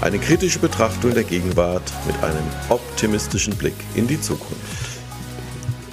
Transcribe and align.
Eine 0.00 0.18
kritische 0.18 0.58
Betrachtung 0.60 1.12
der 1.12 1.24
Gegenwart 1.24 1.92
mit 2.06 2.16
einem 2.22 2.42
optimistischen 2.70 3.54
Blick 3.54 3.74
in 3.94 4.06
die 4.06 4.18
Zukunft. 4.18 4.56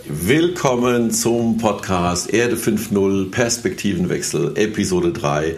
Willkommen 0.06 1.12
zum 1.12 1.58
Podcast 1.58 2.34
Erde 2.34 2.56
5.0 2.56 3.30
Perspektivenwechsel, 3.32 4.58
Episode 4.58 5.12
3. 5.12 5.56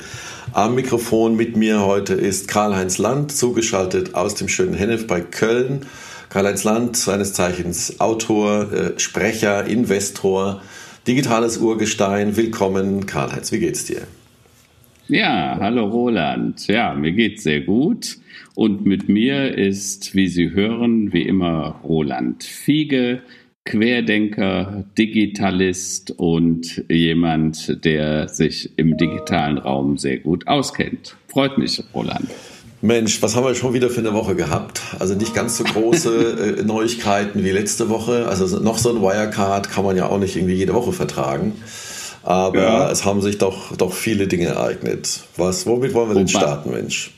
Am 0.54 0.74
Mikrofon 0.74 1.36
mit 1.36 1.58
mir 1.58 1.86
heute 1.86 2.16
ist 2.16 2.48
Karl-Heinz 2.48 2.98
Land, 2.98 3.32
zugeschaltet 3.32 4.16
aus 4.16 4.34
dem 4.34 4.48
schönen 4.48 4.74
Hennef 4.74 5.06
bei 5.06 5.22
Köln. 5.22 5.86
Karl-Heinz 6.30 6.64
Land, 6.64 6.98
seines 6.98 7.34
Zeichens 7.34 8.00
Autor, 8.00 8.74
äh, 8.74 9.00
Sprecher, 9.00 9.66
Investor, 9.66 10.64
digitales 11.06 11.60
Urgestein. 11.60 12.36
Willkommen, 12.36 13.06
Karl-Heinz, 13.06 13.52
wie 13.52 13.60
geht's 13.60 13.86
dir? 13.86 14.08
Ja, 15.10 15.58
hallo 15.60 15.88
Roland. 15.88 16.68
Ja, 16.68 16.94
mir 16.94 17.12
geht's 17.14 17.42
sehr 17.42 17.62
gut. 17.62 18.20
Und 18.54 18.86
mit 18.86 19.10
mir 19.10 19.58
ist, 19.58 20.14
wie 20.14 20.28
Sie 20.28 20.52
hören, 20.52 21.12
wie 21.14 21.24
immer 21.24 21.80
Roland 21.84 22.44
Fiege, 22.44 23.24
Querdenker, 23.66 24.86
Digitalist 25.00 26.12
und 26.12 26.84
jemand, 26.90 27.84
der 27.84 28.28
sich 28.28 28.78
im 28.78 28.98
digitalen 28.98 29.58
Raum 29.58 29.98
sehr 29.98 30.20
gut 30.20 30.48
auskennt. 30.48 31.16
Freut 31.28 31.58
mich, 31.58 31.84
Roland. 31.96 32.30
Mensch, 32.84 33.20
was 33.24 33.36
haben 33.36 33.46
wir 33.46 33.56
schon 33.56 33.74
wieder 33.74 33.90
für 33.90 34.02
eine 34.02 34.14
Woche 34.14 34.36
gehabt? 34.36 34.80
Also 35.00 35.16
nicht 35.16 35.34
ganz 35.34 35.58
so 35.58 35.64
große 35.64 36.58
äh, 36.60 36.64
Neuigkeiten 36.64 37.44
wie 37.44 37.50
letzte 37.50 37.90
Woche. 37.90 38.28
Also 38.28 38.60
noch 38.60 38.78
so 38.78 38.96
ein 38.96 39.02
Wirecard 39.02 39.72
kann 39.72 39.84
man 39.84 39.98
ja 39.98 40.06
auch 40.06 40.20
nicht 40.20 40.36
irgendwie 40.36 40.54
jede 40.54 40.76
Woche 40.76 40.94
vertragen. 40.94 41.54
Aber 42.24 42.62
ja. 42.62 42.92
es 42.92 43.06
haben 43.06 43.22
sich 43.22 43.38
doch, 43.38 43.76
doch 43.76 43.94
viele 43.94 44.28
Dinge 44.28 44.48
ereignet. 44.48 45.24
Was, 45.38 45.66
womit 45.66 45.94
wollen 45.94 46.10
wir 46.10 46.16
Wobei, 46.16 46.20
denn 46.20 46.28
starten, 46.28 46.72
Mensch? 46.72 47.12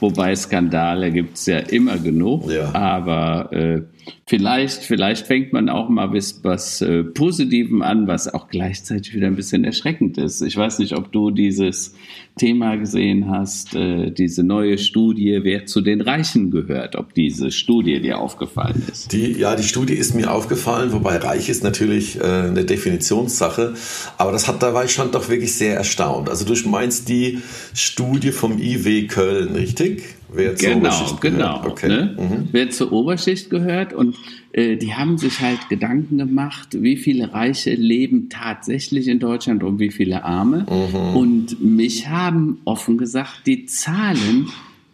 Wobei 0.00 0.36
Skandale 0.36 1.10
gibt 1.10 1.36
es 1.36 1.46
ja 1.46 1.58
immer 1.58 1.98
genug. 1.98 2.50
Ja. 2.50 2.74
Aber 2.74 3.52
äh, 3.52 3.82
vielleicht, 4.26 4.82
vielleicht 4.82 5.26
fängt 5.26 5.52
man 5.52 5.68
auch 5.68 5.88
mal 5.88 6.12
was, 6.12 6.40
was 6.44 6.80
äh, 6.82 7.02
Positivem 7.02 7.82
an, 7.82 8.06
was 8.06 8.32
auch 8.32 8.48
gleichzeitig 8.48 9.14
wieder 9.14 9.26
ein 9.26 9.36
bisschen 9.36 9.64
erschreckend 9.64 10.18
ist. 10.18 10.42
Ich 10.42 10.56
weiß 10.56 10.78
nicht, 10.78 10.94
ob 10.94 11.12
du 11.12 11.30
dieses 11.30 11.94
Thema 12.38 12.76
gesehen 12.76 13.30
hast, 13.30 13.74
äh, 13.74 14.10
diese 14.10 14.42
neue 14.42 14.76
Studie, 14.76 15.40
wer 15.42 15.64
zu 15.64 15.80
den 15.80 16.02
Reichen 16.02 16.50
gehört, 16.50 16.94
ob 16.94 17.14
diese 17.14 17.50
Studie 17.50 17.98
dir 18.00 18.18
aufgefallen 18.18 18.82
ist. 18.92 19.12
Die, 19.12 19.32
ja, 19.32 19.56
die 19.56 19.62
Studie 19.62 19.94
ist 19.94 20.14
mir 20.14 20.30
aufgefallen, 20.30 20.92
wobei 20.92 21.16
reich 21.16 21.48
ist 21.48 21.64
natürlich 21.64 22.20
äh, 22.20 22.24
eine 22.24 22.66
Definitionssache. 22.66 23.72
Aber 24.18 24.32
das 24.32 24.48
hat, 24.48 24.62
da 24.62 24.74
war 24.74 24.84
ich 24.84 24.92
schon 24.92 25.10
doch 25.12 25.30
wirklich 25.30 25.54
sehr 25.54 25.76
erstaunt. 25.76 26.28
Also 26.28 26.44
du 26.44 26.68
meinst 26.68 27.08
die 27.08 27.38
Studie 27.72 28.32
vom 28.32 28.58
IW 28.58 29.06
Köln, 29.06 29.54
richtig? 29.54 30.15
Wer 30.32 30.56
zur 30.56 30.68
genau, 30.68 30.78
Oberschicht 30.88 31.20
gehört. 31.20 31.62
genau. 31.62 31.70
Okay. 31.70 31.88
Ne? 31.88 32.16
Mhm. 32.18 32.48
Wer 32.52 32.70
zur 32.70 32.92
Oberschicht 32.92 33.50
gehört 33.50 33.92
und 33.92 34.16
äh, 34.52 34.76
die 34.76 34.94
haben 34.94 35.18
sich 35.18 35.40
halt 35.40 35.68
Gedanken 35.68 36.18
gemacht, 36.18 36.68
wie 36.82 36.96
viele 36.96 37.32
Reiche 37.32 37.74
leben 37.74 38.28
tatsächlich 38.28 39.08
in 39.08 39.18
Deutschland 39.18 39.62
und 39.62 39.78
wie 39.78 39.90
viele 39.90 40.24
Arme. 40.24 40.66
Mhm. 40.68 41.16
Und 41.16 41.64
mich 41.64 42.08
haben 42.08 42.58
offen 42.64 42.98
gesagt 42.98 43.42
die 43.46 43.66
Zahlen 43.66 44.48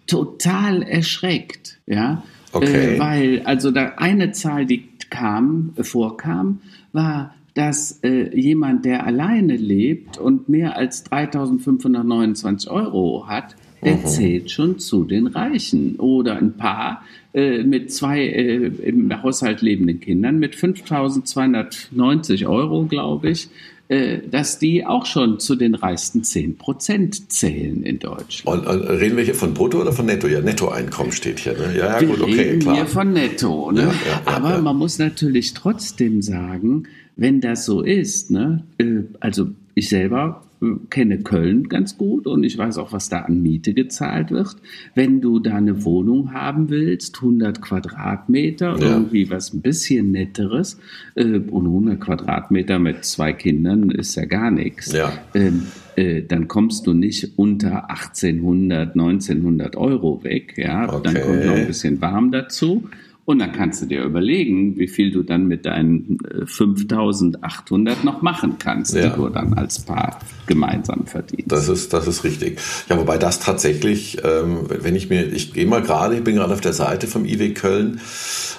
total 0.06 0.82
erschreckt, 0.82 1.78
ja, 1.86 2.22
okay. 2.52 2.96
äh, 2.96 2.98
weil 2.98 3.42
also 3.44 3.70
da 3.70 3.94
eine 3.96 4.32
Zahl, 4.32 4.66
die 4.66 4.84
kam, 5.08 5.72
vorkam, 5.80 6.60
war 6.92 7.34
dass 7.54 8.00
äh, 8.02 8.34
jemand, 8.34 8.84
der 8.84 9.06
alleine 9.06 9.56
lebt 9.56 10.16
und 10.16 10.48
mehr 10.48 10.76
als 10.76 11.04
3.529 11.04 12.68
Euro 12.68 13.26
hat, 13.28 13.56
der 13.82 13.96
mhm. 13.96 14.06
zählt 14.06 14.50
schon 14.50 14.78
zu 14.78 15.04
den 15.04 15.26
Reichen. 15.26 15.96
Oder 15.96 16.36
ein 16.36 16.56
Paar 16.56 17.04
äh, 17.34 17.62
mit 17.62 17.92
zwei 17.92 18.20
äh, 18.20 18.66
im 18.66 19.22
Haushalt 19.22 19.62
lebenden 19.62 20.00
Kindern 20.00 20.38
mit 20.38 20.54
5.290 20.54 22.46
Euro, 22.46 22.84
glaube 22.84 23.30
ich, 23.30 23.48
äh, 23.88 24.20
dass 24.30 24.58
die 24.58 24.86
auch 24.86 25.04
schon 25.06 25.40
zu 25.40 25.56
den 25.56 25.74
reichsten 25.74 26.24
10 26.24 26.56
Prozent 26.56 27.30
zählen 27.32 27.82
in 27.82 27.98
Deutschland. 27.98 28.66
Und, 28.66 28.66
und, 28.66 28.88
reden 28.88 29.16
wir 29.16 29.24
hier 29.24 29.34
von 29.34 29.52
Brutto 29.54 29.80
oder 29.80 29.92
von 29.92 30.06
Netto? 30.06 30.28
Ja, 30.28 30.40
Nettoeinkommen 30.40 31.12
steht 31.12 31.40
hier. 31.40 31.54
Ne? 31.54 31.74
Ja, 31.76 31.86
ja, 31.94 32.00
wir 32.00 32.08
gut, 32.08 32.22
okay, 32.22 32.34
reden 32.34 32.60
klar. 32.60 32.76
hier 32.76 32.86
von 32.86 33.12
Netto. 33.12 33.70
Ne? 33.70 33.82
Ja, 33.82 33.86
ja, 33.88 34.22
Aber 34.24 34.62
man 34.62 34.76
muss 34.76 34.98
natürlich 34.98 35.52
trotzdem 35.54 36.22
sagen, 36.22 36.84
wenn 37.16 37.40
das 37.40 37.66
so 37.66 37.82
ist, 37.82 38.30
ne, 38.30 38.64
äh, 38.78 39.02
also 39.20 39.48
ich 39.74 39.88
selber 39.88 40.42
kenne 40.90 41.18
Köln 41.18 41.68
ganz 41.68 41.98
gut 41.98 42.26
und 42.26 42.44
ich 42.44 42.56
weiß 42.56 42.78
auch, 42.78 42.92
was 42.92 43.08
da 43.08 43.20
an 43.20 43.42
Miete 43.42 43.74
gezahlt 43.74 44.30
wird. 44.30 44.56
Wenn 44.94 45.20
du 45.20 45.40
da 45.40 45.56
eine 45.56 45.84
Wohnung 45.84 46.32
haben 46.32 46.70
willst, 46.70 47.16
100 47.16 47.60
Quadratmeter, 47.60 48.78
ja. 48.78 48.92
irgendwie 48.92 49.30
was 49.30 49.52
ein 49.52 49.60
bisschen 49.60 50.12
netteres, 50.12 50.78
äh, 51.14 51.38
und 51.38 51.66
100 51.66 52.00
Quadratmeter 52.00 52.78
mit 52.78 53.04
zwei 53.04 53.32
Kindern 53.32 53.90
ist 53.90 54.14
ja 54.14 54.24
gar 54.24 54.50
nichts. 54.50 54.92
Ja. 54.92 55.12
Ähm, 55.34 55.66
äh, 55.96 56.22
dann 56.22 56.48
kommst 56.48 56.86
du 56.86 56.94
nicht 56.94 57.32
unter 57.36 57.90
1800, 57.90 58.94
1900 58.94 59.76
Euro 59.76 60.22
weg. 60.24 60.54
Ja, 60.56 60.88
okay. 60.88 61.00
dann 61.04 61.22
kommt 61.22 61.44
noch 61.44 61.54
ein 61.54 61.66
bisschen 61.66 62.00
warm 62.00 62.30
dazu. 62.30 62.88
Und 63.24 63.38
dann 63.38 63.52
kannst 63.52 63.80
du 63.80 63.86
dir 63.86 64.02
überlegen, 64.02 64.76
wie 64.78 64.88
viel 64.88 65.12
du 65.12 65.22
dann 65.22 65.46
mit 65.46 65.64
deinen 65.64 66.18
5800 66.44 67.94
äh, 68.02 68.04
noch 68.04 68.20
machen 68.20 68.56
kannst, 68.58 68.94
ja. 68.94 69.08
die 69.08 69.16
du 69.16 69.28
dann 69.28 69.54
als 69.54 69.80
Paar 69.80 70.18
gemeinsam 70.46 71.06
verdienst. 71.06 71.52
Das 71.52 71.68
ist, 71.68 71.92
das 71.92 72.08
ist 72.08 72.24
richtig. 72.24 72.58
Ja, 72.88 72.98
wobei 72.98 73.18
das 73.18 73.38
tatsächlich, 73.38 74.18
ähm, 74.24 74.66
wenn 74.68 74.96
ich 74.96 75.08
mir, 75.08 75.24
ich 75.24 75.52
gehe 75.52 75.66
mal 75.66 75.82
gerade, 75.82 76.16
ich 76.16 76.24
bin 76.24 76.34
gerade 76.34 76.52
auf 76.52 76.60
der 76.60 76.72
Seite 76.72 77.06
vom 77.06 77.24
IW 77.24 77.54
Köln, 77.54 78.00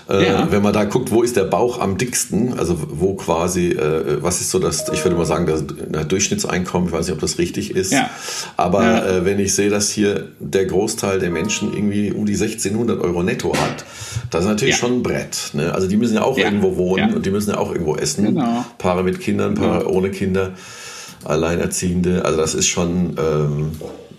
äh, 0.09 0.28
ja. 0.28 0.52
wenn 0.52 0.62
man 0.62 0.72
da 0.73 0.85
guckt, 0.85 1.12
wo 1.12 1.23
ist 1.23 1.35
der 1.35 1.44
Bauch 1.44 1.79
am 1.79 1.97
dicksten, 1.97 2.53
also 2.57 2.78
wo 2.90 3.16
quasi, 3.16 3.72
äh, 3.72 4.22
was 4.22 4.41
ist 4.41 4.52
so 4.52 4.59
das, 4.59 4.85
ich 4.94 5.03
würde 5.03 5.18
mal 5.18 5.25
sagen, 5.25 5.46
das, 5.46 5.66
das 5.91 6.07
Durchschnittseinkommen, 6.07 6.88
ich 6.88 6.94
weiß 6.94 7.07
nicht, 7.07 7.13
ob 7.13 7.22
das 7.22 7.38
richtig 7.38 7.72
ist, 7.72 7.91
ja. 7.91 8.09
aber 8.57 9.06
äh, 9.07 9.25
wenn 9.25 9.40
ich 9.40 9.53
sehe, 9.56 9.69
dass 9.69 9.90
hier 9.90 10.29
der 10.40 10.66
Großteil 10.66 11.19
der 11.19 11.31
Menschen 11.31 11.73
irgendwie 11.73 12.12
um 12.12 12.25
die 12.25 12.34
1600 12.34 13.02
Euro 13.02 13.23
netto 13.23 13.53
hat, 13.56 13.85
das 14.34 14.44
ist 14.44 14.50
natürlich 14.50 14.76
ja. 14.76 14.80
schon 14.80 15.00
ein 15.00 15.04
Brett. 15.04 15.52
Ne? 15.54 15.74
Also 15.74 15.88
die 15.88 15.98
müssen 15.98 16.16
ja 16.16 16.24
auch 16.24 16.38
ja. 16.38 16.46
irgendwo 16.46 16.76
wohnen 16.78 17.10
ja. 17.10 17.16
und 17.16 17.26
die 17.26 17.32
müssen 17.32 17.52
ja 17.52 17.58
auch 17.58 17.72
irgendwo 17.72 17.96
essen. 17.96 18.26
Genau. 18.26 18.66
Paare 18.78 19.04
mit 19.04 19.20
Kindern, 19.20 19.56
Paare 19.56 19.90
ohne 19.90 20.12
Kinder, 20.12 20.54
Alleinerziehende. 21.24 22.26
Also 22.26 22.38
das 22.38 22.56
ist 22.56 22.68
schon, 22.68 23.16
ähm, 23.18 23.72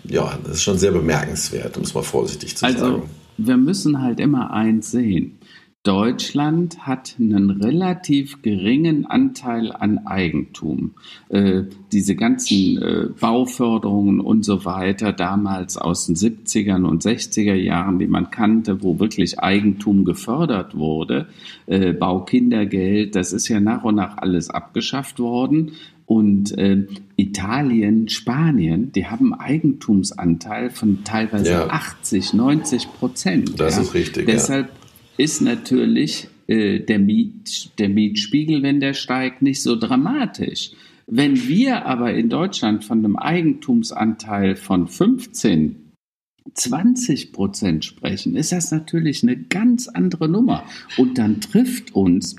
ja, 0.03 0.37
das 0.43 0.57
ist 0.57 0.63
schon 0.63 0.77
sehr 0.77 0.91
bemerkenswert, 0.91 1.77
um 1.77 1.83
es 1.83 1.93
mal 1.93 2.03
vorsichtig 2.03 2.55
zu 2.55 2.65
also, 2.65 2.79
sagen. 2.79 2.93
Also 2.93 3.07
wir 3.37 3.57
müssen 3.57 4.01
halt 4.01 4.19
immer 4.19 4.51
eins 4.51 4.91
sehen. 4.91 5.39
Deutschland 5.85 6.87
hat 6.87 7.15
einen 7.19 7.51
relativ 7.51 8.41
geringen 8.41 9.05
Anteil 9.05 9.71
an 9.71 10.07
Eigentum. 10.07 10.95
Äh, 11.29 11.61
diese 11.91 12.15
ganzen 12.15 12.81
äh, 12.81 13.09
Bauförderungen 13.19 14.19
und 14.19 14.43
so 14.43 14.65
weiter, 14.65 15.13
damals 15.13 15.77
aus 15.77 16.07
den 16.07 16.15
70ern 16.15 16.85
und 16.85 17.03
60er 17.03 17.53
Jahren, 17.53 17.99
die 17.99 18.07
man 18.07 18.31
kannte, 18.31 18.81
wo 18.81 18.99
wirklich 18.99 19.39
Eigentum 19.39 20.05
gefördert 20.05 20.75
wurde, 20.75 21.27
äh, 21.67 21.93
Baukindergeld, 21.93 23.15
das 23.15 23.31
ist 23.31 23.47
ja 23.47 23.59
nach 23.59 23.83
und 23.83 23.93
nach 23.93 24.17
alles 24.17 24.49
abgeschafft 24.49 25.19
worden. 25.19 25.73
Und 26.07 26.57
äh, 26.57 26.87
Italien, 27.15 28.09
Spanien, 28.09 28.91
die 28.91 29.05
haben 29.05 29.35
Eigentumsanteil 29.35 30.71
von 30.71 31.03
teilweise 31.03 31.51
ja. 31.51 31.67
80, 31.67 32.33
90 32.33 32.87
Prozent. 32.93 33.59
Das 33.59 33.75
ja. 33.75 33.83
ist 33.83 33.93
richtig. 33.93 34.25
Deshalb 34.25 34.67
ja 34.67 34.84
ist 35.17 35.41
natürlich 35.41 36.27
äh, 36.47 36.79
der, 36.79 36.99
Miet, 36.99 37.71
der 37.79 37.89
Mietspiegel, 37.89 38.63
wenn 38.63 38.79
der 38.79 38.93
steigt, 38.93 39.41
nicht 39.41 39.61
so 39.61 39.75
dramatisch. 39.75 40.71
Wenn 41.07 41.47
wir 41.47 41.85
aber 41.85 42.13
in 42.13 42.29
Deutschland 42.29 42.83
von 42.83 42.99
einem 42.99 43.15
Eigentumsanteil 43.15 44.55
von 44.55 44.87
15 44.87 45.81
20 46.53 47.31
Prozent 47.31 47.85
sprechen, 47.85 48.35
ist 48.35 48.51
das 48.51 48.71
natürlich 48.71 49.23
eine 49.23 49.35
ganz 49.35 49.87
andere 49.87 50.29
Nummer. 50.29 50.63
Und 50.97 51.17
dann 51.17 51.41
trifft 51.41 51.95
uns 51.95 52.35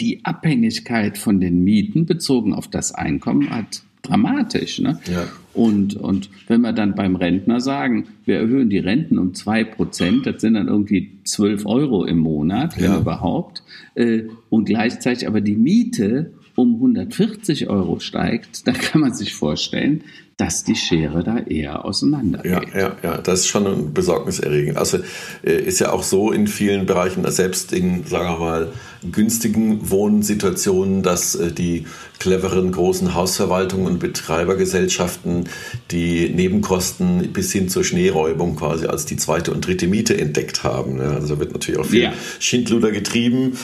die 0.00 0.24
Abhängigkeit 0.24 1.16
von 1.16 1.40
den 1.40 1.62
Mieten 1.62 2.06
bezogen 2.06 2.54
auf 2.54 2.68
das 2.68 2.92
Einkommen 2.92 3.50
halt 3.50 3.82
dramatisch. 4.02 4.80
Ne? 4.80 4.98
Ja. 5.12 5.28
Und, 5.52 5.96
und 5.96 6.30
wenn 6.48 6.62
wir 6.62 6.72
dann 6.72 6.94
beim 6.94 7.16
Rentner 7.16 7.60
sagen, 7.60 8.08
wir 8.24 8.38
erhöhen 8.38 8.70
die 8.70 8.78
Renten 8.78 9.18
um 9.18 9.34
zwei 9.34 9.62
Prozent, 9.64 10.26
das 10.26 10.40
sind 10.40 10.54
dann 10.54 10.68
irgendwie 10.68 11.19
12 11.30 11.66
Euro 11.66 12.04
im 12.04 12.18
Monat, 12.18 12.76
wenn 12.76 12.84
ja. 12.84 12.98
überhaupt, 12.98 13.62
äh, 13.94 14.24
und 14.48 14.64
gleichzeitig 14.64 15.26
aber 15.26 15.40
die 15.40 15.56
Miete 15.56 16.32
um 16.56 16.74
140 16.74 17.68
Euro 17.68 18.00
steigt, 18.00 18.66
dann 18.66 18.74
kann 18.74 19.00
man 19.00 19.14
sich 19.14 19.34
vorstellen, 19.34 20.04
dass 20.40 20.64
die 20.64 20.74
Schere 20.74 21.22
da 21.22 21.38
eher 21.38 21.84
auseinandergeht. 21.84 22.74
Ja, 22.74 22.80
ja, 22.80 22.96
ja, 23.02 23.18
das 23.18 23.40
ist 23.40 23.48
schon 23.48 23.92
besorgniserregend. 23.92 24.78
Also 24.78 24.98
äh, 25.44 25.62
ist 25.62 25.80
ja 25.80 25.92
auch 25.92 26.02
so 26.02 26.32
in 26.32 26.46
vielen 26.46 26.86
Bereichen, 26.86 27.30
selbst 27.30 27.74
in, 27.74 28.04
sagen 28.04 28.30
wir 28.30 28.38
mal, 28.38 28.72
günstigen 29.12 29.90
Wohnsituationen, 29.90 31.02
dass 31.02 31.34
äh, 31.34 31.52
die 31.52 31.84
cleveren 32.18 32.72
großen 32.72 33.14
Hausverwaltungen 33.14 33.86
und 33.86 33.98
Betreibergesellschaften 33.98 35.44
die 35.90 36.30
Nebenkosten 36.30 37.32
bis 37.32 37.52
hin 37.52 37.68
zur 37.68 37.84
Schneeräubung 37.84 38.56
quasi 38.56 38.86
als 38.86 39.04
die 39.04 39.16
zweite 39.16 39.52
und 39.52 39.66
dritte 39.66 39.88
Miete 39.88 40.18
entdeckt 40.18 40.64
haben. 40.64 41.00
Also 41.20 41.34
da 41.34 41.40
wird 41.40 41.52
natürlich 41.52 41.80
auch 41.80 41.86
viel 41.86 42.02
ja. 42.02 42.12
Schindluder 42.38 42.90
getrieben. 42.90 43.56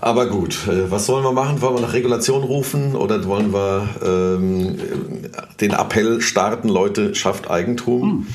Aber 0.00 0.28
gut, 0.28 0.68
äh, 0.68 0.90
was 0.90 1.06
sollen 1.06 1.24
wir 1.24 1.32
machen? 1.32 1.62
Wollen 1.62 1.76
wir 1.76 1.80
nach 1.80 1.94
Regulation 1.94 2.42
rufen 2.42 2.94
oder 2.94 3.24
wollen 3.24 3.52
wir 3.52 3.88
ähm, 4.04 4.76
den 5.60 5.70
Appell 5.70 6.20
starten, 6.20 6.68
Leute, 6.68 7.14
schafft 7.14 7.50
Eigentum? 7.50 8.02
Hm. 8.10 8.26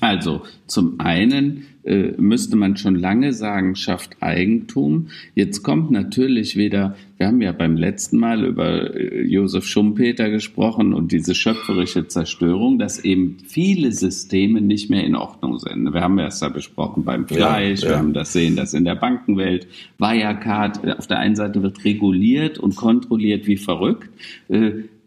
Also 0.00 0.42
zum 0.66 0.98
einen 0.98 1.66
äh, 1.82 2.12
müsste 2.18 2.56
man 2.56 2.76
schon 2.76 2.94
lange 2.94 3.32
sagen, 3.32 3.74
schafft 3.74 4.16
Eigentum. 4.20 5.08
Jetzt 5.34 5.62
kommt 5.62 5.90
natürlich 5.90 6.56
wieder, 6.56 6.94
wir 7.16 7.26
haben 7.26 7.40
ja 7.40 7.52
beim 7.52 7.76
letzten 7.76 8.18
Mal 8.18 8.44
über 8.44 8.94
äh, 8.94 9.22
Josef 9.22 9.64
Schumpeter 9.64 10.28
gesprochen 10.30 10.92
und 10.92 11.10
diese 11.10 11.34
schöpferische 11.34 12.06
Zerstörung, 12.06 12.78
dass 12.78 13.02
eben 13.02 13.38
viele 13.46 13.92
Systeme 13.92 14.60
nicht 14.60 14.90
mehr 14.90 15.04
in 15.04 15.14
Ordnung 15.14 15.58
sind. 15.58 15.92
Wir 15.92 16.02
haben 16.02 16.18
es 16.18 16.40
ja 16.40 16.50
besprochen 16.50 17.04
beim 17.04 17.26
Fleisch, 17.26 17.80
ja, 17.80 17.86
ja. 17.86 17.94
wir 17.94 17.98
haben 17.98 18.12
das 18.12 18.32
sehen, 18.32 18.56
dass 18.56 18.74
in 18.74 18.84
der 18.84 18.96
Bankenwelt 18.96 19.66
Wirecard 19.98 20.84
äh, 20.84 20.92
auf 20.92 21.06
der 21.06 21.18
einen 21.18 21.36
Seite 21.36 21.62
wird 21.62 21.84
reguliert 21.84 22.58
und 22.58 22.76
kontrolliert 22.76 23.46
wie 23.46 23.56
verrückt 23.56 24.10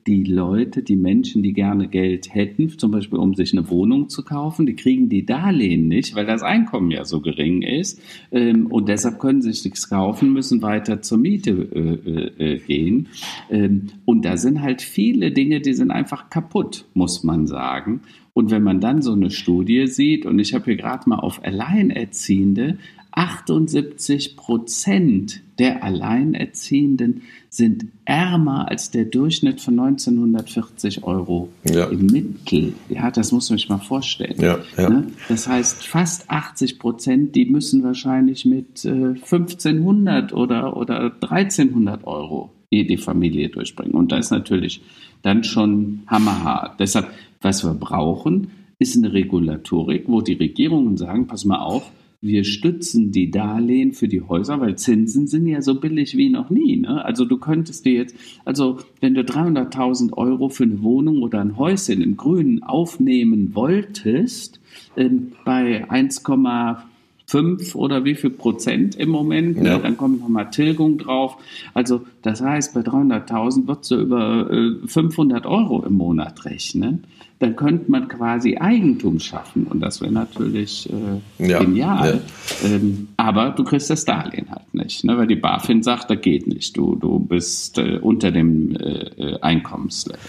die 0.07 0.23
Leute, 0.23 0.83
die 0.83 0.95
Menschen, 0.95 1.43
die 1.43 1.53
gerne 1.53 1.87
Geld 1.87 2.33
hätten, 2.33 2.69
zum 2.77 2.91
Beispiel 2.91 3.19
um 3.19 3.33
sich 3.35 3.53
eine 3.53 3.69
Wohnung 3.69 4.09
zu 4.09 4.23
kaufen, 4.23 4.65
die 4.65 4.75
kriegen 4.75 5.09
die 5.09 5.25
Darlehen 5.25 5.87
nicht, 5.87 6.15
weil 6.15 6.25
das 6.25 6.43
Einkommen 6.43 6.91
ja 6.91 7.05
so 7.05 7.21
gering 7.21 7.61
ist. 7.61 8.01
Ähm, 8.31 8.67
und 8.67 8.89
deshalb 8.89 9.19
können 9.19 9.41
sie 9.41 9.53
sich 9.53 9.63
nichts 9.63 9.89
kaufen, 9.89 10.33
müssen 10.33 10.61
weiter 10.61 11.01
zur 11.01 11.17
Miete 11.17 11.51
äh, 11.51 12.09
äh, 12.09 12.53
äh, 12.53 12.59
gehen. 12.59 13.07
Ähm, 13.49 13.87
und 14.05 14.25
da 14.25 14.37
sind 14.37 14.61
halt 14.61 14.81
viele 14.81 15.31
Dinge, 15.31 15.61
die 15.61 15.73
sind 15.73 15.91
einfach 15.91 16.29
kaputt, 16.29 16.85
muss 16.93 17.23
man 17.23 17.47
sagen. 17.47 18.01
Und 18.33 18.49
wenn 18.49 18.63
man 18.63 18.79
dann 18.79 19.01
so 19.01 19.13
eine 19.13 19.29
Studie 19.29 19.87
sieht, 19.87 20.25
und 20.25 20.39
ich 20.39 20.53
habe 20.53 20.65
hier 20.65 20.75
gerade 20.75 21.07
mal 21.07 21.19
auf 21.19 21.43
Alleinerziehende, 21.43 22.77
78 23.15 24.35
Prozent 24.35 25.41
der 25.59 25.83
Alleinerziehenden 25.83 27.21
sind 27.49 27.85
ärmer 28.05 28.69
als 28.69 28.89
der 28.89 29.05
Durchschnitt 29.05 29.61
von 29.61 29.79
1940 29.79 31.03
Euro 31.03 31.49
ja. 31.63 31.85
im 31.85 32.07
Mittel. 32.07 32.73
Ja, 32.89 33.11
das 33.11 33.31
muss 33.31 33.49
man 33.49 33.59
sich 33.59 33.69
mal 33.69 33.77
vorstellen. 33.77 34.35
Ja, 34.39 34.59
ja. 34.77 34.89
Ne? 34.89 35.07
Das 35.29 35.47
heißt, 35.47 35.85
fast 35.85 36.29
80 36.29 36.79
Prozent, 36.79 37.35
die 37.35 37.45
müssen 37.45 37.83
wahrscheinlich 37.83 38.45
mit 38.45 38.83
äh, 38.85 38.89
1500 38.89 40.33
oder, 40.33 40.75
oder 40.75 41.13
1300 41.21 42.05
Euro 42.07 42.51
die 42.71 42.97
Familie 42.97 43.49
durchbringen. 43.49 43.93
Und 43.93 44.11
da 44.11 44.17
ist 44.17 44.31
natürlich 44.31 44.81
dann 45.21 45.43
schon 45.43 46.01
hammerhart. 46.07 46.79
Deshalb, 46.79 47.07
was 47.39 47.63
wir 47.63 47.75
brauchen, 47.75 48.49
ist 48.79 48.97
eine 48.97 49.13
Regulatorik, 49.13 50.05
wo 50.07 50.21
die 50.21 50.33
Regierungen 50.33 50.97
sagen, 50.97 51.27
pass 51.27 51.45
mal 51.45 51.59
auf, 51.59 51.91
wir 52.23 52.45
stützen 52.45 53.11
die 53.11 53.29
Darlehen 53.31 53.91
für 53.91 54.07
die 54.07 54.21
Häuser, 54.21 54.61
weil 54.61 54.77
Zinsen 54.77 55.27
sind 55.27 55.45
ja 55.45 55.61
so 55.61 55.75
billig 55.75 56.15
wie 56.15 56.29
noch 56.29 56.49
nie. 56.49 56.77
Ne? 56.77 57.03
Also 57.03 57.25
du 57.25 57.37
könntest 57.37 57.83
dir 57.85 57.93
jetzt, 57.93 58.15
also 58.45 58.79
wenn 59.01 59.13
du 59.13 59.21
300.000 59.21 60.13
Euro 60.13 60.47
für 60.47 60.63
eine 60.63 60.81
Wohnung 60.81 61.21
oder 61.21 61.41
ein 61.41 61.57
Häuschen 61.57 62.01
im 62.01 62.15
Grünen 62.15 62.63
aufnehmen 62.63 63.53
wolltest, 63.55 64.61
äh, 64.95 65.09
bei 65.43 65.83
1,5 65.89 67.75
oder 67.75 68.05
wie 68.05 68.15
viel 68.15 68.29
Prozent 68.29 68.95
im 68.95 69.09
Moment, 69.09 69.61
ne? 69.61 69.67
ja. 69.67 69.75
ne? 69.75 69.83
dann 69.83 69.97
kommt 69.97 70.21
nochmal 70.21 70.49
Tilgung 70.49 70.97
drauf. 70.97 71.35
Also 71.73 72.05
das 72.21 72.41
heißt, 72.41 72.73
bei 72.73 72.81
300.000 72.81 73.67
wird 73.67 73.83
so 73.83 73.99
über 73.99 74.49
äh, 74.49 74.87
500 74.87 75.45
Euro 75.45 75.83
im 75.85 75.95
Monat 75.95 76.45
rechnen 76.45 77.03
dann 77.39 77.55
könnte 77.55 77.91
man 77.91 78.07
quasi 78.07 78.57
Eigentum 78.57 79.19
schaffen 79.19 79.65
und 79.67 79.81
das 79.81 80.01
wäre 80.01 80.11
natürlich 80.11 80.89
äh, 80.89 81.45
ja, 81.45 81.59
genial. 81.59 82.21
Ja. 82.61 82.69
Ähm, 82.69 83.09
aber 83.17 83.49
du 83.49 83.63
kriegst 83.63 83.89
das 83.89 84.05
Darlehen 84.05 84.49
halt 84.49 84.73
nicht, 84.73 85.03
ne? 85.03 85.17
weil 85.17 85.27
die 85.27 85.35
BaFin 85.35 85.83
sagt, 85.83 86.09
das 86.09 86.21
geht 86.21 86.47
nicht. 86.47 86.77
Du, 86.77 86.95
du 86.95 87.19
bist 87.19 87.77
äh, 87.77 87.97
unter 87.97 88.31
dem 88.31 88.75
äh, 88.75 89.07
äh 89.17 89.39
Einkommenslevel. 89.41 90.19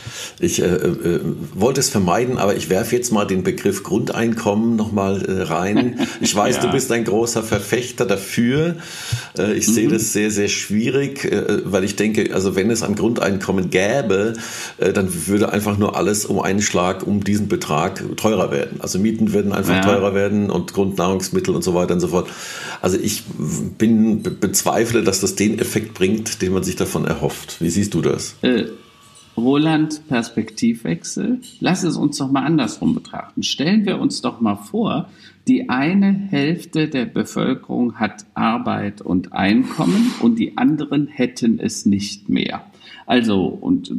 Ich 0.41 0.61
äh, 0.61 0.65
äh, 0.65 1.21
wollte 1.55 1.81
es 1.81 1.89
vermeiden, 1.89 2.39
aber 2.39 2.57
ich 2.57 2.69
werfe 2.69 2.97
jetzt 2.97 3.13
mal 3.13 3.27
den 3.27 3.45
Begriff 3.45 3.83
Grundeinkommen 3.83 4.75
nochmal 4.75 5.23
rein. 5.29 6.01
Ich 6.21 6.35
weiß, 6.37 6.57
ja. 6.57 6.63
du 6.63 6.73
bist 6.73 6.91
ein 6.91 7.05
großer 7.05 7.43
Verfechter 7.43 8.07
dafür. 8.07 8.77
ich 9.37 9.69
mhm. 9.69 9.73
sehe 9.73 9.89
das 9.89 10.13
sehr, 10.13 10.31
sehr 10.31 10.49
schwierig, 10.49 11.31
weil 11.65 11.85
ich 11.85 11.97
denke, 11.97 12.35
also 12.35 12.57
wenn 12.57 12.71
es 12.71 12.83
ein 12.83 12.95
Grundeinkommen 12.95 13.71
gäbe, 13.71 14.35
dann 14.79 15.27
würde 15.27 15.53
einfach 15.53 15.79
nur 15.79 15.97
alles 15.97 16.25
um 16.25 16.41
einen 16.41 16.63
Schlag 16.63 16.94
um 17.03 17.25
diesen 17.25 17.49
Betrag 17.49 18.03
teurer 18.17 18.51
werden. 18.51 18.81
Also 18.81 18.99
Mieten 18.99 19.33
würden 19.33 19.53
einfach 19.53 19.75
ja. 19.75 19.81
teurer 19.81 20.15
werden 20.15 20.51
und 20.51 20.73
Grundnahrungsmittel 20.73 21.55
und 21.55 21.63
so 21.63 21.75
weiter 21.75 21.95
und 21.95 22.01
so 22.01 22.09
fort. 22.09 22.29
Also 22.81 22.99
ich 22.99 23.25
bin 23.79 24.23
bezweifle, 24.23 25.03
dass 25.03 25.21
das 25.21 25.35
den 25.35 25.59
Effekt 25.59 25.95
bringt, 25.95 26.43
den 26.43 26.53
man 26.53 26.63
sich 26.63 26.77
davon 26.77 27.05
erhofft. 27.05 27.61
Wie 27.61 27.71
siehst 27.71 27.95
du 27.95 28.01
das? 28.01 28.37
Äh, 28.43 28.67
Roland, 29.37 30.07
Perspektivwechsel. 30.09 31.41
Lass 31.61 31.83
es 31.83 31.97
uns 31.97 32.19
doch 32.19 32.31
mal 32.31 32.45
andersrum 32.45 32.95
betrachten. 32.95 33.43
Stellen 33.43 33.85
wir 33.85 33.99
uns 33.99 34.21
doch 34.21 34.41
mal 34.41 34.57
vor, 34.57 35.09
die 35.49 35.69
eine 35.69 36.13
Hälfte 36.13 36.89
der 36.89 37.05
Bevölkerung 37.05 37.97
hat 37.97 38.25
Arbeit 38.35 39.03
und 39.03 39.33
Einkommen 39.33 40.13
und 40.21 40.39
die 40.39 40.57
anderen 40.57 41.07
hätten 41.07 41.59
es 41.59 41.85
nicht 41.85 42.29
mehr. 42.29 42.65
Also, 43.07 43.45
und 43.47 43.93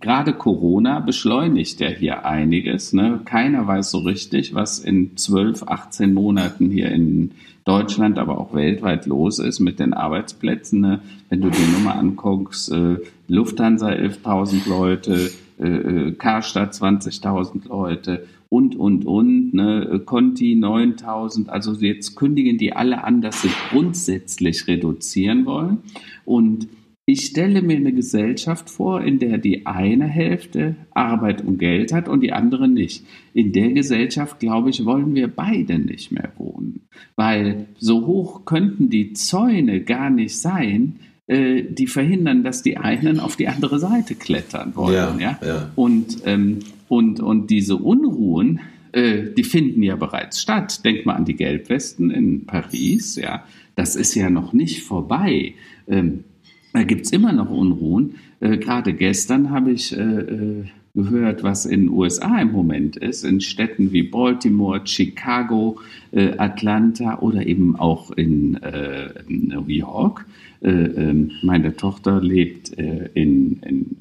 gerade 0.00 0.34
Corona 0.34 1.00
beschleunigt 1.00 1.80
ja 1.80 1.88
hier 1.88 2.26
einiges. 2.26 2.92
Ne? 2.92 3.20
Keiner 3.24 3.66
weiß 3.66 3.90
so 3.90 3.98
richtig, 3.98 4.54
was 4.54 4.78
in 4.78 5.16
12, 5.16 5.64
18 5.66 6.12
Monaten 6.12 6.70
hier 6.70 6.90
in 6.90 7.30
Deutschland, 7.64 8.18
aber 8.18 8.38
auch 8.38 8.54
weltweit 8.54 9.06
los 9.06 9.38
ist 9.38 9.60
mit 9.60 9.78
den 9.78 9.94
Arbeitsplätzen. 9.94 10.80
Ne? 10.80 11.00
Wenn 11.28 11.40
du 11.40 11.50
die 11.50 11.72
Nummer 11.72 11.96
anguckst, 11.96 12.72
äh, 12.72 12.96
Lufthansa 13.28 13.88
11.000 13.88 14.68
Leute, 14.68 15.30
äh, 15.58 15.66
äh 15.66 16.12
Karstadt 16.12 16.74
20.000 16.74 17.68
Leute 17.68 18.26
und, 18.50 18.74
und, 18.74 19.06
und, 19.06 19.54
ne, 19.54 20.02
Conti 20.04 20.56
9000, 20.56 21.48
also 21.48 21.72
jetzt 21.74 22.16
kündigen 22.16 22.58
die 22.58 22.72
alle 22.72 23.04
an, 23.04 23.22
dass 23.22 23.42
sie 23.42 23.50
grundsätzlich 23.70 24.66
reduzieren 24.66 25.46
wollen. 25.46 25.78
Und 26.24 26.66
ich 27.10 27.26
stelle 27.26 27.60
mir 27.60 27.76
eine 27.76 27.92
Gesellschaft 27.92 28.70
vor, 28.70 29.02
in 29.02 29.18
der 29.18 29.38
die 29.38 29.66
eine 29.66 30.06
Hälfte 30.06 30.76
Arbeit 30.92 31.42
und 31.42 31.58
Geld 31.58 31.92
hat 31.92 32.08
und 32.08 32.20
die 32.20 32.32
andere 32.32 32.68
nicht. 32.68 33.04
In 33.34 33.52
der 33.52 33.72
Gesellschaft, 33.72 34.38
glaube 34.38 34.70
ich, 34.70 34.84
wollen 34.84 35.14
wir 35.16 35.26
beide 35.26 35.80
nicht 35.80 36.12
mehr 36.12 36.30
wohnen, 36.36 36.82
weil 37.16 37.66
so 37.78 38.06
hoch 38.06 38.44
könnten 38.44 38.90
die 38.90 39.12
Zäune 39.12 39.80
gar 39.80 40.08
nicht 40.08 40.38
sein, 40.38 41.00
äh, 41.26 41.64
die 41.64 41.88
verhindern, 41.88 42.44
dass 42.44 42.62
die 42.62 42.76
einen 42.76 43.18
auf 43.18 43.34
die 43.34 43.48
andere 43.48 43.80
Seite 43.80 44.14
klettern 44.14 44.76
wollen. 44.76 44.94
Ja, 44.94 45.16
ja? 45.18 45.38
ja. 45.44 45.70
Und, 45.74 46.18
ähm, 46.26 46.60
und, 46.88 47.18
und 47.18 47.50
diese 47.50 47.76
Unruhen, 47.76 48.60
äh, 48.92 49.24
die 49.36 49.44
finden 49.44 49.82
ja 49.82 49.96
bereits 49.96 50.40
statt. 50.40 50.84
Denk 50.84 51.06
mal 51.06 51.14
an 51.14 51.24
die 51.24 51.36
Gelbwesten 51.36 52.10
in 52.10 52.46
Paris, 52.46 53.16
ja. 53.16 53.44
Das 53.74 53.96
ist 53.96 54.14
ja 54.14 54.30
noch 54.30 54.52
nicht 54.52 54.82
vorbei. 54.82 55.54
Ähm, 55.88 56.24
da 56.72 56.82
gibt 56.84 57.06
es 57.06 57.12
immer 57.12 57.32
noch 57.32 57.50
Unruhen. 57.50 58.14
Äh, 58.40 58.58
Gerade 58.58 58.94
gestern 58.94 59.50
habe 59.50 59.72
ich 59.72 59.96
äh, 59.96 60.00
äh 60.00 60.64
gehört, 60.92 61.44
was 61.44 61.66
in 61.66 61.82
den 61.82 61.88
USA 61.90 62.40
im 62.40 62.52
Moment 62.52 62.96
ist, 62.96 63.24
in 63.24 63.40
Städten 63.40 63.92
wie 63.92 64.02
Baltimore, 64.02 64.80
Chicago, 64.84 65.78
äh, 66.10 66.36
Atlanta 66.36 67.20
oder 67.20 67.46
eben 67.46 67.76
auch 67.76 68.10
in, 68.10 68.56
äh, 68.56 69.10
New 69.28 69.66
York. 69.66 70.26
Äh, 70.60 70.70
ähm, 70.70 71.30
meine 71.42 71.76
Tochter 71.76 72.20
lebt 72.20 72.70
in, 72.70 73.60
in, 73.62 73.96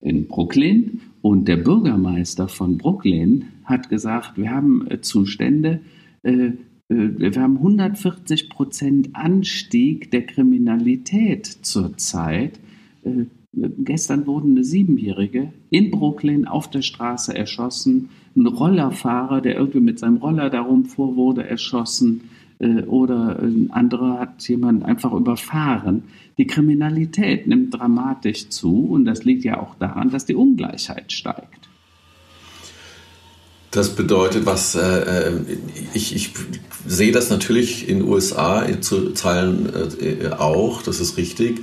in 0.00 0.28
Brooklyn 0.28 1.02
und 1.20 1.46
der 1.46 1.58
Bürgermeister 1.58 2.48
von 2.48 2.78
Brooklyn 2.78 3.44
hat 3.64 3.90
gesagt, 3.90 4.38
wir 4.38 4.50
haben 4.50 4.88
Zustände, 5.02 5.80
wir 6.88 7.42
haben 7.42 7.58
140 7.58 8.48
Prozent 8.48 9.10
Anstieg 9.12 10.10
der 10.10 10.24
Kriminalität 10.26 11.46
zurzeit. 11.46 12.58
Äh, 13.04 13.26
Gestern 13.52 14.26
wurden 14.26 14.52
eine 14.52 14.64
Siebenjährige 14.64 15.52
in 15.70 15.90
Brooklyn 15.90 16.46
auf 16.46 16.68
der 16.68 16.82
Straße 16.82 17.34
erschossen. 17.34 18.10
Ein 18.36 18.46
Rollerfahrer, 18.46 19.40
der 19.40 19.56
irgendwie 19.56 19.80
mit 19.80 19.98
seinem 19.98 20.18
Roller 20.18 20.50
darum 20.50 20.84
fuhr, 20.84 21.16
wurde 21.16 21.48
erschossen. 21.48 22.28
Äh, 22.58 22.82
oder 22.82 23.38
ein 23.40 23.70
anderer 23.70 24.20
hat 24.20 24.46
jemanden 24.48 24.82
einfach 24.82 25.12
überfahren. 25.12 26.04
Die 26.36 26.46
Kriminalität 26.46 27.46
nimmt 27.46 27.74
dramatisch 27.74 28.48
zu 28.50 28.84
und 28.84 29.06
das 29.06 29.24
liegt 29.24 29.44
ja 29.44 29.60
auch 29.60 29.74
daran, 29.76 30.10
dass 30.10 30.26
die 30.26 30.34
Ungleichheit 30.34 31.10
steigt. 31.10 31.67
Das 33.70 33.90
bedeutet, 33.90 34.46
was 34.46 34.74
äh, 34.74 34.80
äh 34.80 35.32
ich, 35.92 36.14
ich 36.14 36.30
sehe 36.86 37.12
das 37.12 37.30
natürlich 37.30 37.88
in 37.88 37.98
den 37.98 38.08
USA 38.08 38.66
zu 38.80 39.10
Teilen 39.10 39.70
äh, 40.00 40.28
auch, 40.30 40.82
das 40.82 41.00
ist 41.00 41.16
richtig. 41.16 41.60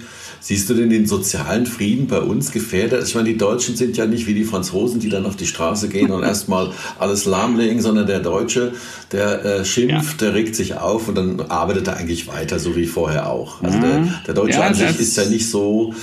Siehst 0.48 0.70
du 0.70 0.76
denn 0.76 0.92
den 0.92 1.08
sozialen 1.08 1.66
Frieden 1.66 2.06
bei 2.06 2.20
uns 2.20 2.52
gefährdet? 2.52 3.08
Ich 3.08 3.16
meine, 3.16 3.30
die 3.30 3.38
Deutschen 3.38 3.76
sind 3.76 3.98
ja 3.98 4.06
nicht 4.06 4.28
wie 4.28 4.36
die 4.36 4.44
Franzosen, 4.44 5.00
die 5.00 5.10
dann 5.10 5.26
auf 5.26 5.36
die 5.36 5.48
Straße 5.48 5.90
gehen 5.90 6.12
und 6.12 6.22
erstmal 6.24 6.70
alles 7.00 7.26
lahmlegen, 7.26 7.82
sondern 7.82 8.06
der 8.06 8.20
Deutsche, 8.20 8.74
der 9.12 9.44
äh, 9.44 9.66
schimpft, 9.66 10.22
ja. 10.22 10.28
der 10.28 10.36
regt 10.36 10.56
sich 10.56 10.76
auf 10.76 11.08
und 11.08 11.16
dann 11.16 11.42
arbeitet 11.42 11.88
er 11.88 11.98
eigentlich 11.98 12.28
weiter, 12.28 12.60
so 12.60 12.76
wie 12.76 12.86
vorher 12.86 13.32
auch. 13.32 13.64
Also 13.64 13.80
der, 13.80 14.08
der 14.28 14.34
Deutsche 14.36 14.60
ja, 14.60 14.68
an 14.68 14.76
sich 14.76 15.00
ist 15.00 15.18
ja 15.18 15.26
nicht 15.26 15.50
so 15.50 15.96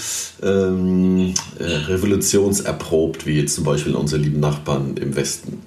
ähm, 0.42 1.34
äh, 1.60 1.64
revolutionserprobt 1.64 3.26
wie 3.26 3.38
jetzt 3.38 3.54
zum 3.54 3.62
Beispiel 3.62 3.94
unsere 3.94 4.20
lieben 4.20 4.40
Nachbarn 4.40 4.96
im 4.96 5.14
Westen. 5.14 5.62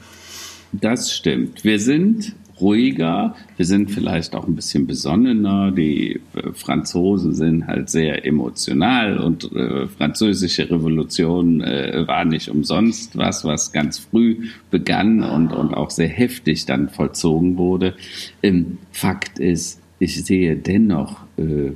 Das 0.81 1.13
stimmt. 1.13 1.63
Wir 1.63 1.79
sind 1.79 2.35
ruhiger. 2.59 3.35
Wir 3.57 3.65
sind 3.65 3.91
vielleicht 3.91 4.35
auch 4.35 4.47
ein 4.47 4.55
bisschen 4.55 4.87
besonnener. 4.87 5.71
Die 5.71 6.21
äh, 6.33 6.51
Franzosen 6.53 7.33
sind 7.33 7.67
halt 7.67 7.89
sehr 7.89 8.25
emotional 8.25 9.17
und 9.17 9.51
äh, 9.53 9.87
französische 9.87 10.69
Revolution 10.69 11.61
äh, 11.61 12.07
war 12.07 12.25
nicht 12.25 12.49
umsonst 12.49 13.17
was, 13.17 13.43
was 13.43 13.71
ganz 13.71 13.99
früh 13.99 14.47
begann 14.71 15.23
und, 15.23 15.51
und 15.51 15.73
auch 15.73 15.89
sehr 15.89 16.07
heftig 16.07 16.65
dann 16.65 16.89
vollzogen 16.89 17.57
wurde. 17.57 17.95
Ähm, 18.41 18.77
Fakt 18.91 19.39
ist, 19.39 19.81
ich 19.99 20.23
sehe 20.23 20.55
dennoch 20.55 21.21
äh, 21.37 21.71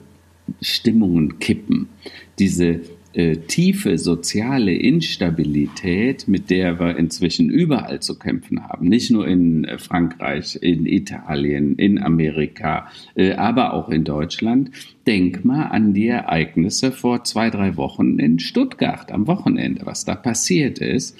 Stimmungen 0.61 1.39
kippen. 1.39 1.89
Diese 2.37 2.81
äh, 3.13 3.37
tiefe 3.37 3.97
soziale 3.97 4.73
Instabilität, 4.73 6.27
mit 6.27 6.49
der 6.49 6.79
wir 6.79 6.97
inzwischen 6.97 7.49
überall 7.49 8.01
zu 8.01 8.19
kämpfen 8.19 8.67
haben, 8.67 8.87
nicht 8.87 9.09
nur 9.09 9.27
in 9.27 9.63
äh, 9.65 9.79
Frankreich, 9.79 10.57
in 10.61 10.85
Italien, 10.85 11.75
in 11.75 11.97
Amerika, 11.97 12.87
äh, 13.15 13.33
aber 13.33 13.73
auch 13.73 13.89
in 13.89 14.03
Deutschland. 14.03 14.71
Denk 15.07 15.43
mal 15.43 15.63
an 15.63 15.93
die 15.93 16.07
Ereignisse 16.07 16.91
vor 16.91 17.23
zwei, 17.23 17.49
drei 17.49 17.77
Wochen 17.77 18.19
in 18.19 18.37
Stuttgart 18.37 19.11
am 19.11 19.25
Wochenende, 19.25 19.85
was 19.85 20.05
da 20.05 20.13
passiert 20.13 20.79
ist. 20.79 21.17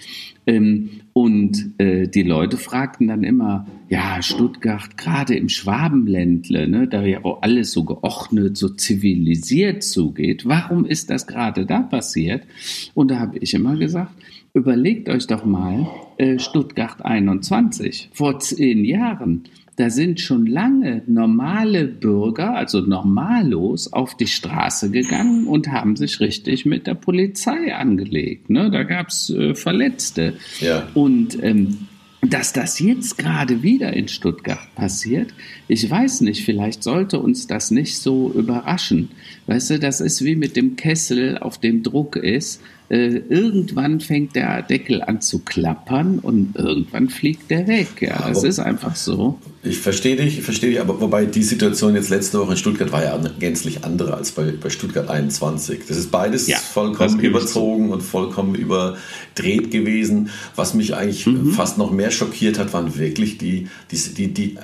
Ähm, 0.50 0.89
und 1.13 1.75
äh, 1.77 2.08
die 2.08 2.24
Leute 2.24 2.58
fragten 2.58 3.08
dann 3.08 3.24
immer, 3.24 3.68
ja, 3.88 4.20
Stuttgart, 4.24 4.98
gerade 4.98 5.36
im 5.36 5.48
Schwabenländle, 5.48 6.68
ne, 6.68 6.88
da 6.88 7.03
ja 7.03 7.24
auch 7.24 7.44
alles 7.44 7.72
so 7.72 7.84
geordnet, 7.84 8.58
so 8.58 8.70
zivilisiert 8.70 9.84
zugeht, 9.84 10.48
warum 10.48 10.86
ist 10.86 11.12
das 11.12 11.27
gerade 11.27 11.68
da 11.68 11.82
passiert? 11.82 12.46
Und 12.96 13.12
da 13.12 13.20
habe 13.20 13.38
ich 13.38 13.53
immer 13.53 13.75
gesagt, 13.75 14.12
überlegt 14.56 15.08
euch 15.10 15.27
doch 15.27 15.46
mal 15.46 15.88
äh, 16.18 16.39
Stuttgart 16.39 17.06
21 17.06 18.10
vor 18.12 18.39
zehn 18.39 18.84
Jahren 18.86 19.44
da 19.79 19.89
sind 19.89 20.19
schon 20.19 20.45
lange 20.45 21.03
normale 21.07 21.86
Bürger, 21.86 22.53
also 22.53 22.81
normallos, 22.81 23.93
auf 23.93 24.17
die 24.17 24.27
Straße 24.27 24.91
gegangen 24.91 25.48
und 25.48 25.69
haben 25.69 25.95
sich 25.95 26.19
richtig 26.19 26.65
mit 26.65 26.86
der 26.86 26.95
Polizei 26.95 27.74
angelegt. 27.74 28.50
Ne? 28.50 28.69
Da 28.71 28.83
gab 28.83 29.07
es 29.07 29.29
äh, 29.29 29.55
Verletzte. 29.55 30.33
Ja. 30.59 30.86
Und 30.95 31.41
ähm, 31.41 31.88
dass 32.21 32.51
das 32.51 32.79
jetzt 32.79 33.17
gerade 33.17 33.63
wieder 33.63 33.93
in 33.93 34.09
Stuttgart 34.09 34.67
passiert, 34.75 35.33
ich 35.69 35.89
weiß 35.89 36.21
nicht, 36.21 36.43
vielleicht 36.43 36.83
sollte 36.83 37.17
uns 37.19 37.48
das 37.48 37.71
nicht 37.71 38.00
so 38.00 38.33
überraschen. 38.33 39.12
Weißt 39.48 39.69
du, 39.69 39.79
das 39.79 40.01
ist 40.01 40.25
wie 40.25 40.36
mit 40.36 40.57
dem 40.57 40.75
Kessel, 40.75 41.38
auf 41.38 41.57
dem 41.57 41.83
Druck 41.83 42.17
ist. 42.17 42.62
Äh, 42.89 43.22
irgendwann 43.29 44.00
fängt 44.00 44.36
der 44.36 44.63
Deckel 44.63 45.03
an 45.03 45.22
zu 45.22 45.39
klappern 45.39 46.17
und 46.17 46.55
irgendwann 46.55 47.10
fliegt 47.10 47.51
der 47.51 47.67
weg. 47.67 48.01
Ja, 48.01 48.27
es 48.31 48.43
ist 48.43 48.58
einfach 48.58 48.96
so. 48.96 49.39
Ich 49.62 49.77
verstehe 49.77 50.15
dich, 50.15 50.39
ich 50.39 50.43
verstehe 50.43 50.72
dich, 50.72 50.81
aber 50.81 51.00
wobei 51.00 51.25
die 51.25 51.43
Situation 51.43 51.93
jetzt 51.93 52.10
letzte 52.10 52.39
Woche 52.39 52.51
in 52.51 52.58
Stuttgart 52.58 52.91
war 52.91 53.03
ja 53.03 53.13
eine 53.13 53.31
gänzlich 53.38 53.84
andere 53.84 54.15
als 54.15 54.31
bei, 54.31 54.53
bei 54.60 54.72
Stuttgart 54.72 55.08
21. 55.08 55.81
Das 55.88 55.98
ist 55.98 56.10
beides 56.10 56.48
ja, 56.48 56.58
vollkommen 56.58 57.19
überzogen 57.19 57.89
und 57.91 58.01
vollkommen 58.01 58.55
überdreht 58.55 59.69
gewesen. 59.69 60.29
Was 60.55 60.74
mich 60.74 60.96
eigentlich 60.96 61.27
mhm. 61.27 61.51
fast 61.51 61.77
noch 61.77 61.91
mehr 61.91 62.10
schockiert 62.10 62.58
hat, 62.58 62.74
waren 62.74 62.98
wirklich 62.98 63.38
die, 63.38 63.67
die, 63.91 63.98
die, 64.15 64.34
die 64.34 64.58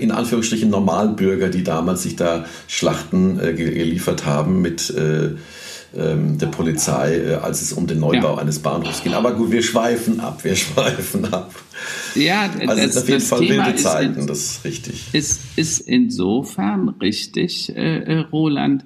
in 0.00 0.12
Anführungsstrichen 0.12 0.70
Normalbürger, 0.70 1.48
die 1.48 1.64
damals 1.64 2.04
sich 2.04 2.14
da 2.14 2.44
Schlachten 2.68 3.40
äh, 3.40 3.54
geliefert 3.54 4.24
haben 4.24 4.60
mit 4.60 4.90
äh, 4.90 5.30
der 5.94 6.46
Polizei, 6.46 7.16
äh, 7.16 7.34
als 7.34 7.60
es 7.60 7.72
um 7.72 7.86
den 7.86 8.00
Neubau 8.00 8.34
ja. 8.34 8.38
eines 8.38 8.58
Bahnhofs 8.58 9.02
ging. 9.02 9.12
Aber 9.12 9.34
gut, 9.34 9.50
wir 9.50 9.62
schweifen 9.62 10.20
ab, 10.20 10.42
wir 10.42 10.56
schweifen 10.56 11.32
ab. 11.32 11.54
Ja, 12.14 12.50
also 12.66 12.82
das, 12.82 12.96
auf 12.96 13.08
jeden 13.08 13.20
Fall 13.20 13.40
Thema 13.40 13.66
wilde 13.66 13.78
Zeiten, 13.78 14.20
ist, 14.20 14.30
das 14.30 14.38
ist 14.38 14.64
richtig. 14.64 15.08
Ist, 15.12 15.40
ist 15.56 15.80
insofern 15.80 16.88
richtig, 16.88 17.74
äh, 17.76 17.98
äh, 17.98 18.18
Roland, 18.18 18.84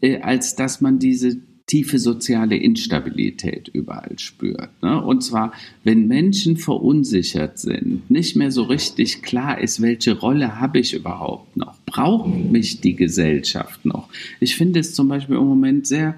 äh, 0.00 0.20
als 0.20 0.56
dass 0.56 0.80
man 0.80 0.98
diese 0.98 1.36
tiefe 1.68 1.98
soziale 1.98 2.56
Instabilität 2.56 3.68
überall 3.68 4.18
spürt. 4.18 4.70
Ne? 4.82 5.02
Und 5.02 5.22
zwar, 5.22 5.52
wenn 5.84 6.08
Menschen 6.08 6.56
verunsichert 6.56 7.58
sind, 7.58 8.10
nicht 8.10 8.36
mehr 8.36 8.50
so 8.50 8.62
richtig 8.62 9.22
klar 9.22 9.60
ist, 9.60 9.82
welche 9.82 10.18
Rolle 10.18 10.58
habe 10.58 10.80
ich 10.80 10.94
überhaupt 10.94 11.56
noch? 11.56 11.78
Braucht 11.84 12.50
mich 12.50 12.80
die 12.80 12.96
Gesellschaft 12.96 13.84
noch? 13.84 14.08
Ich 14.40 14.56
finde 14.56 14.80
es 14.80 14.94
zum 14.94 15.08
Beispiel 15.08 15.36
im 15.36 15.44
Moment 15.44 15.86
sehr 15.86 16.14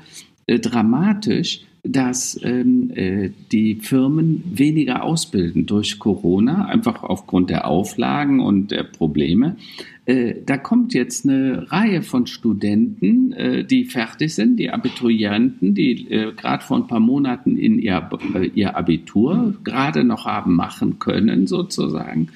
dramatisch, 0.58 1.60
dass 1.82 2.38
ähm, 2.42 2.90
äh, 2.94 3.30
die 3.52 3.76
Firmen 3.76 4.44
weniger 4.46 5.02
ausbilden 5.02 5.66
durch 5.66 5.98
Corona, 5.98 6.66
einfach 6.66 7.02
aufgrund 7.02 7.50
der 7.50 7.66
Auflagen 7.66 8.40
und 8.40 8.70
der 8.70 8.82
Probleme. 8.82 9.56
Äh, 10.04 10.34
da 10.44 10.56
kommt 10.56 10.92
jetzt 10.92 11.24
eine 11.24 11.70
Reihe 11.70 12.02
von 12.02 12.26
Studenten, 12.26 13.32
äh, 13.32 13.64
die 13.64 13.84
fertig 13.84 14.34
sind, 14.34 14.56
die 14.56 14.70
Abiturienten, 14.70 15.74
die 15.74 16.10
äh, 16.10 16.32
gerade 16.34 16.64
vor 16.64 16.76
ein 16.76 16.86
paar 16.86 17.00
Monaten 17.00 17.56
in 17.56 17.78
ihr, 17.78 18.10
äh, 18.34 18.46
ihr 18.54 18.76
Abitur 18.76 19.54
gerade 19.64 20.04
noch 20.04 20.26
haben 20.26 20.56
machen 20.56 20.98
können, 20.98 21.46
sozusagen. 21.46 22.28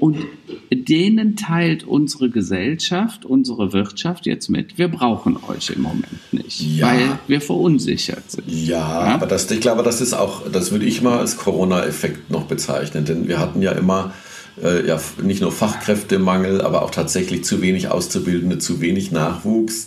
Und 0.00 0.16
denen 0.72 1.36
teilt 1.36 1.84
unsere 1.84 2.30
Gesellschaft, 2.30 3.24
unsere 3.24 3.72
Wirtschaft 3.72 4.26
jetzt 4.26 4.48
mit, 4.48 4.78
wir 4.78 4.88
brauchen 4.88 5.36
euch 5.48 5.70
im 5.70 5.82
Moment 5.82 6.27
nicht, 6.48 6.78
ja. 6.78 6.86
weil 6.86 7.18
wir 7.26 7.40
verunsichert 7.40 8.30
sind. 8.30 8.44
Ja, 8.46 9.06
ja, 9.06 9.14
aber 9.14 9.26
das, 9.26 9.50
ich 9.50 9.60
glaube, 9.60 9.82
das 9.82 10.00
ist 10.00 10.14
auch, 10.14 10.42
das 10.50 10.70
würde 10.70 10.86
ich 10.86 11.02
mal 11.02 11.18
als 11.18 11.36
Corona-Effekt 11.36 12.30
noch 12.30 12.44
bezeichnen, 12.44 13.04
denn 13.04 13.28
wir 13.28 13.38
hatten 13.38 13.62
ja 13.62 13.72
immer 13.72 14.12
äh, 14.62 14.86
ja, 14.86 15.00
nicht 15.22 15.40
nur 15.40 15.52
Fachkräftemangel, 15.52 16.60
aber 16.60 16.82
auch 16.82 16.90
tatsächlich 16.90 17.44
zu 17.44 17.60
wenig 17.60 17.88
Auszubildende, 17.88 18.58
zu 18.58 18.80
wenig 18.80 19.12
Nachwuchs. 19.12 19.86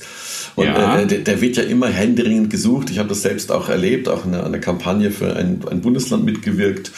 Und 0.56 0.66
ja. 0.66 1.00
äh, 1.00 1.08
der, 1.08 1.20
der, 1.20 1.42
wird 1.42 1.58
ja 1.58 1.64
immer 1.64 1.88
händeringend 1.88 2.50
gesucht. 2.50 2.90
Ich 2.90 3.00
habe 3.00 3.10
das 3.10 3.22
selbst 3.22 3.52
auch 3.52 3.70
erlebt, 3.70 4.08
auch 4.08 4.26
in 4.26 4.36
einer 4.36 4.60
Kampagne 4.60 5.12
für 5.12 5.36
ein, 5.36 5.62
ein 5.70 5.82
Bundesland 5.82 6.26
mitgewirkt, 6.26 6.92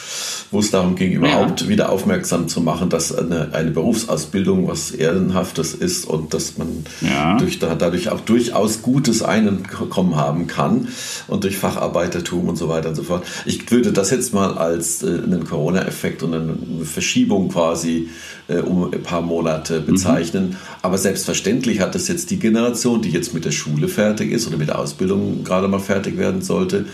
wo 0.54 0.60
es 0.60 0.70
darum 0.70 0.94
ging, 0.94 1.12
überhaupt 1.12 1.62
ja. 1.62 1.68
wieder 1.68 1.90
aufmerksam 1.90 2.48
zu 2.48 2.60
machen, 2.60 2.88
dass 2.88 3.14
eine, 3.14 3.52
eine 3.52 3.72
Berufsausbildung 3.72 4.68
was 4.68 4.92
Ehrenhaftes 4.92 5.74
ist 5.74 6.06
und 6.06 6.32
dass 6.32 6.56
man 6.56 6.86
ja. 7.00 7.36
durch, 7.36 7.58
dadurch 7.58 8.08
auch 8.08 8.20
durchaus 8.20 8.80
gutes 8.80 9.22
Einkommen 9.22 10.16
haben 10.16 10.46
kann 10.46 10.88
und 11.26 11.44
durch 11.44 11.58
Facharbeitertum 11.58 12.48
und 12.48 12.56
so 12.56 12.68
weiter 12.68 12.90
und 12.90 12.94
so 12.94 13.02
fort. 13.02 13.26
Ich 13.44 13.70
würde 13.70 13.92
das 13.92 14.10
jetzt 14.10 14.32
mal 14.32 14.56
als 14.56 15.02
äh, 15.02 15.08
einen 15.08 15.44
Corona-Effekt 15.44 16.22
und 16.22 16.34
eine 16.34 16.56
Verschiebung 16.84 17.48
quasi 17.48 18.08
äh, 18.46 18.58
um 18.58 18.92
ein 18.92 19.02
paar 19.02 19.22
Monate 19.22 19.80
bezeichnen. 19.80 20.50
Mhm. 20.50 20.56
Aber 20.82 20.98
selbstverständlich 20.98 21.80
hat 21.80 21.94
das 21.94 22.08
jetzt 22.08 22.30
die 22.30 22.38
Generation, 22.38 23.02
die 23.02 23.10
jetzt 23.10 23.34
mit 23.34 23.44
der 23.44 23.50
Schule 23.50 23.88
fertig 23.88 24.30
ist 24.30 24.46
oder 24.46 24.56
mit 24.56 24.68
der 24.68 24.78
Ausbildung 24.78 25.42
gerade 25.44 25.66
mal 25.66 25.80
fertig 25.80 26.16
werden 26.16 26.42
sollte, 26.42 26.86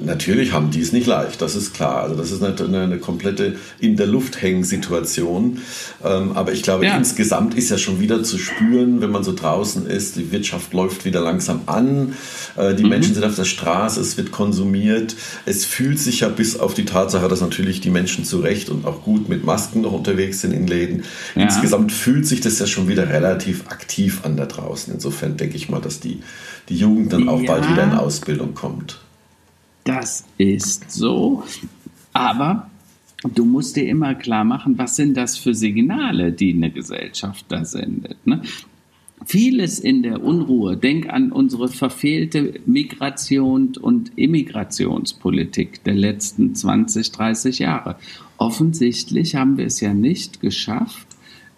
Natürlich 0.00 0.52
haben 0.52 0.70
die 0.70 0.80
es 0.80 0.92
nicht 0.92 1.06
leicht, 1.06 1.40
das 1.40 1.56
ist 1.56 1.74
klar. 1.74 2.02
Also 2.02 2.14
das 2.14 2.30
ist 2.30 2.42
eine, 2.42 2.82
eine 2.82 2.98
komplette 2.98 3.56
in 3.78 3.96
der 3.96 4.06
Luft 4.06 4.42
hängen 4.42 4.64
Situation. 4.64 5.60
Ähm, 6.04 6.32
aber 6.32 6.52
ich 6.52 6.62
glaube, 6.62 6.84
ja. 6.84 6.96
insgesamt 6.96 7.54
ist 7.54 7.70
ja 7.70 7.78
schon 7.78 8.00
wieder 8.00 8.22
zu 8.22 8.38
spüren, 8.38 9.00
wenn 9.00 9.10
man 9.10 9.24
so 9.24 9.34
draußen 9.34 9.86
ist, 9.86 10.16
die 10.16 10.32
Wirtschaft 10.32 10.72
läuft 10.74 11.04
wieder 11.04 11.20
langsam 11.20 11.62
an, 11.66 12.14
äh, 12.56 12.74
die 12.74 12.82
mhm. 12.84 12.90
Menschen 12.90 13.14
sind 13.14 13.24
auf 13.24 13.36
der 13.36 13.44
Straße, 13.44 14.00
es 14.00 14.16
wird 14.16 14.32
konsumiert. 14.32 15.16
Es 15.46 15.64
fühlt 15.64 15.98
sich 15.98 16.20
ja 16.20 16.28
bis 16.28 16.58
auf 16.58 16.74
die 16.74 16.84
Tatsache, 16.84 17.28
dass 17.28 17.40
natürlich 17.40 17.80
die 17.80 17.90
Menschen 17.90 18.24
zu 18.24 18.40
Recht 18.40 18.68
und 18.68 18.86
auch 18.86 19.02
gut 19.02 19.28
mit 19.28 19.44
Masken 19.44 19.80
noch 19.80 19.92
unterwegs 19.92 20.40
sind 20.40 20.52
in 20.52 20.66
Läden. 20.66 21.04
Ja. 21.34 21.42
Insgesamt 21.42 21.92
fühlt 21.92 22.26
sich 22.26 22.40
das 22.40 22.58
ja 22.58 22.66
schon 22.66 22.88
wieder 22.88 23.08
relativ 23.08 23.66
aktiv 23.68 24.20
an 24.24 24.36
da 24.36 24.46
draußen. 24.46 24.92
Insofern 24.92 25.36
denke 25.36 25.56
ich 25.56 25.68
mal, 25.68 25.80
dass 25.80 26.00
die, 26.00 26.20
die 26.68 26.76
Jugend 26.76 27.12
dann 27.12 27.28
auch 27.28 27.40
ja. 27.40 27.52
bald 27.52 27.70
wieder 27.70 27.84
in 27.84 27.92
Ausbildung 27.92 28.54
kommt. 28.54 29.00
Das 29.86 30.24
ist 30.36 30.90
so. 30.90 31.44
Aber 32.12 32.68
du 33.22 33.44
musst 33.44 33.76
dir 33.76 33.88
immer 33.88 34.16
klar 34.16 34.44
machen, 34.44 34.76
was 34.78 34.96
sind 34.96 35.16
das 35.16 35.38
für 35.38 35.54
Signale, 35.54 36.32
die 36.32 36.52
eine 36.52 36.72
Gesellschaft 36.72 37.46
da 37.48 37.64
sendet. 37.64 38.26
Ne? 38.26 38.42
Vieles 39.24 39.78
in 39.78 40.02
der 40.02 40.24
Unruhe, 40.24 40.76
denk 40.76 41.08
an 41.08 41.30
unsere 41.30 41.68
verfehlte 41.68 42.60
Migration 42.66 43.76
und 43.80 44.10
Immigrationspolitik 44.16 45.84
der 45.84 45.94
letzten 45.94 46.54
20, 46.56 47.12
30 47.12 47.60
Jahre. 47.60 47.96
Offensichtlich 48.38 49.36
haben 49.36 49.56
wir 49.56 49.66
es 49.66 49.80
ja 49.80 49.94
nicht 49.94 50.40
geschafft, 50.40 51.05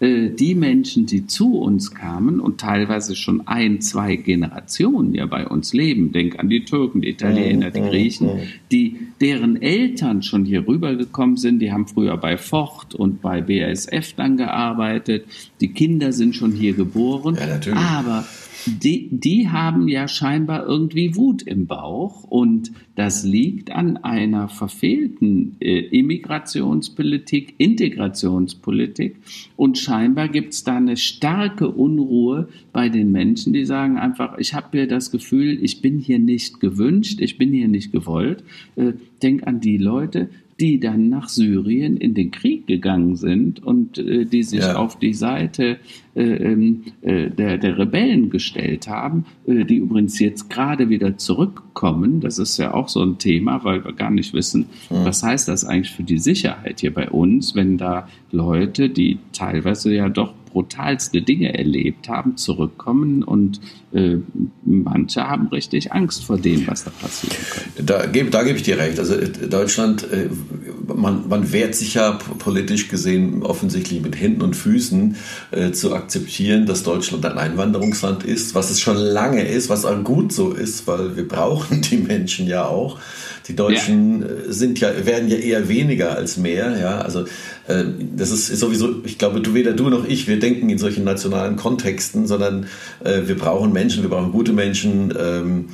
die 0.01 0.55
Menschen, 0.55 1.05
die 1.05 1.27
zu 1.27 1.59
uns 1.59 1.93
kamen 1.93 2.39
und 2.39 2.61
teilweise 2.61 3.17
schon 3.17 3.47
ein, 3.47 3.81
zwei 3.81 4.15
Generationen 4.15 5.13
ja 5.13 5.25
bei 5.25 5.45
uns 5.45 5.73
leben, 5.73 6.13
denk 6.13 6.39
an 6.39 6.47
die 6.47 6.63
Türken, 6.63 7.01
die 7.01 7.09
Italiener, 7.09 7.69
die 7.69 7.81
Griechen, 7.81 8.29
die, 8.71 8.95
deren 9.19 9.61
Eltern 9.61 10.23
schon 10.23 10.45
hier 10.45 10.65
rübergekommen 10.65 11.35
sind, 11.35 11.59
die 11.59 11.73
haben 11.73 11.85
früher 11.85 12.15
bei 12.15 12.37
Ford 12.37 12.95
und 12.95 13.21
bei 13.21 13.41
BASF 13.41 14.13
dann 14.13 14.37
gearbeitet, 14.37 15.25
die 15.59 15.73
Kinder 15.73 16.13
sind 16.13 16.33
schon 16.33 16.53
hier 16.53 16.73
geboren, 16.73 17.37
ja, 17.37 17.75
aber 17.75 18.25
die, 18.69 19.09
die 19.11 19.49
haben 19.49 19.87
ja 19.87 20.07
scheinbar 20.07 20.65
irgendwie 20.65 21.15
Wut 21.15 21.41
im 21.41 21.65
Bauch 21.67 22.23
und 22.23 22.71
das 22.95 23.23
liegt 23.23 23.71
an 23.71 23.97
einer 23.97 24.49
verfehlten 24.49 25.55
äh, 25.59 25.79
Immigrationspolitik, 25.79 27.55
Integrationspolitik 27.57 29.15
und 29.55 29.77
scheinbar 29.77 30.27
gibt 30.27 30.53
es 30.53 30.63
da 30.63 30.77
eine 30.77 30.97
starke 30.97 31.69
Unruhe 31.69 32.49
bei 32.73 32.89
den 32.89 33.11
Menschen, 33.11 33.53
die 33.53 33.65
sagen 33.65 33.97
einfach, 33.97 34.37
ich 34.37 34.53
habe 34.53 34.67
hier 34.71 34.87
das 34.87 35.11
Gefühl, 35.11 35.63
ich 35.63 35.81
bin 35.81 35.99
hier 35.99 36.19
nicht 36.19 36.59
gewünscht, 36.59 37.21
ich 37.21 37.37
bin 37.37 37.51
hier 37.51 37.67
nicht 37.67 37.91
gewollt. 37.91 38.43
Äh, 38.75 38.93
denk 39.21 39.47
an 39.47 39.59
die 39.59 39.77
Leute, 39.77 40.29
die 40.59 40.79
dann 40.79 41.09
nach 41.09 41.29
Syrien 41.29 41.97
in 41.97 42.13
den 42.13 42.31
Krieg 42.31 42.67
gegangen 42.67 43.15
sind 43.15 43.63
und 43.63 43.97
äh, 43.97 44.25
die 44.25 44.43
sich 44.43 44.59
ja. 44.59 44.75
auf 44.75 44.99
die 44.99 45.13
Seite 45.13 45.77
äh, 46.15 46.21
ähm, 46.21 46.83
äh, 47.01 47.29
der, 47.29 47.57
der 47.57 47.77
Rebellen 47.77 48.29
gestellt 48.29 48.87
haben, 48.87 49.25
äh, 49.47 49.63
die 49.63 49.77
übrigens 49.77 50.19
jetzt 50.19 50.49
gerade 50.49 50.89
wieder 50.89 51.17
zurückkommen. 51.17 52.19
Das 52.19 52.39
ist 52.39 52.57
ja 52.57 52.73
auch 52.73 52.89
so 52.89 53.01
ein 53.01 53.17
Thema, 53.17 53.63
weil 53.63 53.85
wir 53.85 53.93
gar 53.93 54.11
nicht 54.11 54.33
wissen, 54.33 54.65
mhm. 54.89 55.05
was 55.05 55.23
heißt 55.23 55.47
das 55.47 55.63
eigentlich 55.63 55.91
für 55.91 56.03
die 56.03 56.19
Sicherheit 56.19 56.81
hier 56.81 56.93
bei 56.93 57.09
uns, 57.09 57.55
wenn 57.55 57.77
da 57.77 58.09
Leute, 58.31 58.89
die 58.89 59.19
teilweise 59.31 59.93
ja 59.93 60.09
doch 60.09 60.33
brutalste 60.51 61.21
Dinge 61.21 61.57
erlebt 61.57 62.09
haben, 62.09 62.35
zurückkommen 62.37 63.23
und 63.23 63.61
äh, 63.91 64.17
manche 64.65 65.27
haben 65.27 65.47
richtig 65.47 65.91
Angst 65.91 66.23
vor 66.23 66.37
dem, 66.37 66.67
was 66.67 66.83
da 66.83 66.91
passieren 66.91 67.35
könnte. 67.49 67.83
Da 67.83 68.05
gebe 68.05 68.29
da 68.29 68.43
geb 68.43 68.57
ich 68.57 68.61
dir 68.61 68.77
recht. 68.77 68.99
Also 68.99 69.15
äh, 69.15 69.27
Deutschland, 69.27 70.03
äh, 70.11 70.29
man, 70.85 71.27
man 71.27 71.51
wehrt 71.51 71.73
sich 71.73 71.95
ja 71.95 72.11
politisch 72.11 72.87
gesehen 72.87 73.41
offensichtlich 73.41 74.01
mit 74.01 74.19
Händen 74.19 74.43
und 74.43 74.55
Füßen 74.55 75.15
äh, 75.49 75.71
zu 75.71 75.95
akzeptieren, 75.95 76.67
dass 76.67 76.83
Deutschland 76.83 77.25
ein 77.25 77.39
Einwanderungsland 77.39 78.23
ist, 78.23 78.53
was 78.53 78.69
es 78.69 78.79
schon 78.79 78.95
lange 78.95 79.47
ist, 79.47 79.69
was 79.69 79.85
auch 79.85 80.03
gut 80.03 80.33
so 80.33 80.51
ist, 80.51 80.85
weil 80.85 81.17
wir 81.17 81.27
brauchen 81.27 81.81
die 81.81 81.97
Menschen 81.97 82.45
ja 82.45 82.65
auch. 82.65 82.99
Die 83.47 83.55
Deutschen 83.55 84.21
ja. 84.21 84.27
Sind 84.53 84.79
ja, 84.79 85.07
werden 85.07 85.27
ja 85.27 85.37
eher 85.37 85.67
weniger 85.67 86.15
als 86.15 86.37
mehr. 86.37 86.77
Ja, 86.79 87.01
also 87.01 87.25
das 88.15 88.31
ist 88.31 88.47
sowieso, 88.47 89.03
ich 89.05 89.17
glaube, 89.17 89.41
du, 89.41 89.53
weder 89.53 89.73
du 89.73 89.89
noch 89.89 90.07
ich, 90.07 90.27
wir 90.27 90.39
denken 90.39 90.69
in 90.69 90.77
solchen 90.77 91.03
nationalen 91.03 91.55
Kontexten, 91.55 92.27
sondern 92.27 92.65
wir 93.03 93.35
brauchen 93.35 93.73
Menschen, 93.73 93.78
wir 93.79 94.09
brauchen 94.09 94.31
gute 94.31 94.53
Menschen. 94.53 95.13
Ähm, 95.19 95.65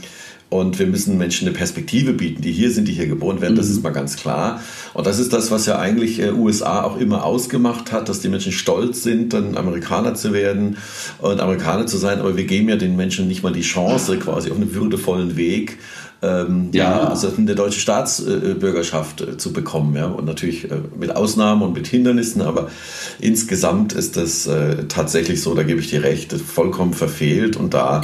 und 0.49 0.77
wir 0.77 0.85
müssen 0.85 1.17
Menschen 1.17 1.47
eine 1.47 1.57
Perspektive 1.57 2.13
bieten, 2.13 2.41
die 2.41 2.51
hier 2.51 2.69
sind, 2.71 2.87
die 2.87 2.93
hier 2.93 3.07
geboren 3.07 3.41
werden. 3.41 3.55
Das 3.55 3.67
mhm. 3.67 3.71
ist 3.73 3.83
mal 3.83 3.89
ganz 3.89 4.15
klar. 4.15 4.61
Und 4.93 5.07
das 5.07 5.19
ist 5.19 5.33
das, 5.33 5.49
was 5.49 5.65
ja 5.65 5.79
eigentlich 5.79 6.19
äh, 6.19 6.31
USA 6.31 6.83
auch 6.83 6.97
immer 6.97 7.25
ausgemacht 7.25 7.91
hat, 7.91 8.09
dass 8.09 8.19
die 8.19 8.29
Menschen 8.29 8.51
stolz 8.51 9.01
sind, 9.03 9.33
dann 9.33 9.57
Amerikaner 9.57 10.13
zu 10.13 10.33
werden 10.33 10.77
und 11.19 11.41
Amerikaner 11.41 11.87
zu 11.87 11.97
sein. 11.97 12.19
Aber 12.19 12.37
wir 12.37 12.45
geben 12.45 12.69
ja 12.69 12.75
den 12.75 12.95
Menschen 12.95 13.27
nicht 13.27 13.43
mal 13.43 13.51
die 13.51 13.61
Chance, 13.61 14.17
quasi 14.17 14.51
auf 14.51 14.57
einen 14.57 14.75
würdevollen 14.75 15.35
Weg 15.35 15.79
ähm, 16.25 16.69
ja. 16.71 16.83
ja. 16.83 17.07
also 17.07 17.31
eine 17.35 17.55
deutsche 17.55 17.79
Staatsbürgerschaft 17.79 19.21
äh, 19.21 19.37
zu 19.37 19.53
bekommen. 19.53 19.95
Ja? 19.95 20.07
Und 20.07 20.25
natürlich 20.25 20.69
äh, 20.69 20.77
mit 20.97 21.15
Ausnahmen 21.15 21.61
und 21.61 21.73
mit 21.73 21.87
Hindernissen, 21.87 22.41
aber 22.41 22.69
insgesamt 23.19 23.93
ist 23.93 24.17
das 24.17 24.47
äh, 24.47 24.85
tatsächlich 24.87 25.41
so, 25.41 25.53
da 25.53 25.63
gebe 25.63 25.79
ich 25.79 25.89
dir 25.89 26.03
recht, 26.03 26.33
vollkommen 26.33 26.93
verfehlt 26.93 27.55
und 27.55 27.73
da, 27.73 28.01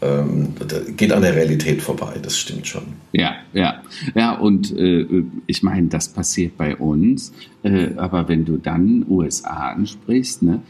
ähm, 0.00 0.54
da 0.66 0.78
geht 0.96 1.12
an 1.12 1.22
der 1.22 1.34
Realität 1.34 1.82
vorbei, 1.82 2.14
das 2.22 2.38
stimmt 2.38 2.66
schon. 2.66 2.84
Ja, 3.12 3.34
ja, 3.52 3.82
ja, 4.14 4.34
und 4.34 4.74
ich 5.46 5.62
meine, 5.62 5.88
das 5.88 6.08
passiert 6.08 6.56
bei 6.56 6.76
uns, 6.76 7.32
aber 7.96 8.28
wenn 8.28 8.44
du 8.44 8.58
dann 8.58 9.04
USA 9.08 9.70
ansprichst, 9.70 10.42
ne, 10.42 10.60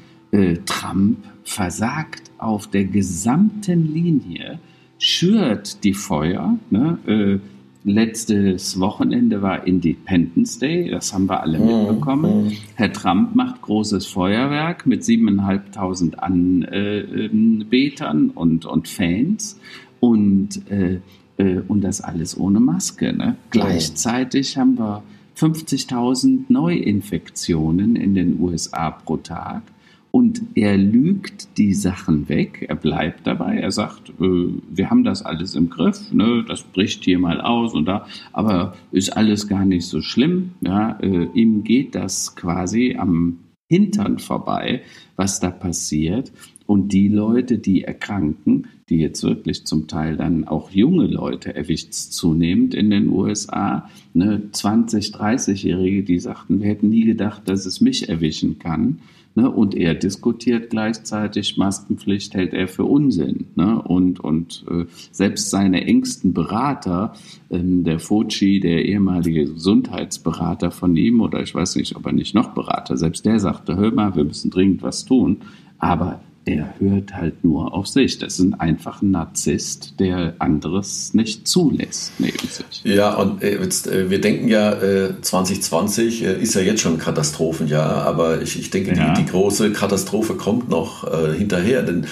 Trump 0.64 1.18
versagt 1.44 2.30
auf 2.38 2.68
der 2.68 2.84
gesamten 2.84 3.92
Linie 3.92 4.60
schürt 4.98 5.84
die 5.84 5.94
Feuer. 5.94 6.58
Ne? 6.70 6.98
Äh, 7.06 7.38
letztes 7.84 8.80
Wochenende 8.80 9.42
war 9.42 9.64
Independence 9.66 10.58
Day, 10.58 10.90
das 10.90 11.14
haben 11.14 11.28
wir 11.28 11.40
alle 11.40 11.58
mhm, 11.58 11.66
mitbekommen. 11.66 12.46
Mhm. 12.46 12.52
Herr 12.74 12.92
Trump 12.92 13.34
macht 13.34 13.62
großes 13.62 14.06
Feuerwerk 14.06 14.86
mit 14.86 15.02
7.500 15.02 16.16
Anbetern 16.16 18.30
und, 18.30 18.66
und 18.66 18.88
Fans 18.88 19.58
und, 20.00 20.70
äh, 20.70 21.00
äh, 21.38 21.60
und 21.66 21.82
das 21.82 22.00
alles 22.00 22.38
ohne 22.38 22.60
Maske. 22.60 23.12
Ne? 23.12 23.34
Gleichzeitig 23.50 24.56
haben 24.56 24.78
wir 24.78 25.02
50.000 25.36 26.44
Neuinfektionen 26.48 27.96
in 27.96 28.14
den 28.14 28.40
USA 28.40 28.90
pro 28.90 29.16
Tag. 29.18 29.62
Und 30.10 30.42
er 30.54 30.76
lügt 30.76 31.58
die 31.58 31.74
Sachen 31.74 32.28
weg, 32.28 32.64
er 32.66 32.76
bleibt 32.76 33.26
dabei, 33.26 33.58
er 33.58 33.70
sagt, 33.70 34.10
äh, 34.20 34.48
wir 34.70 34.90
haben 34.90 35.04
das 35.04 35.22
alles 35.22 35.54
im 35.54 35.68
Griff, 35.68 36.12
ne, 36.12 36.44
das 36.48 36.62
bricht 36.62 37.04
hier 37.04 37.18
mal 37.18 37.40
aus 37.40 37.74
und 37.74 37.84
da, 37.84 38.06
aber 38.32 38.74
ist 38.90 39.16
alles 39.16 39.48
gar 39.48 39.64
nicht 39.64 39.86
so 39.86 40.00
schlimm. 40.00 40.52
Ja, 40.62 40.98
äh, 41.00 41.28
ihm 41.34 41.62
geht 41.62 41.94
das 41.94 42.36
quasi 42.36 42.96
am 42.98 43.38
Hintern 43.68 44.18
vorbei, 44.18 44.82
was 45.16 45.40
da 45.40 45.50
passiert. 45.50 46.32
Und 46.66 46.92
die 46.92 47.08
Leute, 47.08 47.58
die 47.58 47.84
erkranken, 47.84 48.66
die 48.88 48.98
jetzt 48.98 49.22
wirklich 49.22 49.64
zum 49.64 49.88
Teil 49.88 50.16
dann 50.16 50.46
auch 50.46 50.70
junge 50.70 51.06
Leute 51.06 51.54
erwischt 51.54 51.92
zunehmend 51.92 52.74
in 52.74 52.90
den 52.90 53.08
USA, 53.08 53.88
ne, 54.14 54.48
20, 54.52 55.14
30-Jährige, 55.14 56.02
die 56.02 56.18
sagten, 56.18 56.60
wir 56.60 56.68
hätten 56.68 56.88
nie 56.88 57.04
gedacht, 57.04 57.42
dass 57.46 57.66
es 57.66 57.80
mich 57.80 58.08
erwischen 58.08 58.58
kann. 58.58 59.00
Ne? 59.38 59.48
Und 59.48 59.76
er 59.76 59.94
diskutiert 59.94 60.68
gleichzeitig 60.68 61.56
Maskenpflicht, 61.56 62.34
hält 62.34 62.54
er 62.54 62.66
für 62.66 62.82
Unsinn. 62.82 63.46
Ne? 63.54 63.80
Und, 63.80 64.18
und 64.18 64.64
äh, 64.68 64.86
selbst 65.12 65.50
seine 65.50 65.84
engsten 65.84 66.32
Berater, 66.32 67.12
ähm, 67.48 67.84
der 67.84 68.00
Fauci, 68.00 68.58
der 68.58 68.84
ehemalige 68.84 69.44
Gesundheitsberater 69.44 70.72
von 70.72 70.96
ihm, 70.96 71.20
oder 71.20 71.40
ich 71.40 71.54
weiß 71.54 71.76
nicht, 71.76 71.94
ob 71.94 72.06
er 72.06 72.12
nicht 72.12 72.34
noch 72.34 72.48
Berater, 72.48 72.96
selbst 72.96 73.26
der 73.26 73.38
sagte, 73.38 73.76
hör 73.76 73.92
mal, 73.92 74.16
wir 74.16 74.24
müssen 74.24 74.50
dringend 74.50 74.82
was 74.82 75.04
tun. 75.04 75.36
Aber 75.78 76.20
er 76.48 76.74
hört 76.78 77.14
halt 77.14 77.44
nur 77.44 77.74
auf 77.74 77.86
sich. 77.86 78.18
Das 78.18 78.38
ist 78.38 78.54
einfach 78.58 79.02
ein 79.02 79.10
Narzisst, 79.10 80.00
der 80.00 80.34
anderes 80.38 81.12
nicht 81.12 81.46
zulässt 81.46 82.12
neben 82.18 82.38
sich. 82.48 82.82
Ja, 82.84 83.14
und 83.14 83.42
äh, 83.42 83.60
jetzt, 83.60 83.86
äh, 83.86 84.08
wir 84.08 84.20
denken 84.20 84.48
ja, 84.48 84.78
2020 85.20 86.24
äh, 86.24 86.40
ist 86.40 86.54
ja 86.54 86.62
jetzt 86.62 86.80
schon 86.80 86.94
ein 86.94 86.98
Katastrophenjahr, 86.98 88.06
aber 88.06 88.40
ich, 88.40 88.58
ich 88.58 88.70
denke, 88.70 88.96
ja. 88.96 89.12
die, 89.12 89.24
die, 89.24 89.30
große 89.30 89.72
Katastrophe 89.72 90.34
kommt 90.34 90.68
noch 90.70 91.06
hinterher, 91.34 91.82
denn 91.82 92.06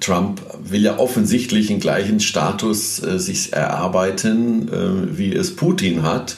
Trump 0.00 0.40
will 0.64 0.82
ja 0.82 0.98
offensichtlich 0.98 1.68
den 1.68 1.78
gleichen 1.78 2.20
Status 2.20 2.96
sich 2.96 3.52
erarbeiten, 3.52 4.68
wie 5.16 5.32
es 5.32 5.54
Putin 5.54 6.02
hat. 6.02 6.36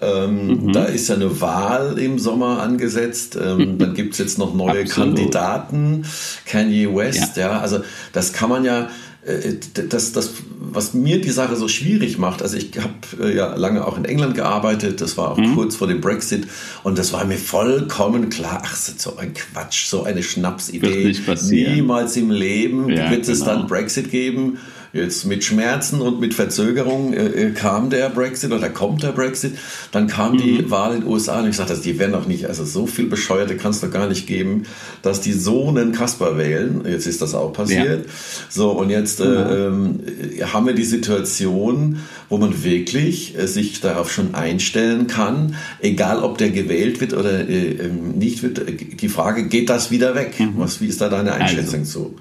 Ähm, 0.00 0.66
mhm. 0.66 0.72
Da 0.72 0.84
ist 0.84 1.08
ja 1.08 1.16
eine 1.16 1.40
Wahl 1.40 1.98
im 1.98 2.18
Sommer 2.18 2.60
angesetzt. 2.62 3.38
Ähm, 3.40 3.78
dann 3.78 3.94
gibt 3.94 4.12
es 4.12 4.18
jetzt 4.18 4.38
noch 4.38 4.54
neue 4.54 4.84
Kandidaten. 4.84 6.04
Kanye 6.46 6.94
West, 6.94 7.36
ja. 7.36 7.52
ja. 7.52 7.60
Also 7.60 7.80
das 8.12 8.32
kann 8.32 8.48
man 8.48 8.64
ja, 8.64 8.88
äh, 9.26 9.54
das, 9.88 10.12
das, 10.12 10.34
was 10.60 10.94
mir 10.94 11.20
die 11.20 11.30
Sache 11.30 11.56
so 11.56 11.66
schwierig 11.66 12.18
macht, 12.18 12.42
also 12.42 12.56
ich 12.56 12.70
habe 12.78 13.28
äh, 13.28 13.36
ja 13.36 13.54
lange 13.56 13.86
auch 13.86 13.98
in 13.98 14.04
England 14.04 14.34
gearbeitet, 14.36 15.00
das 15.00 15.16
war 15.16 15.32
auch 15.32 15.38
mhm. 15.38 15.54
kurz 15.54 15.74
vor 15.76 15.88
dem 15.88 16.00
Brexit 16.00 16.46
und 16.84 16.98
das 16.98 17.12
war 17.12 17.24
mir 17.24 17.38
vollkommen 17.38 18.30
klar, 18.30 18.62
ach, 18.64 18.76
so 18.76 19.16
ein 19.16 19.34
Quatsch, 19.34 19.86
so 19.86 20.04
eine 20.04 20.22
Schnapsidee. 20.22 21.14
Niemals 21.50 22.16
im 22.16 22.30
Leben 22.30 22.88
ja, 22.88 23.10
wird 23.10 23.22
genau. 23.22 23.32
es 23.32 23.44
dann 23.44 23.66
Brexit 23.66 24.10
geben 24.10 24.58
Jetzt 24.92 25.26
mit 25.26 25.44
Schmerzen 25.44 26.00
und 26.00 26.18
mit 26.18 26.34
Verzögerung 26.34 27.12
äh, 27.12 27.26
äh 27.26 27.50
kam 27.50 27.90
der 27.90 28.08
Brexit 28.08 28.52
oder 28.52 28.70
kommt 28.70 29.02
der 29.02 29.12
Brexit. 29.12 29.56
Dann 29.92 30.06
kam 30.06 30.32
mhm. 30.32 30.38
die 30.38 30.70
Wahl 30.70 30.94
in 30.94 31.00
den 31.02 31.10
USA 31.10 31.40
und 31.40 31.48
ich 31.48 31.56
sagte, 31.56 31.76
die 31.76 31.98
werden 31.98 32.12
doch 32.12 32.26
nicht, 32.26 32.46
also 32.46 32.64
so 32.64 32.86
viel 32.86 33.06
Bescheuerte 33.06 33.56
kann 33.56 33.72
es 33.72 33.80
doch 33.80 33.90
gar 33.90 34.08
nicht 34.08 34.26
geben, 34.26 34.64
dass 35.02 35.20
die 35.20 35.32
so 35.32 35.68
einen 35.68 35.92
Kasper 35.92 36.38
wählen. 36.38 36.82
Jetzt 36.86 37.06
ist 37.06 37.20
das 37.20 37.34
auch 37.34 37.52
passiert. 37.52 38.06
Ja. 38.06 38.12
So, 38.48 38.70
und 38.70 38.90
jetzt 38.90 39.20
äh, 39.20 39.70
mhm. 39.70 40.00
äh, 40.38 40.44
haben 40.44 40.66
wir 40.66 40.74
die 40.74 40.84
Situation, 40.84 42.00
wo 42.28 42.38
man 42.38 42.64
wirklich 42.64 43.38
äh, 43.38 43.46
sich 43.46 43.80
darauf 43.80 44.10
schon 44.10 44.34
einstellen 44.34 45.06
kann, 45.06 45.56
egal 45.80 46.22
ob 46.22 46.38
der 46.38 46.50
gewählt 46.50 47.00
wird 47.00 47.12
oder 47.12 47.48
äh, 47.48 47.72
ähm, 47.72 48.12
nicht 48.18 48.42
wird. 48.42 48.62
Die 49.00 49.08
Frage, 49.08 49.48
geht 49.48 49.68
das 49.68 49.90
wieder 49.90 50.14
weg? 50.14 50.38
Mhm. 50.38 50.54
Was, 50.56 50.80
wie 50.80 50.86
ist 50.86 51.00
da 51.00 51.08
deine 51.08 51.34
Einschätzung 51.34 51.80
also. 51.80 52.00
zu? 52.00 52.16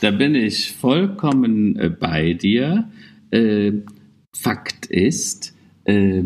Da 0.00 0.12
bin 0.12 0.36
ich 0.36 0.72
vollkommen 0.72 1.76
äh, 1.76 1.88
bei 1.90 2.32
dir. 2.34 2.88
Äh, 3.30 3.72
Fakt 4.32 4.86
ist, 4.86 5.56
äh, 5.84 6.22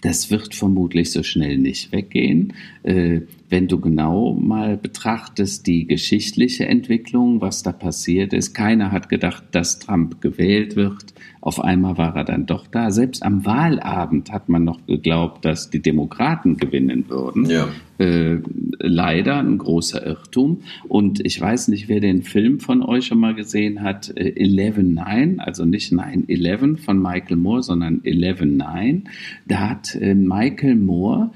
das 0.00 0.30
wird 0.32 0.56
vermutlich 0.56 1.12
so 1.12 1.22
schnell 1.22 1.56
nicht 1.58 1.92
weggehen. 1.92 2.54
Äh, 2.82 3.20
wenn 3.48 3.68
du 3.68 3.80
genau 3.80 4.34
mal 4.34 4.76
betrachtest, 4.76 5.68
die 5.68 5.86
geschichtliche 5.86 6.66
Entwicklung, 6.66 7.40
was 7.40 7.62
da 7.62 7.70
passiert 7.70 8.32
ist, 8.32 8.54
keiner 8.54 8.90
hat 8.90 9.08
gedacht, 9.08 9.44
dass 9.52 9.78
Trump 9.78 10.20
gewählt 10.20 10.74
wird. 10.74 11.14
Auf 11.46 11.62
einmal 11.62 11.96
war 11.96 12.16
er 12.16 12.24
dann 12.24 12.46
doch 12.46 12.66
da. 12.66 12.90
Selbst 12.90 13.22
am 13.22 13.46
Wahlabend 13.46 14.32
hat 14.32 14.48
man 14.48 14.64
noch 14.64 14.84
geglaubt, 14.84 15.44
dass 15.44 15.70
die 15.70 15.80
Demokraten 15.80 16.56
gewinnen 16.56 17.04
würden. 17.08 17.48
Ja. 17.48 17.68
Äh, 17.98 18.38
leider 18.80 19.38
ein 19.38 19.56
großer 19.56 20.04
Irrtum. 20.04 20.62
Und 20.88 21.24
ich 21.24 21.40
weiß 21.40 21.68
nicht, 21.68 21.88
wer 21.88 22.00
den 22.00 22.22
Film 22.22 22.58
von 22.58 22.82
euch 22.82 23.06
schon 23.06 23.20
mal 23.20 23.36
gesehen 23.36 23.82
hat, 23.82 24.12
äh, 24.16 24.32
11-9, 24.36 25.38
also 25.38 25.64
nicht 25.64 25.92
9-11 25.92 26.78
von 26.78 27.00
Michael 27.00 27.36
Moore, 27.36 27.62
sondern 27.62 28.00
11-9. 28.00 29.02
Da 29.46 29.70
hat 29.70 29.94
äh, 29.94 30.14
Michael 30.16 30.74
Moore 30.74 31.30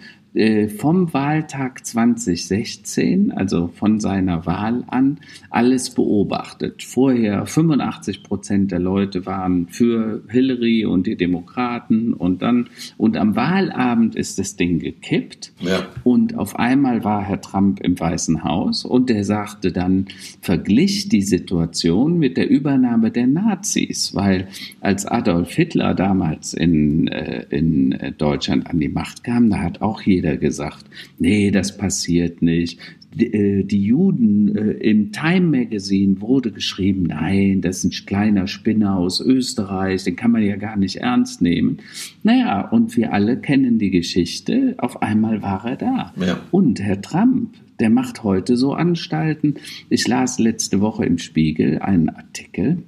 vom 0.77 1.12
Wahltag 1.12 1.85
2016, 1.85 3.33
also 3.33 3.69
von 3.75 3.99
seiner 3.99 4.47
Wahl 4.47 4.85
an, 4.87 5.19
alles 5.51 5.90
beobachtet. 5.90 6.85
Vorher 6.85 7.47
85 7.47 8.23
Prozent 8.23 8.71
der 8.71 8.79
Leute 8.79 9.27
waren 9.27 9.66
für 9.69 10.23
Hillary 10.29 10.85
und 10.85 11.09
die 11.09 11.16
Demokraten 11.16 12.14
und 12.14 12.43
dann 12.43 12.69
und 12.97 13.16
am 13.16 13.35
Wahlabend 13.35 14.14
ist 14.14 14.38
das 14.38 14.55
Ding 14.55 14.79
gekippt 14.79 15.53
ja. 15.61 15.88
und 16.05 16.37
auf 16.37 16.57
einmal 16.57 17.03
war 17.03 17.23
Herr 17.23 17.40
Trump 17.40 17.81
im 17.81 17.99
Weißen 17.99 18.45
Haus 18.45 18.85
und 18.85 19.11
der 19.11 19.25
sagte 19.25 19.73
dann, 19.73 20.07
verglich 20.40 21.09
die 21.09 21.23
Situation 21.23 22.19
mit 22.19 22.37
der 22.37 22.49
Übernahme 22.49 23.11
der 23.11 23.27
Nazis, 23.27 24.14
weil 24.14 24.47
als 24.81 25.07
Adolf 25.07 25.53
Hitler 25.53 25.95
damals 25.95 26.55
in, 26.55 27.09
äh, 27.09 27.47
in 27.51 27.99
Deutschland 28.16 28.69
an 28.69 28.79
die 28.79 28.88
Macht 28.88 29.25
kam, 29.25 29.51
da 29.51 29.59
hat 29.59 29.83
auch 29.83 30.01
hier 30.01 30.20
jeder 30.21 30.37
gesagt, 30.37 30.85
nee, 31.19 31.51
das 31.51 31.77
passiert 31.77 32.43
nicht. 32.43 32.79
Die, 33.15 33.33
äh, 33.33 33.65
die 33.65 33.83
Juden 33.83 34.55
äh, 34.55 34.73
im 34.73 35.13
Time 35.13 35.59
Magazine 35.59 36.21
wurde 36.21 36.53
geschrieben, 36.53 37.05
nein, 37.05 37.61
das 37.61 37.79
ist 37.79 37.85
ein 37.85 38.07
kleiner 38.07 38.47
Spinner 38.47 38.97
aus 38.97 39.21
Österreich, 39.21 40.05
den 40.05 40.15
kann 40.15 40.31
man 40.31 40.43
ja 40.43 40.57
gar 40.57 40.77
nicht 40.77 40.97
ernst 40.97 41.41
nehmen. 41.41 41.79
Naja, 42.23 42.69
und 42.69 42.97
wir 42.97 43.13
alle 43.13 43.41
kennen 43.41 43.79
die 43.79 43.91
Geschichte, 43.91 44.75
auf 44.79 45.03
einmal 45.03 45.43
war 45.43 45.65
er 45.65 45.77
da. 45.77 46.13
Ja. 46.25 46.41
Und 46.51 46.81
Herr 46.81 47.01
Trump, 47.01 47.55
der 47.81 47.91
macht 47.91 48.23
heute 48.23 48.57
so 48.57 48.75
Anstalten. 48.75 49.55
Ich 49.89 50.07
las 50.07 50.39
letzte 50.39 50.81
Woche 50.81 51.07
im 51.07 51.19
Spiegel 51.19 51.79
einen 51.81 52.11
Artikel, 52.11 52.83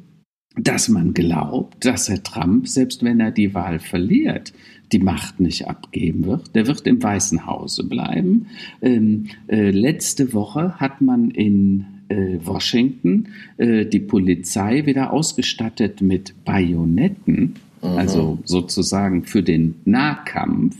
dass 0.54 0.88
man 0.88 1.14
glaubt, 1.14 1.84
dass 1.84 2.08
Herr 2.08 2.22
Trump, 2.22 2.68
selbst 2.68 3.02
wenn 3.02 3.18
er 3.18 3.30
die 3.30 3.54
Wahl 3.54 3.78
verliert, 3.78 4.52
die 4.92 4.98
Macht 4.98 5.40
nicht 5.40 5.66
abgeben 5.68 6.26
wird. 6.26 6.54
Der 6.54 6.66
wird 6.66 6.86
im 6.86 7.02
Weißen 7.02 7.46
Hause 7.46 7.84
bleiben. 7.84 8.46
Ähm, 8.80 9.26
äh, 9.48 9.70
letzte 9.70 10.32
Woche 10.32 10.78
hat 10.78 11.00
man 11.00 11.30
in 11.30 11.86
äh, 12.08 12.38
Washington 12.44 13.28
äh, 13.56 13.86
die 13.86 14.00
Polizei 14.00 14.86
wieder 14.86 15.12
ausgestattet 15.12 16.02
mit 16.02 16.34
Bajonetten, 16.44 17.54
Aha. 17.80 17.96
also 17.96 18.38
sozusagen 18.44 19.24
für 19.24 19.42
den 19.42 19.76
Nahkampf. 19.84 20.76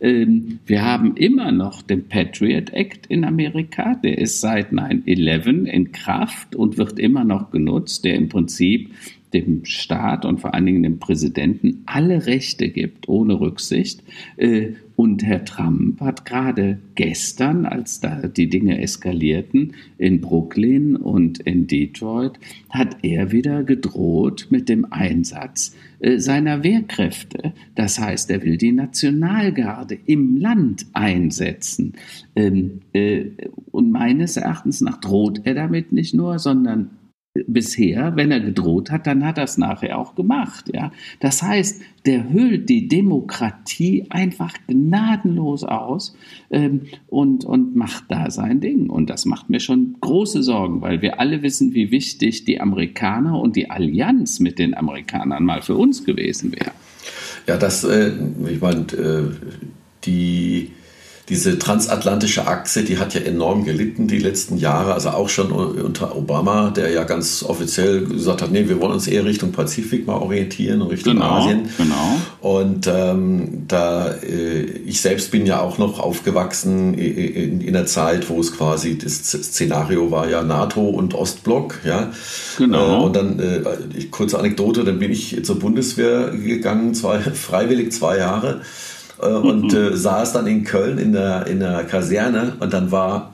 Ähm, 0.00 0.60
wir 0.66 0.84
haben 0.84 1.16
immer 1.16 1.52
noch 1.52 1.82
den 1.82 2.08
Patriot 2.08 2.70
Act 2.70 3.06
in 3.06 3.24
Amerika, 3.24 3.94
der 3.96 4.18
ist 4.18 4.40
seit 4.40 4.72
9-11 4.72 5.64
in 5.64 5.92
Kraft 5.92 6.54
und 6.56 6.78
wird 6.78 6.98
immer 6.98 7.24
noch 7.24 7.50
genutzt, 7.50 8.04
der 8.04 8.14
im 8.14 8.28
Prinzip 8.28 8.90
dem 9.32 9.64
Staat 9.64 10.24
und 10.24 10.40
vor 10.40 10.54
allen 10.54 10.66
Dingen 10.66 10.82
dem 10.82 10.98
Präsidenten 10.98 11.82
alle 11.86 12.26
Rechte 12.26 12.70
gibt, 12.70 13.08
ohne 13.08 13.40
Rücksicht. 13.40 14.02
Äh, 14.36 14.72
und 14.96 15.22
Herr 15.22 15.44
Trump 15.44 16.00
hat 16.00 16.24
gerade 16.24 16.78
gestern, 16.96 17.66
als 17.66 18.00
da 18.00 18.26
die 18.26 18.48
Dinge 18.48 18.82
eskalierten, 18.82 19.74
in 19.96 20.20
Brooklyn 20.20 20.96
und 20.96 21.38
in 21.38 21.68
Detroit, 21.68 22.32
hat 22.68 22.96
er 23.02 23.30
wieder 23.30 23.62
gedroht 23.62 24.48
mit 24.50 24.68
dem 24.68 24.90
Einsatz 24.90 25.76
äh, 26.00 26.18
seiner 26.18 26.64
Wehrkräfte. 26.64 27.52
Das 27.76 28.00
heißt, 28.00 28.28
er 28.30 28.42
will 28.42 28.56
die 28.56 28.72
Nationalgarde 28.72 29.98
im 30.06 30.36
Land 30.36 30.86
einsetzen. 30.94 31.92
Ähm, 32.34 32.80
äh, 32.92 33.26
und 33.70 33.92
meines 33.92 34.36
Erachtens 34.36 34.80
nach 34.80 35.00
droht 35.00 35.42
er 35.44 35.54
damit 35.54 35.92
nicht 35.92 36.12
nur, 36.12 36.40
sondern 36.40 36.90
bisher, 37.46 38.16
wenn 38.16 38.30
er 38.30 38.40
gedroht 38.40 38.90
hat, 38.90 39.06
dann 39.06 39.24
hat 39.24 39.38
er 39.38 39.44
es 39.44 39.58
nachher 39.58 39.98
auch 39.98 40.14
gemacht. 40.14 40.70
Ja? 40.74 40.92
Das 41.20 41.42
heißt, 41.42 41.82
der 42.06 42.32
hüllt 42.32 42.68
die 42.68 42.88
Demokratie 42.88 44.06
einfach 44.08 44.54
gnadenlos 44.66 45.64
aus 45.64 46.16
ähm, 46.50 46.82
und, 47.08 47.44
und 47.44 47.76
macht 47.76 48.04
da 48.08 48.30
sein 48.30 48.60
Ding. 48.60 48.88
Und 48.90 49.10
das 49.10 49.26
macht 49.26 49.50
mir 49.50 49.60
schon 49.60 49.96
große 50.00 50.42
Sorgen, 50.42 50.80
weil 50.80 51.02
wir 51.02 51.20
alle 51.20 51.42
wissen, 51.42 51.74
wie 51.74 51.90
wichtig 51.90 52.44
die 52.44 52.60
Amerikaner 52.60 53.38
und 53.40 53.56
die 53.56 53.70
Allianz 53.70 54.40
mit 54.40 54.58
den 54.58 54.74
Amerikanern 54.74 55.44
mal 55.44 55.62
für 55.62 55.76
uns 55.76 56.04
gewesen 56.04 56.52
wäre. 56.52 56.72
Ja, 57.46 57.56
das, 57.56 57.84
äh, 57.84 58.12
ich 58.50 58.60
meine, 58.60 58.80
äh, 58.92 59.30
die 60.04 60.70
diese 61.28 61.58
transatlantische 61.58 62.46
Achse, 62.46 62.84
die 62.84 62.98
hat 62.98 63.14
ja 63.14 63.20
enorm 63.20 63.64
gelitten 63.64 64.08
die 64.08 64.18
letzten 64.18 64.56
Jahre, 64.56 64.94
also 64.94 65.10
auch 65.10 65.28
schon 65.28 65.52
unter 65.52 66.16
Obama, 66.16 66.70
der 66.70 66.90
ja 66.90 67.04
ganz 67.04 67.42
offiziell 67.42 68.06
gesagt 68.06 68.40
hat, 68.40 68.50
nee, 68.50 68.68
wir 68.68 68.80
wollen 68.80 68.92
uns 68.92 69.06
eher 69.06 69.24
Richtung 69.24 69.52
Pazifik 69.52 70.06
mal 70.06 70.16
orientieren 70.16 70.80
und 70.80 70.88
Richtung 70.88 71.14
genau, 71.14 71.26
Asien. 71.26 71.68
Genau. 71.76 72.16
Und 72.40 72.86
ähm, 72.86 73.64
da 73.68 74.08
äh, 74.08 74.62
ich 74.62 75.00
selbst 75.00 75.30
bin 75.30 75.44
ja 75.44 75.60
auch 75.60 75.76
noch 75.78 76.00
aufgewachsen 76.00 76.94
in, 76.94 77.60
in, 77.60 77.72
der 77.74 77.86
Zeit, 77.86 78.30
wo 78.30 78.40
es 78.40 78.56
quasi 78.56 78.96
das 78.96 79.22
Szenario 79.22 80.10
war 80.10 80.28
ja 80.28 80.42
NATO 80.42 80.80
und 80.80 81.14
Ostblock, 81.14 81.80
ja. 81.84 82.10
Genau. 82.56 83.02
Äh, 83.02 83.04
und 83.04 83.16
dann 83.16 83.38
äh, 83.38 84.04
kurze 84.10 84.38
Anekdote, 84.38 84.84
dann 84.84 84.98
bin 84.98 85.12
ich 85.12 85.44
zur 85.44 85.58
Bundeswehr 85.58 86.30
gegangen, 86.30 86.94
zwei, 86.94 87.20
freiwillig 87.20 87.92
zwei 87.92 88.16
Jahre. 88.16 88.62
Äh, 89.20 89.26
und 89.26 89.72
mhm. 89.72 89.78
äh, 89.78 89.96
saß 89.96 90.32
dann 90.32 90.46
in 90.46 90.64
Köln 90.64 90.98
in 90.98 91.12
der, 91.12 91.46
in 91.46 91.60
der 91.60 91.84
Kaserne 91.84 92.54
und 92.60 92.72
dann 92.72 92.90
war, 92.90 93.32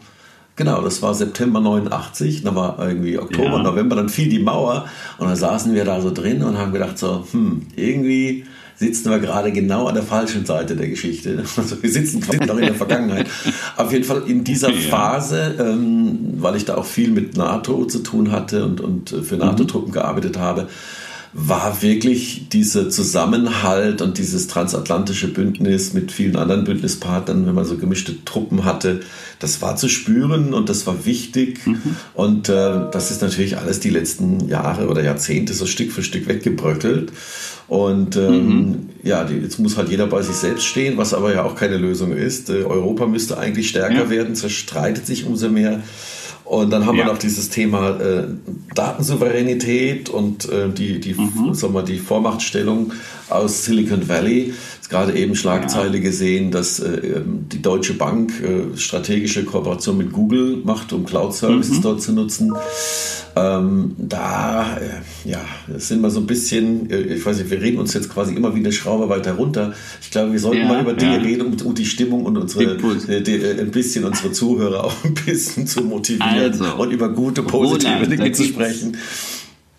genau, 0.56 0.80
das 0.82 1.02
war 1.02 1.14
September 1.14 1.60
89, 1.60 2.42
dann 2.42 2.54
war 2.54 2.78
irgendwie 2.86 3.18
Oktober, 3.18 3.56
ja. 3.56 3.62
November, 3.62 3.96
dann 3.96 4.08
fiel 4.08 4.28
die 4.28 4.38
Mauer 4.38 4.86
und 5.18 5.28
dann 5.28 5.36
saßen 5.36 5.74
wir 5.74 5.84
da 5.84 6.00
so 6.00 6.12
drin 6.12 6.42
und 6.42 6.58
haben 6.58 6.72
gedacht 6.72 6.98
so, 6.98 7.26
hm, 7.30 7.66
irgendwie 7.76 8.44
sitzen 8.76 9.10
wir 9.10 9.20
gerade 9.20 9.52
genau 9.52 9.86
an 9.86 9.94
der 9.94 10.02
falschen 10.02 10.44
Seite 10.46 10.74
der 10.76 10.88
Geschichte. 10.88 11.44
Also 11.56 11.80
wir 11.80 11.90
sitzen 11.90 12.20
quasi 12.20 12.44
noch 12.44 12.56
in 12.56 12.66
der 12.66 12.74
Vergangenheit. 12.74 13.28
Auf 13.76 13.92
jeden 13.92 14.04
Fall 14.04 14.24
in 14.26 14.42
dieser 14.42 14.70
ja. 14.70 14.90
Phase, 14.90 15.54
ähm, 15.58 16.34
weil 16.38 16.56
ich 16.56 16.64
da 16.64 16.76
auch 16.76 16.84
viel 16.84 17.10
mit 17.10 17.36
NATO 17.36 17.84
zu 17.84 18.00
tun 18.00 18.32
hatte 18.32 18.64
und, 18.64 18.80
und 18.80 19.10
für 19.10 19.36
NATO-Truppen 19.36 19.92
gearbeitet 19.92 20.38
habe, 20.38 20.68
war 21.36 21.82
wirklich 21.82 22.48
dieser 22.48 22.90
Zusammenhalt 22.90 24.00
und 24.00 24.18
dieses 24.18 24.46
transatlantische 24.46 25.26
Bündnis 25.26 25.92
mit 25.92 26.12
vielen 26.12 26.36
anderen 26.36 26.62
Bündnispartnern, 26.62 27.44
wenn 27.44 27.54
man 27.56 27.64
so 27.64 27.76
gemischte 27.76 28.24
Truppen 28.24 28.64
hatte, 28.64 29.00
das 29.40 29.60
war 29.60 29.74
zu 29.74 29.88
spüren 29.88 30.54
und 30.54 30.68
das 30.68 30.86
war 30.86 31.04
wichtig. 31.06 31.66
Mhm. 31.66 31.96
Und 32.14 32.48
äh, 32.48 32.88
das 32.92 33.10
ist 33.10 33.20
natürlich 33.20 33.58
alles 33.58 33.80
die 33.80 33.90
letzten 33.90 34.48
Jahre 34.48 34.88
oder 34.88 35.02
Jahrzehnte 35.02 35.54
so 35.54 35.66
Stück 35.66 35.90
für 35.90 36.04
Stück 36.04 36.28
weggebröckelt. 36.28 37.12
Und 37.66 38.14
ähm, 38.14 38.46
mhm. 38.46 38.88
ja, 39.02 39.28
jetzt 39.28 39.58
muss 39.58 39.76
halt 39.76 39.88
jeder 39.88 40.06
bei 40.06 40.22
sich 40.22 40.36
selbst 40.36 40.64
stehen, 40.64 40.98
was 40.98 41.14
aber 41.14 41.34
ja 41.34 41.42
auch 41.42 41.56
keine 41.56 41.78
Lösung 41.78 42.12
ist. 42.12 42.48
Äh, 42.48 42.62
Europa 42.62 43.06
müsste 43.06 43.38
eigentlich 43.38 43.70
stärker 43.70 44.04
ja. 44.04 44.10
werden, 44.10 44.36
zerstreitet 44.36 45.04
sich 45.04 45.24
umso 45.26 45.48
mehr. 45.48 45.82
Und 46.44 46.70
dann 46.70 46.84
haben 46.84 46.96
ja. 46.96 47.06
wir 47.06 47.12
noch 47.12 47.18
dieses 47.18 47.48
Thema 47.48 47.98
äh, 47.98 48.24
Datensouveränität 48.74 50.10
und 50.10 50.48
äh, 50.50 50.68
die, 50.68 51.00
die, 51.00 51.14
mhm. 51.14 51.54
sagen 51.54 51.72
wir, 51.72 51.82
die 51.82 51.98
Vormachtstellung 51.98 52.92
aus 53.28 53.64
Silicon 53.64 54.08
Valley. 54.08 54.52
Jetzt 54.76 54.90
gerade 54.90 55.16
eben 55.16 55.34
Schlagzeile 55.34 55.96
ja. 55.96 56.02
gesehen, 56.02 56.50
dass 56.50 56.80
äh, 56.80 56.96
ähm, 56.96 57.46
die 57.50 57.62
Deutsche 57.62 57.94
Bank 57.94 58.32
äh, 58.42 58.76
strategische 58.76 59.44
Kooperation 59.44 59.96
mit 59.96 60.12
Google 60.12 60.58
macht, 60.64 60.92
um 60.92 61.04
Cloud-Services 61.04 61.78
mhm. 61.78 61.82
dort 61.82 62.02
zu 62.02 62.12
nutzen. 62.12 62.52
Ähm, 63.36 63.96
da 63.98 64.76
äh, 64.76 65.28
ja, 65.28 65.40
sind 65.76 66.02
wir 66.02 66.10
so 66.10 66.20
ein 66.20 66.26
bisschen, 66.26 66.88
äh, 66.88 67.00
ich 67.00 67.26
weiß 67.26 67.38
nicht, 67.38 67.50
wir 67.50 67.60
reden 67.60 67.78
uns 67.78 67.92
jetzt 67.92 68.08
quasi 68.08 68.32
immer 68.34 68.54
wie 68.54 68.60
eine 68.60 68.70
Schraube 68.70 69.08
weiter 69.08 69.32
runter. 69.32 69.74
Ich 70.00 70.10
glaube, 70.10 70.32
wir 70.32 70.38
sollten 70.38 70.60
ja, 70.62 70.68
mal 70.68 70.82
über 70.82 70.92
Dinge 70.92 71.16
ja. 71.16 71.22
reden, 71.22 71.42
um, 71.42 71.66
um, 71.66 71.74
die 71.74 71.84
Stimmung 71.84 72.26
und 72.26 72.38
unsere 72.38 72.76
die, 72.76 73.22
die, 73.24 73.36
äh, 73.36 73.60
ein 73.60 73.72
bisschen 73.72 74.04
unsere 74.04 74.30
Zuhörer 74.30 74.84
auch 74.84 74.94
ein 75.04 75.14
bisschen 75.14 75.66
zu 75.66 75.82
motivieren 75.82 76.52
also, 76.52 76.76
und 76.76 76.92
über 76.92 77.08
gute, 77.08 77.42
positive 77.42 77.94
Roland, 77.94 78.12
Dinge 78.12 78.32
zu 78.32 78.44
sprechen. 78.44 78.96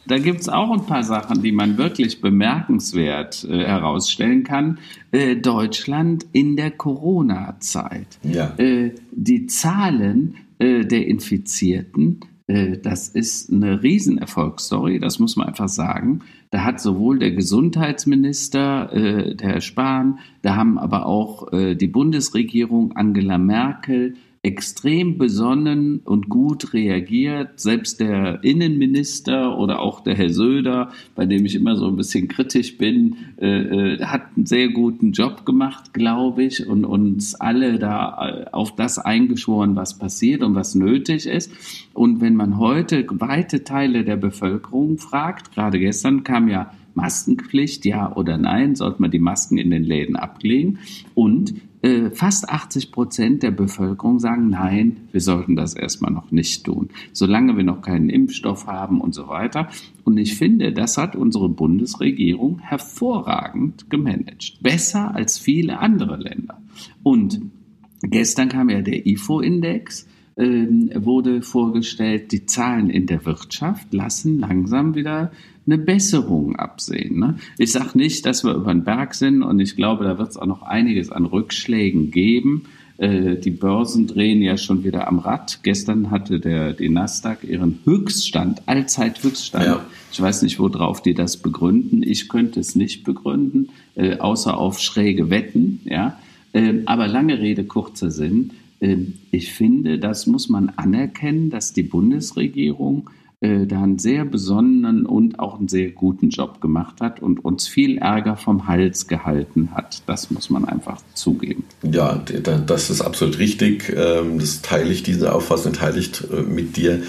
Da 0.08 0.20
gibt 0.20 0.42
es 0.42 0.50
auch 0.50 0.72
ein 0.72 0.86
paar 0.86 1.04
Sachen, 1.04 1.42
die 1.42 1.52
man 1.52 1.78
wirklich 1.78 2.22
bemerkenswert 2.22 3.44
äh, 3.44 3.66
herausstellen 3.66 4.44
kann. 4.44 4.80
Äh, 5.12 5.36
Deutschland 5.38 6.26
in 6.32 6.56
der 6.56 6.72
Corona-Zeit. 6.72 8.20
Ja. 8.24 8.54
Äh, 8.58 8.92
die 9.12 9.48
Zahlen 9.48 10.36
äh, 10.60 10.86
der 10.86 11.08
Infizierten, 11.08 12.22
äh, 12.48 12.78
das 12.78 13.10
ist 13.10 13.52
eine 13.52 13.84
Riesenerfolgsstory, 13.84 15.00
das 15.00 15.20
muss 15.20 15.36
man 15.36 15.48
einfach 15.48 15.68
sagen. 15.68 16.22
Da 16.52 16.64
hat 16.64 16.80
sowohl 16.80 17.20
der 17.20 17.32
Gesundheitsminister, 17.32 18.94
äh, 18.94 19.36
der 19.36 19.50
Herr 19.50 19.62
Spahn, 19.62 20.20
da 20.44 20.56
haben 20.56 20.78
aber 20.78 21.06
auch 21.08 21.50
die 21.52 21.88
Bundesregierung 21.88 22.92
Angela 22.96 23.38
Merkel, 23.38 24.16
extrem 24.46 25.18
besonnen 25.18 26.02
und 26.06 26.30
gut 26.30 26.72
reagiert. 26.72 27.60
Selbst 27.60 28.00
der 28.00 28.44
Innenminister 28.44 29.58
oder 29.58 29.80
auch 29.80 30.02
der 30.02 30.14
Herr 30.14 30.30
Söder, 30.30 30.92
bei 31.16 31.26
dem 31.26 31.46
ich 31.46 31.56
immer 31.56 31.76
so 31.76 31.88
ein 31.88 31.96
bisschen 31.96 32.28
kritisch 32.28 32.78
bin, 32.78 33.16
äh, 33.42 33.96
äh, 33.96 34.06
hat 34.06 34.22
einen 34.36 34.46
sehr 34.46 34.70
guten 34.70 35.14
Job 35.14 35.48
gemacht, 35.48 35.96
glaube 35.96 36.44
ich, 36.44 36.68
und 36.68 36.86
uns 36.86 37.34
alle 37.34 37.80
da 37.80 38.46
äh, 38.46 38.46
auf 38.52 38.76
das 38.76 39.00
eingeschworen, 39.00 39.76
was 39.76 39.98
passiert 39.98 40.44
und 40.44 40.54
was 40.54 40.76
nötig 40.76 41.26
ist. 41.26 41.52
Und 41.96 42.22
wenn 42.22 42.36
man 42.36 42.60
heute 42.60 43.04
weite 43.10 43.64
Teile 43.64 44.04
der 44.04 44.18
Bevölkerung 44.18 45.00
fragt, 45.00 45.56
gerade 45.56 45.80
gestern 45.80 46.24
kam 46.24 46.50
ja 46.50 46.72
Maskenpflicht, 46.96 47.86
ja 47.86 48.16
oder 48.16 48.38
nein, 48.38 48.76
sollte 48.76 49.02
man 49.02 49.12
die 49.12 49.20
Masken 49.20 49.58
in 49.58 49.70
den 49.70 49.84
Läden 49.84 50.16
ablegen? 50.16 50.80
Und 51.14 51.56
äh, 51.82 52.10
fast 52.10 52.50
80 52.50 52.92
Prozent 52.92 53.44
der 53.44 53.52
Bevölkerung 53.52 54.20
sagen, 54.20 54.50
nein, 54.50 54.98
wir 55.12 55.22
sollten 55.22 55.56
das 55.56 55.76
erstmal 55.76 56.12
noch 56.12 56.32
nicht 56.32 56.64
tun, 56.64 56.90
solange 57.14 57.56
wir 57.58 57.64
noch 57.64 57.82
keinen 57.82 58.10
Impfstoff 58.10 58.66
haben 58.66 59.02
und 59.02 59.14
so 59.14 59.28
weiter. 59.28 59.70
Und 60.04 60.18
ich 60.18 60.36
finde, 60.36 60.74
das 60.74 60.98
hat 60.98 61.16
unsere 61.16 61.48
Bundesregierung 61.48 62.60
hervorragend 62.60 63.90
gemanagt. 63.90 64.58
Besser 64.62 65.14
als 65.14 65.38
viele 65.38 65.78
andere 65.80 66.18
Länder. 66.18 66.60
Und 67.04 67.42
gestern 68.02 68.50
kam 68.50 68.70
ja 68.70 68.82
der 68.82 69.06
IFO-Index 69.06 70.08
wurde 70.38 71.42
vorgestellt, 71.42 72.34
die 72.34 72.46
Zahlen 72.46 72.90
in 72.90 73.08
der 73.08 73.26
Wirtschaft 73.26 73.94
lassen 73.94 74.40
langsam 74.40 74.94
wieder 74.94 75.32
eine 75.66 75.78
Besserung 75.78 76.56
absehen. 76.56 77.20
Ne? 77.20 77.38
Ich 77.58 77.72
sage 77.72 77.98
nicht, 77.98 78.26
dass 78.26 78.44
wir 78.44 78.54
über 78.54 78.74
den 78.74 78.84
Berg 78.84 79.16
sind 79.16 79.44
und 79.44 79.60
ich 79.60 79.76
glaube, 79.76 80.04
da 80.04 80.18
wird 80.18 80.30
es 80.30 80.38
auch 80.38 80.46
noch 80.46 80.62
einiges 80.62 81.12
an 81.12 81.26
Rückschlägen 81.26 82.12
geben. 82.12 82.66
Äh, 82.98 83.36
die 83.36 83.52
Börsen 83.52 84.08
drehen 84.08 84.42
ja 84.42 84.58
schon 84.58 84.84
wieder 84.84 85.08
am 85.08 85.20
Rad. 85.20 85.60
Gestern 85.64 86.12
hatte 86.12 86.40
der, 86.40 86.74
die 86.74 86.90
Nasdaq 86.90 87.44
ihren 87.44 87.80
Höchststand, 87.84 88.62
Allzeithöchststand. 88.68 89.66
Ja. 89.66 89.86
Ich 90.12 90.22
weiß 90.22 90.44
nicht, 90.44 90.60
worauf 90.60 91.02
die 91.02 91.14
das 91.14 91.38
begründen. 91.38 92.04
Ich 92.04 92.30
könnte 92.30 92.60
es 92.60 92.76
nicht 92.76 93.04
begründen, 93.04 93.70
äh, 93.96 94.18
außer 94.18 94.56
auf 94.58 94.80
schräge 94.80 95.30
Wetten. 95.30 95.82
Ja? 95.86 96.20
Äh, 96.54 96.84
aber 96.86 97.08
lange 97.08 97.40
Rede, 97.40 97.66
kurzer 97.66 98.12
Sinn. 98.12 98.52
Ähm, 98.86 99.14
ich 99.32 99.54
finde, 99.54 100.00
das 100.00 100.28
muss 100.28 100.50
man 100.50 100.70
anerkennen, 100.70 101.50
dass 101.50 101.74
die 101.74 101.84
Bundesregierung 101.84 103.10
äh, 103.42 103.66
da 103.66 103.82
einen 103.82 104.00
sehr 104.00 104.26
besonnenen 104.26 105.06
und 105.06 105.40
auch 105.40 105.58
einen 105.58 105.68
sehr 105.68 105.90
guten 105.92 106.30
Job 106.30 106.62
gemacht 106.62 107.02
hat 107.02 107.22
und 107.22 107.44
uns 107.44 107.68
viel 107.68 107.98
Ärger 107.98 108.38
vom 108.38 108.68
Hals 108.68 109.08
gehalten 109.08 109.72
hat. 109.74 110.04
Das 110.06 110.32
muss 110.32 110.50
man 110.50 110.66
einfach 110.66 111.02
zugeben. 111.16 111.64
Ja, 111.84 112.24
das 112.68 112.90
ist 112.90 113.02
absolut 113.02 113.40
richtig. 113.40 113.94
Ähm, 113.96 114.40
das 114.40 114.62
teile 114.62 114.92
ich, 114.92 115.04
diese 115.04 115.34
Auffassung 115.34 115.74
teile 115.74 116.00
ich 116.00 116.12
äh, 116.32 116.42
mit 116.44 116.78
dir. 116.78 117.04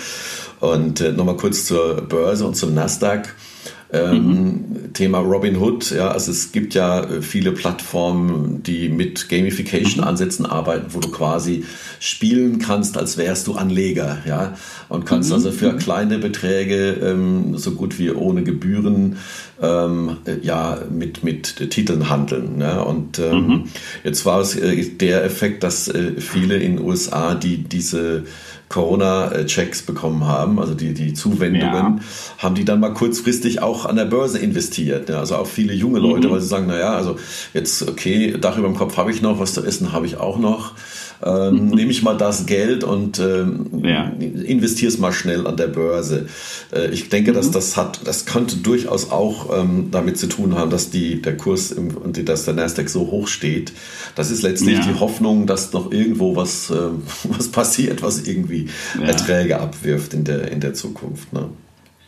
Und 0.60 1.02
äh, 1.02 1.12
nochmal 1.12 1.36
kurz 1.36 1.66
zur 1.66 2.00
Börse 2.00 2.46
und 2.46 2.56
zum 2.56 2.74
Nasdaq. 2.74 3.34
Ähm, 3.92 4.26
mhm. 4.26 4.92
Thema 4.94 5.18
Robinhood, 5.18 5.92
ja, 5.92 6.08
also 6.08 6.32
es 6.32 6.50
gibt 6.50 6.74
ja 6.74 7.04
äh, 7.04 7.22
viele 7.22 7.52
Plattformen, 7.52 8.62
die 8.62 8.88
mit 8.88 9.28
Gamification-Ansätzen 9.28 10.44
mhm. 10.44 10.50
arbeiten, 10.50 10.86
wo 10.90 10.98
du 10.98 11.10
quasi 11.10 11.64
spielen 12.00 12.58
kannst, 12.58 12.98
als 12.98 13.16
wärst 13.16 13.46
du 13.46 13.54
Anleger, 13.54 14.18
ja, 14.26 14.54
und 14.88 15.06
kannst 15.06 15.28
mhm. 15.28 15.34
also 15.34 15.52
für 15.52 15.72
mhm. 15.72 15.78
kleine 15.78 16.18
Beträge 16.18 16.92
ähm, 16.94 17.56
so 17.56 17.72
gut 17.72 17.98
wie 17.98 18.10
ohne 18.10 18.42
Gebühren 18.42 19.18
ähm, 19.62 20.16
äh, 20.26 20.38
ja 20.42 20.78
mit 20.90 21.22
mit 21.22 21.70
Titeln 21.70 22.10
handeln. 22.10 22.58
Ne? 22.58 22.84
Und 22.84 23.18
ähm, 23.18 23.46
mhm. 23.46 23.64
jetzt 24.02 24.26
war 24.26 24.40
es 24.40 24.56
äh, 24.56 24.84
der 24.84 25.24
Effekt, 25.24 25.62
dass 25.62 25.88
äh, 25.88 26.20
viele 26.20 26.56
in 26.56 26.76
den 26.76 26.84
USA, 26.84 27.34
die 27.34 27.58
diese 27.58 28.24
Corona-Checks 28.68 29.82
bekommen 29.82 30.24
haben, 30.26 30.58
also 30.58 30.74
die, 30.74 30.92
die 30.92 31.14
Zuwendungen, 31.14 31.98
ja. 31.98 32.00
haben 32.38 32.54
die 32.54 32.64
dann 32.64 32.80
mal 32.80 32.92
kurzfristig 32.92 33.62
auch 33.62 33.86
an 33.86 33.96
der 33.96 34.06
Börse 34.06 34.38
investiert. 34.38 35.08
Ja, 35.08 35.20
also 35.20 35.36
auch 35.36 35.46
viele 35.46 35.72
junge 35.72 36.00
Leute, 36.00 36.26
mhm. 36.26 36.32
weil 36.32 36.40
sie 36.40 36.48
sagen, 36.48 36.66
naja, 36.66 36.94
also 36.94 37.16
jetzt, 37.54 37.88
okay, 37.88 38.36
Dach 38.40 38.58
über 38.58 38.66
dem 38.66 38.76
Kopf 38.76 38.96
habe 38.96 39.12
ich 39.12 39.22
noch, 39.22 39.38
was 39.38 39.54
zu 39.54 39.64
essen 39.64 39.92
habe 39.92 40.06
ich 40.06 40.16
auch 40.16 40.38
noch 40.38 40.72
ähm, 41.24 41.68
nehme 41.74 41.90
ich 41.90 42.02
mal 42.02 42.16
das 42.16 42.46
Geld 42.46 42.84
und 42.84 43.18
ähm, 43.18 43.82
ja. 43.84 44.08
investiere 44.18 44.90
es 44.90 44.98
mal 44.98 45.12
schnell 45.12 45.46
an 45.46 45.56
der 45.56 45.68
Börse. 45.68 46.26
Äh, 46.72 46.90
ich 46.90 47.08
denke, 47.08 47.32
mhm. 47.32 47.36
dass 47.36 47.50
das 47.50 47.76
hat, 47.76 48.00
das 48.04 48.26
könnte 48.26 48.56
durchaus 48.56 49.10
auch 49.10 49.56
ähm, 49.56 49.88
damit 49.90 50.18
zu 50.18 50.28
tun 50.28 50.56
haben, 50.56 50.70
dass 50.70 50.90
die, 50.90 51.22
der 51.22 51.36
Kurs 51.36 51.72
im, 51.72 51.96
und 51.96 52.28
dass 52.28 52.44
der 52.44 52.54
Nasdaq 52.54 52.88
so 52.88 53.10
hoch 53.10 53.28
steht. 53.28 53.72
Das 54.14 54.30
ist 54.30 54.42
letztlich 54.42 54.78
ja. 54.78 54.92
die 54.92 55.00
Hoffnung, 55.00 55.46
dass 55.46 55.72
noch 55.72 55.92
irgendwo 55.92 56.36
was, 56.36 56.70
äh, 56.70 56.74
was 57.24 57.48
passiert, 57.48 58.02
was 58.02 58.26
irgendwie 58.26 58.68
ja. 58.98 59.06
Erträge 59.06 59.60
abwirft 59.60 60.14
in 60.14 60.24
der, 60.24 60.50
in 60.50 60.60
der 60.60 60.74
Zukunft. 60.74 61.32
Ne? 61.32 61.48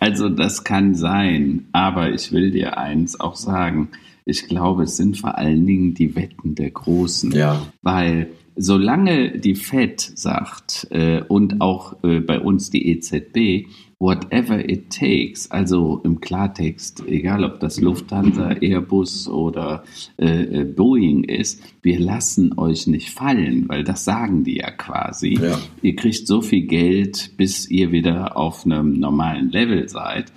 Also 0.01 0.29
das 0.29 0.65
kann 0.65 0.95
sein, 0.95 1.67
aber 1.73 2.11
ich 2.11 2.33
will 2.33 2.51
dir 2.51 2.79
eins 2.79 3.19
auch 3.19 3.37
sagen. 3.37 3.89
Ich 4.25 4.47
glaube, 4.47 4.85
es 4.85 4.97
sind 4.97 5.17
vor 5.17 5.39
allen 5.39 5.67
Dingen 5.67 5.95
die 5.95 6.15
Wetten 6.15 6.55
der 6.55 6.71
Großen. 6.71 7.33
Ja. 7.33 7.67
Weil 7.83 8.29
solange 8.59 9.39
die 9.39 9.55
Fed 9.55 10.01
sagt 10.01 10.89
äh, 10.91 11.23
und 11.23 11.61
auch 11.61 12.03
äh, 12.03 12.21
bei 12.21 12.41
uns 12.41 12.71
die 12.71 12.91
EZB, 12.91 13.67
whatever 14.01 14.69
it 14.69 14.91
takes, 14.91 15.51
also 15.51 16.01
im 16.05 16.21
Klartext, 16.21 17.03
egal 17.09 17.45
ob 17.45 17.59
das 17.59 17.81
Lufthansa, 17.81 18.51
Airbus 18.61 19.29
oder 19.29 19.83
äh, 20.19 20.61
äh, 20.61 20.65
Boeing 20.65 21.25
ist, 21.25 21.63
wir 21.83 21.99
lassen 21.99 22.57
euch 22.59 22.87
nicht 22.87 23.11
fallen, 23.11 23.69
weil 23.69 23.83
das 23.83 24.05
sagen 24.05 24.45
die 24.45 24.59
ja 24.59 24.71
quasi. 24.71 25.39
Ja. 25.41 25.59
Ihr 25.83 25.97
kriegt 25.97 26.29
so 26.29 26.41
viel 26.41 26.67
Geld, 26.67 27.33
bis 27.37 27.69
ihr 27.69 27.91
wieder 27.91 28.37
auf 28.37 28.65
einem 28.65 29.01
normalen 29.01 29.51
Level 29.51 29.89
seid. 29.89 30.33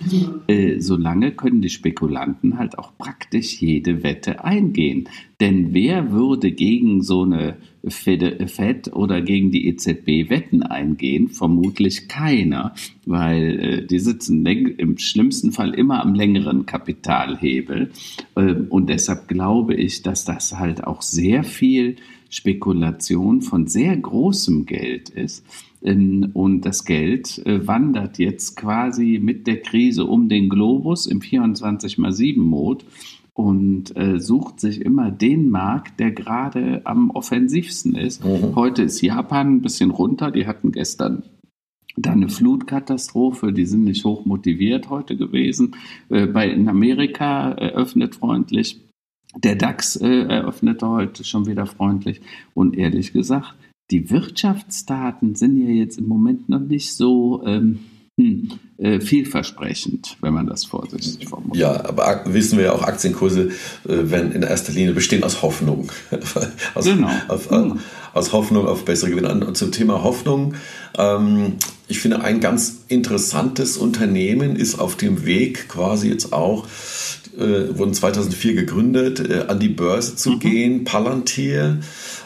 Äh, 0.48 0.80
solange 0.80 1.30
können 1.30 1.62
die 1.62 1.70
Spekulanten 1.70 2.58
halt 2.58 2.78
auch 2.78 2.92
praktisch 2.98 3.60
jede 3.60 4.02
Wette 4.02 4.44
eingehen. 4.44 5.08
Denn 5.40 5.72
wer 5.72 6.10
würde 6.10 6.50
gegen 6.50 7.02
so 7.02 7.22
eine 7.22 7.56
Fed 7.88 8.92
oder 8.92 9.20
gegen 9.22 9.50
die 9.50 9.66
EZB 9.66 10.30
Wetten 10.30 10.62
eingehen? 10.62 11.28
Vermutlich 11.28 12.08
keiner, 12.08 12.74
weil 13.06 13.60
äh, 13.60 13.86
die 13.86 13.98
sitzen 13.98 14.46
im 14.46 14.98
schlimmsten 14.98 15.52
Fall 15.52 15.74
immer 15.74 16.00
am 16.00 16.14
längeren 16.14 16.66
Kapitalhebel. 16.66 17.90
Ähm, 18.36 18.66
und 18.68 18.88
deshalb 18.88 19.28
glaube 19.28 19.74
ich, 19.74 20.02
dass 20.02 20.24
das 20.24 20.58
halt 20.58 20.84
auch 20.84 21.02
sehr 21.02 21.42
viel 21.44 21.96
Spekulation 22.30 23.42
von 23.42 23.66
sehr 23.66 23.96
großem 23.96 24.64
Geld 24.64 25.10
ist. 25.10 25.44
Und 25.84 26.60
das 26.62 26.84
Geld 26.84 27.44
äh, 27.44 27.66
wandert 27.66 28.18
jetzt 28.18 28.56
quasi 28.56 29.18
mit 29.20 29.46
der 29.46 29.62
Krise 29.62 30.04
um 30.04 30.28
den 30.28 30.48
Globus 30.48 31.06
im 31.06 31.20
24 31.20 31.98
x 31.98 32.16
7 32.16 32.40
Mode 32.40 32.84
und 33.34 33.96
äh, 33.96 34.20
sucht 34.20 34.60
sich 34.60 34.82
immer 34.82 35.10
den 35.10 35.48
Markt, 35.50 35.98
der 35.98 36.12
gerade 36.12 36.82
am 36.84 37.10
offensivsten 37.10 37.94
ist. 37.96 38.24
Mhm. 38.24 38.54
Heute 38.54 38.82
ist 38.82 39.00
Japan 39.00 39.56
ein 39.56 39.62
bisschen 39.62 39.90
runter. 39.90 40.30
Die 40.30 40.46
hatten 40.46 40.70
gestern 40.70 41.24
da 41.96 42.12
eine 42.12 42.28
Flutkatastrophe, 42.28 43.52
die 43.52 43.66
sind 43.66 43.84
nicht 43.84 44.04
hoch 44.04 44.24
motiviert 44.24 44.88
heute 44.88 45.16
gewesen. 45.16 45.76
Äh, 46.08 46.26
bei 46.26 46.48
in 46.48 46.68
Amerika 46.68 47.52
eröffnet 47.52 48.14
freundlich. 48.14 48.80
Der 49.36 49.56
DAX 49.56 49.96
äh, 49.96 50.22
eröffnete 50.22 50.88
heute 50.88 51.24
schon 51.24 51.46
wieder 51.46 51.66
freundlich. 51.66 52.20
Und 52.54 52.76
ehrlich 52.76 53.12
gesagt, 53.12 53.54
die 53.92 54.10
Wirtschaftsdaten 54.10 55.34
sind 55.34 55.62
ja 55.62 55.68
jetzt 55.68 55.98
im 55.98 56.08
Moment 56.08 56.48
noch 56.48 56.60
nicht 56.60 56.94
so 56.94 57.42
ähm, 57.44 57.80
hm, 58.18 58.48
äh, 58.78 59.00
vielversprechend, 59.00 60.16
wenn 60.22 60.32
man 60.32 60.46
das 60.46 60.64
vorsichtig 60.64 61.28
formuliert. 61.28 61.56
Ja, 61.56 61.84
aber 61.84 62.24
wissen 62.26 62.56
wir 62.56 62.66
ja 62.66 62.72
auch, 62.72 62.82
Aktienkurse 62.82 63.50
äh, 63.86 64.10
werden 64.10 64.32
in 64.32 64.42
erster 64.42 64.72
Linie 64.72 64.94
bestehen 64.94 65.22
aus 65.24 65.42
Hoffnung. 65.42 65.90
aus, 66.74 66.84
genau. 66.86 67.10
Auf, 67.28 67.50
hm. 67.50 67.80
aus 68.14 68.32
Hoffnung 68.32 68.66
auf 68.66 68.86
bessere 68.86 69.10
Gewinne. 69.10 69.46
Und 69.46 69.56
zum 69.58 69.72
Thema 69.72 70.02
Hoffnung, 70.02 70.54
ähm, 70.96 71.54
ich 71.88 72.00
finde, 72.00 72.22
ein 72.22 72.40
ganz 72.40 72.84
interessantes 72.88 73.76
Unternehmen 73.76 74.56
ist 74.56 74.78
auf 74.78 74.96
dem 74.96 75.26
Weg 75.26 75.68
quasi 75.68 76.08
jetzt 76.08 76.32
auch, 76.32 76.66
äh, 77.38 77.78
wurden 77.78 77.94
2004 77.94 78.54
gegründet, 78.54 79.28
äh, 79.28 79.44
an 79.48 79.58
die 79.58 79.68
Börse 79.68 80.16
zu 80.16 80.32
mhm. 80.32 80.38
gehen, 80.40 80.84
Palantir. 80.84 81.78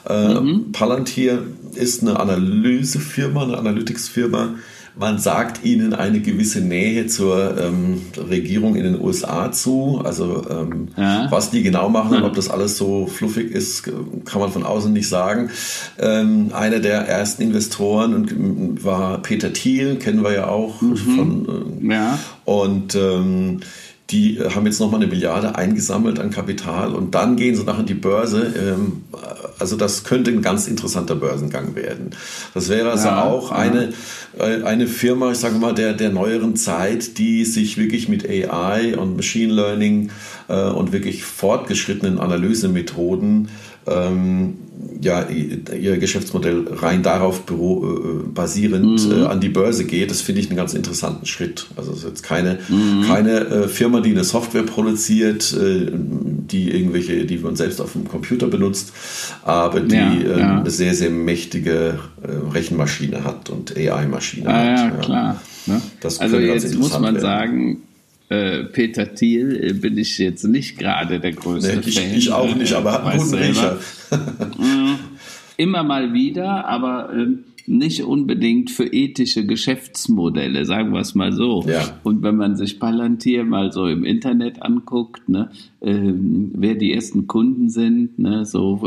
Äh, 0.08 0.40
mhm. 0.40 0.72
Palantir 0.72 1.44
ist 1.74 2.02
eine 2.02 2.18
Analysefirma, 2.18 3.42
eine 3.44 3.58
Analytics-Firma, 3.58 4.54
man 4.98 5.18
sagt 5.18 5.62
ihnen 5.62 5.92
eine 5.92 6.20
gewisse 6.20 6.60
Nähe 6.60 7.06
zur 7.06 7.54
ähm, 7.60 8.00
Regierung 8.30 8.76
in 8.76 8.84
den 8.84 9.00
USA 9.00 9.52
zu. 9.52 10.00
Also 10.02 10.46
ähm, 10.48 10.88
ja. 10.96 11.30
was 11.30 11.50
die 11.50 11.62
genau 11.62 11.90
machen 11.90 12.16
und 12.16 12.22
ob 12.24 12.34
das 12.34 12.48
alles 12.48 12.78
so 12.78 13.06
fluffig 13.06 13.50
ist, 13.50 13.82
kann 14.24 14.40
man 14.40 14.50
von 14.50 14.64
außen 14.64 14.90
nicht 14.90 15.08
sagen. 15.08 15.50
Ähm, 15.98 16.50
einer 16.54 16.78
der 16.78 17.06
ersten 17.06 17.42
Investoren 17.42 18.14
und, 18.14 18.84
war 18.84 19.20
Peter 19.20 19.52
Thiel, 19.52 19.96
kennen 19.96 20.24
wir 20.24 20.32
ja 20.32 20.48
auch 20.48 20.80
mhm. 20.80 20.96
von. 20.96 21.80
Äh, 21.82 21.92
ja. 21.92 22.18
Und 22.46 22.94
ähm, 22.94 23.60
die 24.10 24.38
äh, 24.38 24.50
haben 24.50 24.66
jetzt 24.66 24.80
nochmal 24.80 25.00
eine 25.00 25.10
Milliarde 25.10 25.56
eingesammelt 25.56 26.18
an 26.18 26.30
Kapital 26.30 26.94
und 26.94 27.14
dann 27.14 27.36
gehen 27.36 27.56
sie 27.56 27.64
nachher 27.64 27.80
in 27.80 27.86
die 27.86 27.94
Börse. 27.94 28.52
Ähm, 28.56 29.04
also 29.58 29.76
das 29.76 30.04
könnte 30.04 30.30
ein 30.30 30.42
ganz 30.42 30.68
interessanter 30.68 31.14
Börsengang 31.14 31.74
werden. 31.74 32.10
Das 32.54 32.68
wäre 32.68 32.90
also 32.90 33.08
ja, 33.08 33.24
auch 33.24 33.50
ja. 33.50 33.56
eine, 33.56 33.92
äh, 34.38 34.62
eine 34.62 34.86
Firma, 34.86 35.32
ich 35.32 35.38
sage 35.38 35.56
mal, 35.56 35.74
der, 35.74 35.94
der 35.94 36.10
neueren 36.10 36.56
Zeit, 36.56 37.18
die 37.18 37.44
sich 37.44 37.78
wirklich 37.78 38.08
mit 38.08 38.28
AI 38.28 38.96
und 38.96 39.16
Machine 39.16 39.52
Learning 39.52 40.10
äh, 40.48 40.68
und 40.70 40.92
wirklich 40.92 41.24
fortgeschrittenen 41.24 42.18
Analysemethoden 42.18 43.48
ähm, 43.86 44.54
ja, 45.00 45.26
ihr 45.28 45.98
Geschäftsmodell 45.98 46.66
rein 46.70 47.02
darauf 47.02 47.42
äh, 47.50 48.28
basierend 48.32 49.06
mhm. 49.06 49.22
äh, 49.22 49.26
an 49.26 49.40
die 49.40 49.48
Börse 49.48 49.84
geht, 49.84 50.10
das 50.10 50.20
finde 50.20 50.40
ich 50.40 50.48
einen 50.48 50.56
ganz 50.56 50.74
interessanten 50.74 51.26
Schritt. 51.26 51.66
Also 51.76 51.92
es 51.92 51.98
ist 51.98 52.04
jetzt 52.04 52.22
keine, 52.22 52.58
mhm. 52.68 53.04
keine 53.06 53.40
äh, 53.40 53.68
Firma, 53.68 54.00
die 54.00 54.10
eine 54.10 54.24
Software 54.24 54.62
produziert, 54.62 55.52
äh, 55.52 55.90
die 55.92 56.70
irgendwelche, 56.70 57.24
die 57.26 57.38
man 57.38 57.56
selbst 57.56 57.80
auf 57.80 57.92
dem 57.92 58.08
Computer 58.08 58.48
benutzt, 58.48 58.92
aber 59.42 59.80
die 59.80 59.94
ja, 59.94 60.12
ähm, 60.12 60.38
ja. 60.38 60.60
eine 60.60 60.70
sehr, 60.70 60.94
sehr 60.94 61.10
mächtige 61.10 61.98
äh, 62.22 62.52
Rechenmaschine 62.52 63.24
hat 63.24 63.50
und 63.50 63.76
AI-Maschine 63.76 64.48
ah, 64.48 64.52
hat. 64.52 64.78
Ja, 64.78 64.90
klar. 64.98 65.42
Ne? 65.66 65.80
also 66.20 66.38
jetzt 66.38 66.74
muss 66.76 66.92
man 66.92 67.14
werden. 67.14 67.20
sagen, 67.20 67.82
äh, 68.28 68.64
Peter 68.64 69.14
Thiel 69.14 69.56
äh, 69.62 69.72
bin 69.72 69.96
ich 69.98 70.18
jetzt 70.18 70.44
nicht 70.44 70.78
gerade 70.78 71.20
der 71.20 71.32
größte 71.32 71.76
nee, 71.76 71.82
ich, 71.86 71.98
Fan. 71.98 72.14
Ich 72.16 72.32
auch 72.32 72.54
nicht, 72.54 72.72
aber 72.72 72.92
hat 72.92 73.04
einen 73.06 73.20
guten 73.20 73.34
Riecher. 73.34 73.78
Mhm. 74.58 74.98
Immer 75.56 75.82
mal 75.82 76.12
wieder, 76.12 76.66
aber 76.66 77.10
ähm, 77.14 77.44
nicht 77.66 78.02
unbedingt 78.02 78.70
für 78.70 78.86
ethische 78.86 79.44
Geschäftsmodelle, 79.44 80.64
sagen 80.64 80.92
wir 80.92 81.00
es 81.00 81.14
mal 81.14 81.32
so. 81.32 81.64
Ja. 81.66 81.98
Und 82.04 82.22
wenn 82.22 82.36
man 82.36 82.56
sich 82.56 82.78
Palantir 82.78 83.44
mal 83.44 83.72
so 83.72 83.86
im 83.86 84.04
Internet 84.04 84.62
anguckt, 84.62 85.28
ne, 85.28 85.50
ähm, 85.80 86.52
wer 86.54 86.74
die 86.74 86.92
ersten 86.92 87.26
Kunden 87.26 87.68
sind, 87.68 88.18
ne, 88.18 88.44
so 88.44 88.80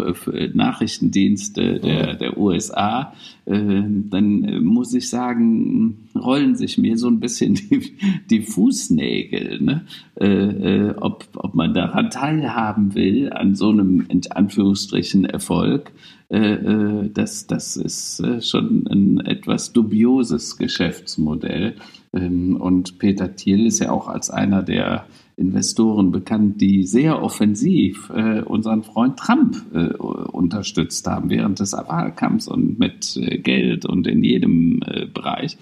Nachrichtendienste 0.54 1.80
der, 1.80 2.16
der 2.16 2.38
USA, 2.38 3.14
äh, 3.39 3.39
dann 3.50 4.44
äh, 4.44 4.60
muss 4.60 4.94
ich 4.94 5.10
sagen, 5.10 6.10
rollen 6.16 6.56
sich 6.56 6.78
mir 6.78 6.98
so 6.98 7.08
ein 7.08 7.20
bisschen 7.20 7.56
die, 7.70 7.94
die 8.30 8.42
Fußnägel, 8.42 9.62
ne? 9.62 9.86
äh, 10.20 10.28
äh 10.28 10.96
ob, 10.98 11.28
ob 11.36 11.56
man 11.56 11.74
daran 11.74 12.12
teilhaben 12.12 12.94
will, 12.94 13.32
an 13.32 13.56
so 13.56 13.70
einem 13.70 14.06
in 14.08 14.22
Anführungsstrichen 14.30 15.26
Erfolg. 15.26 15.92
Das, 16.32 17.48
das 17.48 17.76
ist 17.76 18.24
schon 18.42 18.86
ein 18.86 19.20
etwas 19.26 19.74
dubioses 19.74 20.58
Geschäftsmodell. 20.58 21.74
Ähm, 22.14 22.56
und 22.56 23.00
Peter 23.00 23.36
Thiel 23.36 23.66
ist 23.66 23.80
ja 23.80 23.92
auch 23.92 24.08
als 24.08 24.30
einer 24.30 24.62
der 24.62 25.08
Investoren 25.40 26.12
bekannt, 26.12 26.60
die 26.60 26.84
sehr 26.84 27.24
offensiv 27.24 28.12
äh, 28.14 28.42
unseren 28.42 28.84
Freund 28.84 29.18
Trump 29.18 29.56
äh, 29.74 29.94
unterstützt 29.96 31.08
haben 31.08 31.30
während 31.30 31.60
des 31.60 31.74
Wahlkampfs 31.74 32.48
und 32.48 32.78
mit 32.78 33.18
äh, 33.18 33.38
Geld 33.38 33.86
und 33.86 34.06
in 34.06 34.24
jedem 34.24 34.82
äh, 34.86 35.06
Bereich. 35.06 35.58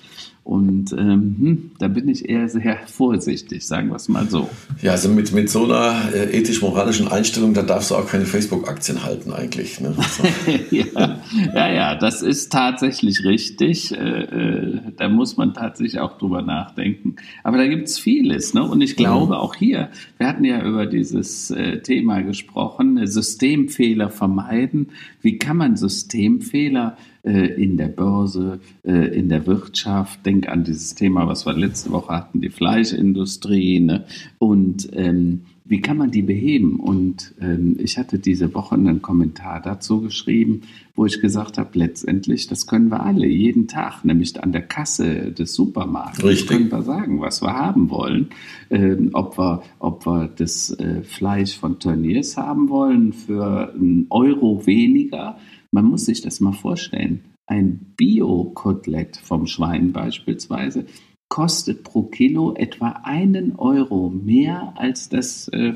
Und 0.47 0.93
ähm, 0.93 1.36
hm, 1.39 1.71
da 1.77 1.89
bin 1.89 2.07
ich 2.07 2.29
eher 2.29 2.47
sehr 2.47 2.77
vorsichtig, 2.86 3.67
sagen 3.67 3.89
wir 3.89 3.97
es 3.97 4.07
mal 4.07 4.29
so. 4.29 4.49
Ja, 4.81 4.91
also 4.91 5.10
mit, 5.10 5.33
mit 5.33 5.49
so 5.49 5.65
einer 5.65 6.13
äh, 6.13 6.38
ethisch-moralischen 6.39 7.10
Einstellung, 7.10 7.53
da 7.53 7.63
darfst 7.63 7.91
du 7.91 7.95
auch 7.95 8.07
keine 8.07 8.25
Facebook-Aktien 8.25 9.03
halten 9.03 9.33
eigentlich. 9.33 9.81
Ne? 9.81 9.93
So. 9.93 10.23
ja, 10.71 11.19
ja, 11.53 11.73
ja, 11.73 11.95
das 11.95 12.21
ist 12.21 12.49
tatsächlich 12.49 13.25
richtig. 13.25 13.91
Äh, 13.91 13.97
äh, 13.97 14.79
da 14.95 15.10
muss 15.10 15.36
man 15.36 15.53
tatsächlich 15.53 15.99
auch 15.99 16.17
drüber 16.17 16.41
nachdenken. 16.41 17.17
Aber 17.43 17.57
da 17.57 17.67
gibt 17.67 17.89
es 17.89 17.99
vieles. 17.99 18.53
Ne? 18.53 18.63
Und 18.63 18.79
ich 18.79 18.95
glaube 18.95 19.36
mhm. 19.36 19.41
auch 19.41 19.53
hier, 19.53 19.89
wir 20.17 20.29
hatten 20.29 20.45
ja 20.45 20.63
über 20.63 20.86
dieses 20.86 21.51
äh, 21.51 21.81
Thema 21.81 22.21
gesprochen, 22.21 23.05
Systemfehler 23.05 24.10
vermeiden. 24.10 24.91
Wie 25.21 25.39
kann 25.39 25.57
man 25.57 25.75
Systemfehler 25.75 26.95
äh, 26.95 27.16
in 27.31 27.77
der 27.77 27.87
Börse, 27.87 28.59
äh, 28.83 29.17
in 29.17 29.29
der 29.29 29.45
Wirtschaft. 29.47 30.25
Denk 30.25 30.47
an 30.47 30.63
dieses 30.63 30.95
Thema, 30.95 31.27
was 31.27 31.45
wir 31.45 31.53
letzte 31.53 31.91
Woche 31.91 32.13
hatten, 32.13 32.41
die 32.41 32.49
Fleischindustrie. 32.49 33.79
Ne? 33.79 34.05
Und 34.39 34.89
ähm, 34.93 35.41
wie 35.69 35.81
kann 35.81 35.97
man 35.97 36.11
die 36.11 36.21
beheben? 36.21 36.79
Und 36.79 37.33
ähm, 37.41 37.75
ich 37.79 37.97
hatte 37.97 38.19
diese 38.19 38.53
Woche 38.53 38.75
einen 38.75 39.01
Kommentar 39.01 39.61
dazu 39.61 40.01
geschrieben, 40.01 40.61
wo 40.95 41.05
ich 41.05 41.19
gesagt 41.19 41.57
habe, 41.57 41.77
letztendlich, 41.77 42.47
das 42.47 42.67
können 42.67 42.89
wir 42.89 43.03
alle 43.03 43.27
jeden 43.27 43.67
Tag, 43.67 44.05
nämlich 44.05 44.41
an 44.41 44.51
der 44.51 44.61
Kasse 44.61 45.31
des 45.31 45.53
Supermarktes, 45.53 46.23
Richtig. 46.23 46.47
können 46.47 46.71
wir 46.71 46.83
sagen, 46.83 47.19
was 47.19 47.41
wir 47.41 47.53
haben 47.53 47.89
wollen. 47.89 48.29
Ähm, 48.69 49.09
ob, 49.13 49.37
wir, 49.37 49.61
ob 49.79 50.05
wir 50.05 50.29
das 50.33 50.71
äh, 50.71 51.03
Fleisch 51.03 51.57
von 51.57 51.79
Turniers 51.79 52.37
haben 52.37 52.69
wollen 52.69 53.11
für 53.11 53.73
einen 53.73 54.07
Euro 54.09 54.65
weniger 54.65 55.37
man 55.71 55.86
muss 55.86 56.06
sich 56.06 56.21
das 56.21 56.39
mal 56.39 56.53
vorstellen. 56.53 57.21
Ein 57.45 57.93
Bio-Kotelett 57.95 59.17
vom 59.17 59.47
Schwein 59.47 59.93
beispielsweise 59.93 60.86
kostet 61.30 61.84
pro 61.84 62.03
Kilo 62.03 62.53
etwa 62.56 63.01
einen 63.03 63.56
Euro 63.56 64.10
mehr 64.10 64.73
als 64.77 65.10
das 65.10 65.47
äh, 65.49 65.73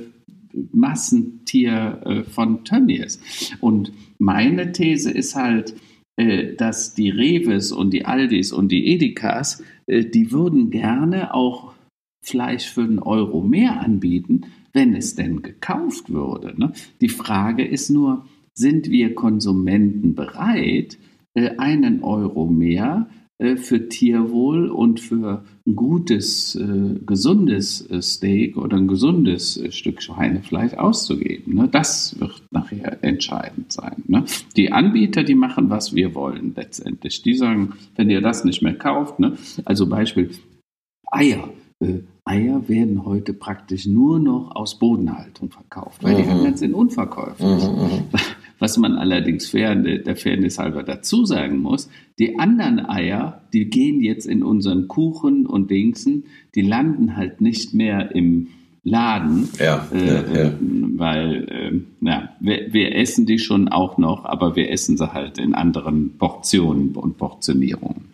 Massentier 0.72 2.02
äh, 2.06 2.24
von 2.24 2.64
Tönnies. 2.64 3.20
Und 3.60 3.92
meine 4.18 4.72
These 4.72 5.12
ist 5.12 5.36
halt, 5.36 5.76
äh, 6.18 6.56
dass 6.56 6.94
die 6.94 7.10
Reves 7.10 7.72
und 7.72 7.92
die 7.92 8.06
Aldis 8.06 8.52
und 8.52 8.72
die 8.72 8.88
Edekas, 8.88 9.64
äh, 9.88 10.06
die 10.06 10.32
würden 10.32 10.70
gerne 10.70 11.34
auch 11.34 11.74
Fleisch 12.24 12.68
für 12.70 12.84
einen 12.84 13.00
Euro 13.00 13.42
mehr 13.42 13.82
anbieten, 13.82 14.46
wenn 14.74 14.96
es 14.96 15.16
denn 15.16 15.42
gekauft 15.42 16.12
würde. 16.12 16.54
Ne? 16.58 16.72
Die 17.02 17.10
Frage 17.10 17.66
ist 17.66 17.90
nur, 17.90 18.26
sind 18.54 18.90
wir 18.90 19.16
Konsumenten 19.16 20.16
bereit, 20.16 20.98
äh, 21.34 21.58
einen 21.58 22.04
Euro 22.04 22.46
mehr 22.46 23.08
äh, 23.38 23.56
für 23.56 23.88
Tierwohl 23.88 24.70
und 24.70 25.00
für 25.00 25.46
ein 25.66 25.76
gutes, 25.76 26.56
äh, 26.56 27.00
gesundes 27.06 27.88
Steak 28.02 28.58
oder 28.58 28.78
ein 28.78 28.88
gesundes 28.88 29.62
Stück 29.70 30.02
Schweinefleisch 30.02 30.74
auszugeben. 30.74 31.56
Ne? 31.56 31.70
Das 31.72 32.20
wird 32.20 32.44
nachher 32.52 33.04
entscheidend 33.04 33.72
sein. 33.72 34.04
Ne? 34.08 34.26
Die 34.58 34.72
Anbieter, 34.72 35.24
die 35.24 35.36
machen, 35.36 35.70
was 35.70 35.96
wir 35.96 36.14
wollen 36.16 36.54
letztendlich. 36.56 37.22
Die 37.22 37.36
sagen, 37.36 37.74
wenn 37.96 38.10
ihr 38.10 38.22
das 38.22 38.44
nicht 38.44 38.62
mehr 38.62 38.76
kauft, 38.76 39.20
ne? 39.20 39.38
also 39.66 39.88
Beispiel 39.88 40.32
Eier. 41.10 41.50
Eier 42.26 42.70
werden 42.70 43.06
heute 43.06 43.34
praktisch 43.34 43.88
nur 43.88 44.20
noch 44.20 44.56
aus 44.56 44.78
Bodenhaltung 44.78 45.50
verkauft, 45.50 46.04
weil 46.04 46.14
mhm. 46.14 46.24
die 46.24 46.30
anderen 46.30 46.58
sind 46.58 46.74
unverkäuflich. 46.74 47.64
Was 48.62 48.78
man 48.78 48.94
allerdings 48.94 49.50
fair, 49.50 49.74
der 49.74 50.16
Fairness 50.16 50.60
halber 50.60 50.84
dazu 50.84 51.26
sagen 51.26 51.58
muss, 51.58 51.90
die 52.20 52.38
anderen 52.38 52.80
Eier, 52.80 53.42
die 53.54 53.72
gehen 53.72 54.02
jetzt 54.02 54.28
in 54.28 54.44
unseren 54.44 54.88
Kuchen 54.88 55.48
und 55.48 55.72
Dingsen, 55.72 56.26
die 56.54 56.62
landen 56.62 57.18
halt 57.18 57.42
nicht 57.42 57.74
mehr 57.74 58.14
im 58.14 58.50
Laden, 58.84 59.50
ja, 59.58 59.88
äh, 59.92 60.06
ja, 60.06 60.44
ja. 60.44 60.54
weil 60.96 61.48
äh, 61.50 62.08
ja, 62.08 62.30
wir, 62.40 62.72
wir, 62.72 62.96
essen 62.96 63.26
die 63.26 63.40
schon 63.40 63.68
auch 63.68 63.98
noch, 63.98 64.26
aber 64.26 64.56
wir 64.56 64.70
essen 64.70 64.96
sie 64.96 65.12
halt 65.12 65.40
in 65.40 65.56
anderen 65.56 66.20
Portionen 66.20 66.96
und 66.96 67.18
Portionierungen. 67.18 68.14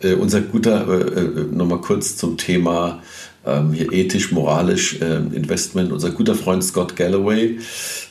Äh, 0.00 0.14
unser 0.14 0.42
guter, 0.42 0.88
äh, 0.88 1.40
äh 1.40 1.44
nochmal 1.52 1.80
kurz 1.80 2.16
zum 2.16 2.36
Thema 2.36 3.02
ähm, 3.48 3.72
hier 3.72 3.92
ethisch, 3.92 4.32
moralisch 4.32 5.00
äh, 5.00 5.16
Investment. 5.16 5.92
Unser 5.92 6.10
guter 6.10 6.34
Freund 6.34 6.62
Scott 6.64 6.96
Galloway 6.96 7.58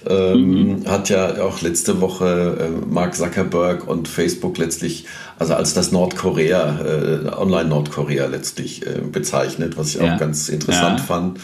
ähm, 0.08 0.80
mhm. 0.80 0.88
hat 0.88 1.10
ja 1.10 1.44
auch 1.44 1.62
letzte 1.62 2.02
Woche 2.02 2.58
äh, 2.60 2.86
Mark 2.92 3.16
Zuckerberg 3.16 3.88
und 3.88 4.08
Facebook 4.08 4.58
letztlich, 4.58 5.06
also 5.40 5.54
als 5.54 5.74
das 5.74 5.92
Nordkorea, 5.92 6.80
äh, 6.82 7.30
Online-Nordkorea 7.36 8.28
letztlich 8.28 8.86
äh, 8.86 9.02
bezeichnet, 9.12 9.78
was 9.78 9.96
ich 9.96 10.02
ja. 10.02 10.16
auch 10.16 10.20
ganz 10.20 10.50
interessant 10.50 11.00
ja. 11.00 11.06
fand 11.06 11.40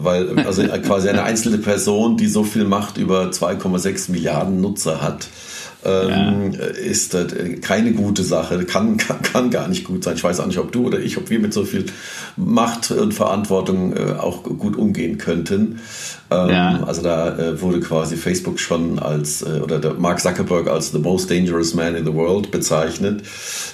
weil 0.00 0.38
also 0.46 0.62
quasi 0.62 1.08
eine 1.08 1.22
einzelne 1.24 1.58
Person, 1.58 2.16
die 2.16 2.28
so 2.28 2.44
viel 2.44 2.64
Macht 2.64 2.98
über 2.98 3.24
2,6 3.30 4.12
Milliarden 4.12 4.60
Nutzer 4.60 5.02
hat, 5.02 5.26
ähm, 5.84 6.52
ja. 6.52 6.66
ist 6.66 7.14
das 7.14 7.32
keine 7.60 7.92
gute 7.92 8.22
Sache, 8.24 8.64
kann, 8.64 8.96
kann, 8.96 9.22
kann 9.22 9.50
gar 9.50 9.68
nicht 9.68 9.84
gut 9.84 10.04
sein. 10.04 10.16
Ich 10.16 10.24
weiß 10.24 10.40
auch 10.40 10.46
nicht, 10.46 10.58
ob 10.58 10.72
du 10.72 10.86
oder 10.86 10.98
ich, 10.98 11.16
ob 11.18 11.30
wir 11.30 11.38
mit 11.38 11.52
so 11.52 11.64
viel 11.64 11.86
Macht 12.36 12.90
und 12.90 13.14
Verantwortung 13.14 13.96
äh, 13.96 14.12
auch 14.18 14.42
gut 14.42 14.76
umgehen 14.76 15.18
könnten. 15.18 15.80
Ähm, 16.30 16.50
ja. 16.50 16.84
Also 16.84 17.02
da 17.02 17.38
äh, 17.38 17.60
wurde 17.62 17.80
quasi 17.80 18.16
Facebook 18.16 18.58
schon 18.58 18.98
als, 18.98 19.42
äh, 19.42 19.60
oder 19.62 19.78
der 19.78 19.94
Mark 19.94 20.20
Zuckerberg 20.20 20.68
als 20.68 20.90
the 20.90 20.98
most 20.98 21.30
dangerous 21.30 21.74
man 21.74 21.94
in 21.94 22.04
the 22.04 22.12
world 22.12 22.50
bezeichnet. 22.50 23.22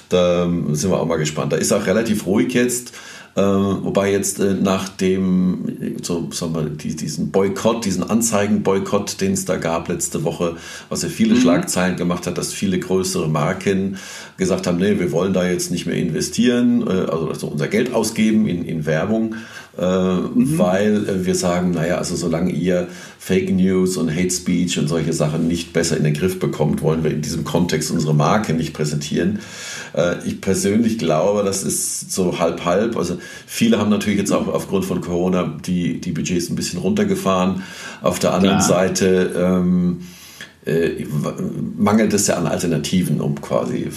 Da 0.09 0.43
ähm, 0.43 0.75
sind 0.75 0.91
wir 0.91 0.99
auch 0.99 1.07
mal 1.07 1.17
gespannt. 1.17 1.53
Da 1.53 1.57
ist 1.57 1.71
auch 1.73 1.85
relativ 1.87 2.25
ruhig 2.25 2.53
jetzt. 2.53 2.93
Äh, 3.35 3.41
wobei 3.41 4.13
jetzt 4.13 4.39
äh, 4.39 4.53
nach 4.53 4.87
dem, 4.87 5.97
so, 6.01 6.29
sagen 6.31 6.55
wir, 6.55 6.63
die, 6.69 6.95
diesen 6.95 7.31
Boykott, 7.31 7.83
diesen 7.83 8.09
Anzeigenboykott, 8.09 9.19
den 9.19 9.33
es 9.33 9.43
da 9.43 9.57
gab 9.57 9.89
letzte 9.89 10.23
Woche, 10.23 10.55
was 10.87 11.03
ja 11.03 11.09
viele 11.09 11.35
mhm. 11.35 11.41
Schlagzeilen 11.41 11.97
gemacht 11.97 12.27
hat, 12.27 12.37
dass 12.37 12.53
viele 12.53 12.79
größere 12.79 13.27
Marken 13.27 13.97
gesagt 14.37 14.67
haben, 14.67 14.77
nee, 14.77 14.99
wir 14.99 15.11
wollen 15.11 15.33
da 15.33 15.45
jetzt 15.45 15.69
nicht 15.69 15.85
mehr 15.85 15.97
investieren, 15.97 16.87
äh, 16.87 16.91
also, 16.91 17.27
also 17.27 17.47
unser 17.47 17.67
Geld 17.67 17.93
ausgeben 17.93 18.47
in, 18.47 18.63
in 18.63 18.85
Werbung, 18.85 19.35
mhm. 19.81 20.57
weil 20.57 21.09
äh, 21.09 21.25
wir 21.25 21.35
sagen, 21.35 21.71
naja, 21.71 21.97
also 21.97 22.15
solange 22.15 22.51
ihr 22.51 22.87
Fake 23.19 23.51
News 23.51 23.97
und 23.97 24.09
Hate 24.09 24.31
Speech 24.31 24.79
und 24.79 24.87
solche 24.87 25.13
Sachen 25.13 25.47
nicht 25.47 25.73
besser 25.73 25.97
in 25.97 26.03
den 26.03 26.13
Griff 26.13 26.39
bekommt, 26.39 26.81
wollen 26.81 27.03
wir 27.03 27.11
in 27.11 27.21
diesem 27.21 27.43
Kontext 27.43 27.91
unsere 27.91 28.13
Marke 28.13 28.53
nicht 28.53 28.73
präsentieren. 28.73 29.39
Äh, 29.93 30.15
ich 30.25 30.41
persönlich 30.41 30.97
glaube, 30.97 31.43
das 31.43 31.63
ist 31.63 32.11
so 32.11 32.39
halb-halb. 32.39 32.95
Also 32.97 33.17
viele 33.47 33.79
haben 33.79 33.89
natürlich 33.89 34.19
jetzt 34.19 34.31
auch 34.31 34.47
aufgrund 34.47 34.85
von 34.85 35.01
Corona 35.01 35.57
die, 35.65 35.99
die 35.99 36.11
Budgets 36.11 36.49
ein 36.49 36.55
bisschen 36.55 36.79
runtergefahren. 36.79 37.63
Auf 38.01 38.19
der 38.19 38.33
anderen 38.33 38.57
Klar. 38.57 38.67
Seite 38.67 39.31
ähm, 39.35 40.01
äh, 40.65 41.05
mangelt 41.77 42.13
es 42.13 42.27
ja 42.27 42.35
an 42.35 42.47
Alternativen, 42.47 43.21
um 43.21 43.39
quasi 43.39 43.89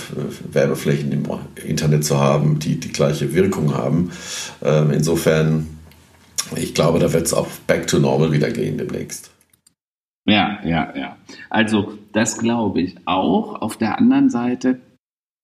Werbeflächen 0.52 1.12
im 1.12 1.24
Internet 1.64 2.04
zu 2.04 2.18
haben, 2.18 2.58
die 2.58 2.78
die 2.78 2.92
gleiche 2.92 3.34
Wirkung 3.34 3.74
haben. 3.74 4.10
Ähm, 4.62 4.90
insofern, 4.90 5.66
ich 6.56 6.74
glaube, 6.74 6.98
da 6.98 7.12
wird 7.12 7.26
es 7.26 7.34
auch 7.34 7.48
back 7.66 7.86
to 7.86 7.98
normal 7.98 8.32
wieder 8.32 8.50
gehen 8.50 8.78
demnächst. 8.78 9.30
Ja, 10.26 10.58
ja, 10.62 10.94
ja. 10.94 11.16
Also 11.48 11.94
das 12.12 12.36
glaube 12.36 12.82
ich 12.82 12.96
auch. 13.06 13.62
Auf 13.62 13.78
der 13.78 13.98
anderen 13.98 14.28
Seite 14.28 14.80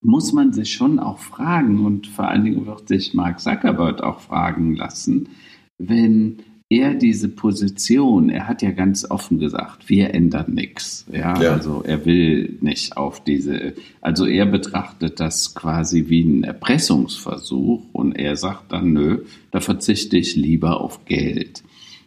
muss 0.02 0.34
man 0.34 0.52
sich 0.52 0.74
schon 0.74 0.98
auch 0.98 1.18
fragen 1.18 1.86
und 1.86 2.06
vor 2.06 2.28
allen 2.28 2.44
Dingen 2.44 2.66
wird 2.66 2.88
sich 2.88 3.14
Mark 3.14 3.40
Zuckerberg 3.40 4.02
auch 4.02 4.20
fragen 4.20 4.76
lassen, 4.76 5.30
wenn 5.78 6.42
er 6.70 6.94
diese 6.94 7.28
Position, 7.28 8.30
er 8.30 8.48
hat 8.48 8.62
ja 8.62 8.70
ganz 8.70 9.08
offen 9.10 9.38
gesagt, 9.38 9.88
wir 9.88 10.14
ändern 10.14 10.54
nichts. 10.54 11.06
Ja, 11.12 11.40
ja, 11.40 11.52
also 11.52 11.82
er 11.86 12.04
will 12.06 12.58
nicht 12.60 12.96
auf 12.96 13.22
diese, 13.22 13.74
also 14.00 14.26
er 14.26 14.46
betrachtet 14.46 15.20
das 15.20 15.54
quasi 15.54 16.08
wie 16.08 16.22
einen 16.22 16.44
Erpressungsversuch 16.44 17.82
und 17.92 18.12
er 18.12 18.36
sagt 18.36 18.72
dann, 18.72 18.92
nö, 18.92 19.24
da 19.50 19.60
verzichte 19.60 20.16
ich 20.16 20.36
lieber 20.36 20.80
auf 20.80 21.04
Geld. 21.04 21.62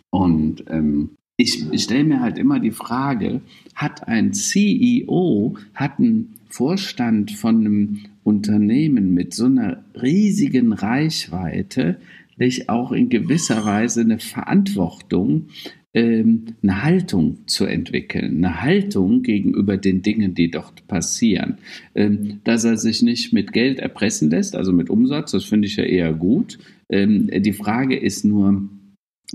Und 0.09 0.63
ähm, 0.69 1.11
ich, 1.37 1.71
ich 1.71 1.83
stelle 1.83 2.03
mir 2.03 2.21
halt 2.21 2.39
immer 2.39 2.59
die 2.59 2.71
Frage, 2.71 3.41
hat 3.75 4.07
ein 4.07 4.33
CEO, 4.33 5.55
hat 5.75 5.99
ein 5.99 6.33
Vorstand 6.49 7.31
von 7.31 7.57
einem 7.59 7.99
Unternehmen 8.23 9.13
mit 9.13 9.35
so 9.35 9.45
einer 9.45 9.83
riesigen 9.93 10.73
Reichweite 10.73 11.97
nicht 12.37 12.69
auch 12.69 12.91
in 12.91 13.09
gewisser 13.09 13.65
Weise 13.65 14.01
eine 14.01 14.19
Verantwortung, 14.19 15.47
ähm, 15.93 16.55
eine 16.61 16.83
Haltung 16.83 17.47
zu 17.47 17.65
entwickeln, 17.65 18.37
eine 18.37 18.61
Haltung 18.61 19.23
gegenüber 19.23 19.77
den 19.77 20.01
Dingen, 20.01 20.35
die 20.35 20.51
dort 20.51 20.87
passieren. 20.87 21.57
Ähm, 21.95 22.41
dass 22.43 22.63
er 22.63 22.77
sich 22.77 23.01
nicht 23.01 23.33
mit 23.33 23.51
Geld 23.51 23.79
erpressen 23.79 24.29
lässt, 24.29 24.55
also 24.55 24.71
mit 24.71 24.89
Umsatz, 24.89 25.31
das 25.31 25.45
finde 25.45 25.67
ich 25.67 25.75
ja 25.75 25.83
eher 25.83 26.13
gut. 26.13 26.59
Ähm, 26.89 27.29
die 27.41 27.53
Frage 27.53 27.97
ist 27.97 28.25
nur, 28.25 28.69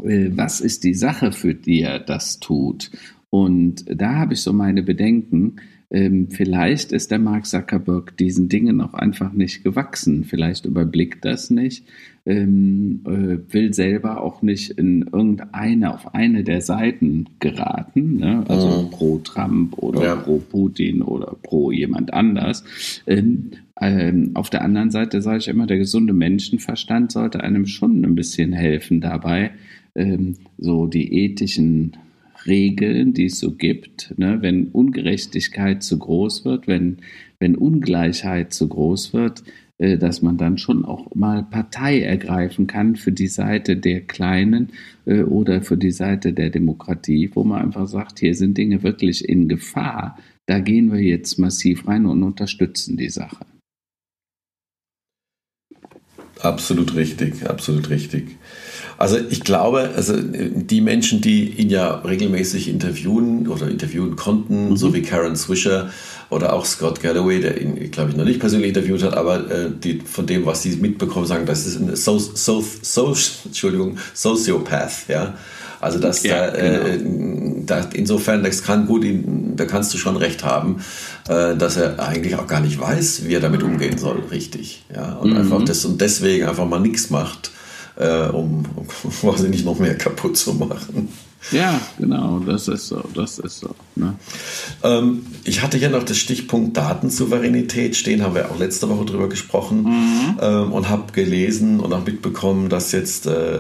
äh, 0.03 0.30
was 0.30 0.61
ist 0.61 0.84
die 0.84 0.94
Sache, 0.94 1.32
für 1.32 1.55
die 1.55 1.80
er 1.80 1.98
das 1.98 2.38
tut? 2.38 2.90
Und 3.30 3.84
da 3.88 4.16
habe 4.16 4.34
ich 4.34 4.40
so 4.40 4.53
meine 4.53 4.82
Bedenken, 4.82 5.57
ähm, 5.93 6.28
vielleicht 6.30 6.90
ist 6.90 7.11
der 7.11 7.18
Mark 7.18 7.45
Zuckerberg 7.45 8.16
diesen 8.16 8.49
Dingen 8.49 8.80
auch 8.80 8.95
einfach 8.95 9.34
nicht 9.34 9.62
gewachsen. 9.62 10.24
Vielleicht 10.24 10.64
überblickt 10.64 11.22
das 11.22 11.51
nicht, 11.51 11.84
ähm, 12.24 13.03
äh, 13.05 13.53
will 13.53 13.74
selber 13.74 14.22
auch 14.22 14.40
nicht 14.40 14.70
in 14.70 15.03
irgendeine, 15.12 15.93
auf 15.93 16.14
eine 16.14 16.45
der 16.45 16.62
Seiten 16.62 17.26
geraten, 17.40 18.16
ne? 18.16 18.43
also 18.49 18.84
mhm. 18.84 18.90
pro 18.90 19.18
Trump 19.18 19.76
oder 19.76 20.03
ja. 20.03 20.16
pro 20.16 20.38
Putin 20.38 21.03
oder 21.03 21.36
pro 21.43 21.70
jemand 21.70 22.14
anders. 22.14 22.64
Ähm, 23.07 23.51
ähm, 23.78 24.30
auf 24.32 24.49
der 24.49 24.62
anderen 24.62 24.90
Seite 24.90 25.20
sage 25.20 25.38
ich 25.38 25.49
immer, 25.49 25.66
der 25.66 25.78
gesunde 25.78 26.14
Menschenverstand 26.14 27.12
sollte 27.12 27.43
einem 27.43 27.66
schon 27.66 28.03
ein 28.03 28.14
bisschen 28.14 28.55
helfen 28.55 29.03
dabei, 29.03 29.51
ähm, 29.95 30.36
so 30.57 30.86
die 30.86 31.12
ethischen 31.24 31.99
Regeln, 32.47 33.12
die 33.14 33.26
es 33.26 33.38
so 33.38 33.53
gibt. 33.53 34.14
Ne? 34.16 34.38
Wenn 34.40 34.68
Ungerechtigkeit 34.68 35.82
zu 35.82 35.99
groß 35.99 36.45
wird, 36.45 36.66
wenn, 36.66 36.99
wenn 37.38 37.57
Ungleichheit 37.57 38.53
zu 38.53 38.68
groß 38.68 39.12
wird, 39.12 39.43
äh, 39.78 39.99
dass 39.99 40.22
man 40.22 40.36
dann 40.36 40.59
schon 40.59 40.84
auch 40.84 41.14
mal 41.14 41.43
Partei 41.43 42.03
ergreifen 42.03 42.66
kann 42.66 42.97
für 42.97 43.12
die 43.12 43.26
Seite 43.26 43.76
der 43.76 44.03
Kleinen 44.03 44.70
äh, 45.07 45.22
oder 45.22 45.62
für 45.62 45.76
die 45.76 45.90
Seite 45.90 46.32
der 46.32 46.51
Demokratie, 46.51 47.30
wo 47.34 47.43
man 47.43 47.62
einfach 47.62 47.88
sagt, 47.88 48.20
hier 48.20 48.34
sind 48.34 48.57
Dinge 48.57 48.82
wirklich 48.82 49.28
in 49.28 49.49
Gefahr. 49.49 50.18
Da 50.47 50.61
gehen 50.61 50.93
wir 50.93 51.01
jetzt 51.01 51.38
massiv 51.38 51.88
rein 51.88 52.07
und 52.07 52.22
unterstützen 52.22 52.97
die 52.97 53.11
Sache. 53.11 53.45
Absolut 56.40 56.95
richtig, 56.97 57.49
absolut 57.49 57.90
richtig. 57.90 58.36
Also 59.03 59.18
ich 59.30 59.42
glaube, 59.42 59.90
also 59.96 60.14
die 60.16 60.80
Menschen, 60.80 61.20
die 61.20 61.48
ihn 61.55 61.70
ja 61.70 61.92
regelmäßig 62.07 62.68
interviewen 62.68 63.48
oder 63.48 63.66
interviewen 63.66 64.14
konnten, 64.14 64.68
mhm. 64.68 64.76
so 64.76 64.94
wie 64.94 65.03
Karen 65.03 65.34
Swisher 65.34 65.90
oder 66.30 66.53
auch 66.53 66.64
Scott 66.64 67.00
Galloway, 67.00 67.40
der 67.40 67.61
ihn, 67.61 67.90
glaube 67.90 68.11
ich, 68.11 68.16
noch 68.16 68.24
nicht 68.24 68.38
persönlich 68.38 68.68
interviewt 68.68 69.03
hat, 69.03 69.16
aber 69.16 69.50
äh, 69.50 69.70
die, 69.76 69.98
von 70.05 70.24
dem, 70.26 70.46
was 70.46 70.62
sie 70.62 70.76
mitbekommen, 70.76 71.26
sagen, 71.26 71.46
das 71.46 71.66
ist 71.66 71.80
ein 71.80 71.96
so, 71.96 72.16
so, 72.16 72.64
so, 72.80 73.16
Entschuldigung, 73.44 73.98
Sociopath, 74.14 75.09
ja. 75.09 75.34
Also 75.80 75.98
das 75.98 76.22
ja, 76.22 76.53
da, 76.53 76.55
äh, 76.55 76.98
genau. 76.98 77.57
äh, 77.57 77.62
da, 77.66 77.90
insofern, 77.94 78.44
das 78.44 78.62
kann 78.62 78.86
gut, 78.86 79.05
da 79.57 79.64
kannst 79.64 79.92
du 79.92 79.98
schon 79.98 80.16
recht 80.16 80.44
haben, 80.44 80.76
äh, 81.28 81.57
dass 81.57 81.76
er 81.76 81.98
eigentlich 81.98 82.36
auch 82.36 82.46
gar 82.46 82.61
nicht 82.61 82.78
weiß, 82.78 83.26
wie 83.26 83.34
er 83.34 83.40
damit 83.40 83.64
umgehen 83.64 83.98
soll, 83.98 84.22
richtig. 84.30 84.84
Ja, 84.94 85.14
und 85.14 85.30
mhm. 85.30 85.38
einfach 85.38 85.64
das 85.64 85.84
und 85.84 86.00
deswegen 86.00 86.46
einfach 86.46 86.68
mal 86.68 86.78
nichts 86.78 87.11
macht 87.11 87.50
äh, 88.03 88.30
um, 88.30 88.64
um 88.74 89.11
quasi 89.20 89.48
nicht 89.48 89.64
noch 89.64 89.78
mehr 89.78 89.96
kaputt 89.96 90.36
zu 90.36 90.55
machen. 90.55 91.09
Ja, 91.50 91.80
genau, 91.98 92.38
das 92.38 92.68
ist 92.68 92.86
so, 92.86 93.03
das 93.14 93.38
ist 93.40 93.59
so. 93.59 93.74
Ne? 93.96 94.14
Ähm, 94.84 95.26
ich 95.42 95.61
hatte 95.61 95.76
ja 95.76 95.88
noch 95.88 96.05
das 96.05 96.16
Stichpunkt 96.16 96.76
Datensouveränität 96.76 97.96
stehen, 97.96 98.22
haben 98.22 98.36
wir 98.36 98.50
auch 98.50 98.59
letzte 98.59 98.88
Woche 98.88 99.05
drüber 99.07 99.28
gesprochen 99.28 99.82
mhm. 99.82 100.38
ähm, 100.40 100.72
und 100.72 100.88
habe 100.88 101.12
gelesen 101.12 101.80
und 101.80 101.92
auch 101.92 102.07
mitbekommen, 102.07 102.68
dass 102.68 102.92
jetzt 102.92 103.26
äh, 103.26 103.57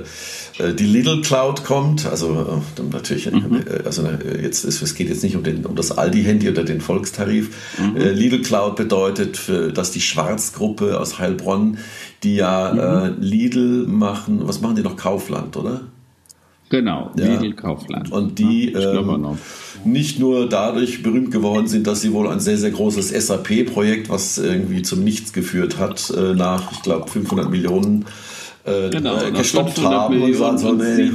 äh 0.58 0.74
die 0.74 0.86
Little 0.86 1.22
Cloud 1.22 1.64
kommt. 1.64 2.06
Also 2.06 2.62
äh, 2.78 2.82
natürlich, 2.92 3.26
äh, 3.26 3.32
mhm. 3.32 3.64
also 3.84 4.08
jetzt 4.40 4.64
ist, 4.64 4.80
es 4.80 4.94
geht 4.94 5.08
jetzt 5.08 5.24
nicht 5.24 5.34
um, 5.34 5.42
den, 5.42 5.66
um 5.66 5.74
das 5.74 5.90
Aldi-Handy 5.90 6.48
oder 6.48 6.62
den 6.62 6.80
Volkstarif. 6.80 7.50
Mhm. 7.78 7.96
Äh, 7.96 8.12
Lidl 8.12 8.42
Cloud 8.42 8.76
bedeutet, 8.76 9.40
dass 9.74 9.90
die 9.90 10.00
Schwarzgruppe 10.00 11.00
aus 11.00 11.18
Heilbronn, 11.18 11.78
die 12.22 12.36
ja 12.36 13.10
mhm. 13.10 13.20
Lidl 13.20 13.86
machen, 13.86 14.40
was 14.46 14.60
machen 14.60 14.76
die 14.76 14.82
noch? 14.82 14.96
Kaufland, 14.96 15.56
oder? 15.56 15.82
Genau, 16.68 17.10
ja. 17.18 17.26
Lidl 17.26 17.52
Kaufland. 17.52 18.10
Und 18.12 18.38
die 18.38 18.72
ja, 18.72 18.94
ähm, 18.94 19.36
nicht 19.84 20.18
nur 20.18 20.48
dadurch 20.48 21.02
berühmt 21.02 21.30
geworden 21.30 21.66
sind, 21.66 21.86
dass 21.86 22.00
sie 22.00 22.12
wohl 22.12 22.28
ein 22.28 22.40
sehr, 22.40 22.56
sehr 22.56 22.70
großes 22.70 23.10
SAP-Projekt, 23.10 24.08
was 24.08 24.38
irgendwie 24.38 24.80
zum 24.80 25.04
Nichts 25.04 25.34
geführt 25.34 25.78
hat, 25.78 26.10
äh, 26.16 26.34
nach, 26.34 26.72
ich 26.72 26.80
glaube, 26.82 27.10
500 27.10 27.50
Millionen 27.50 28.06
äh, 28.64 28.90
genau, 28.90 29.18
gestoppt 29.32 29.82
haben 29.82 30.22
und 30.22 30.30
gesagt, 30.30 30.60
so, 30.60 30.72
nee, 30.72 31.10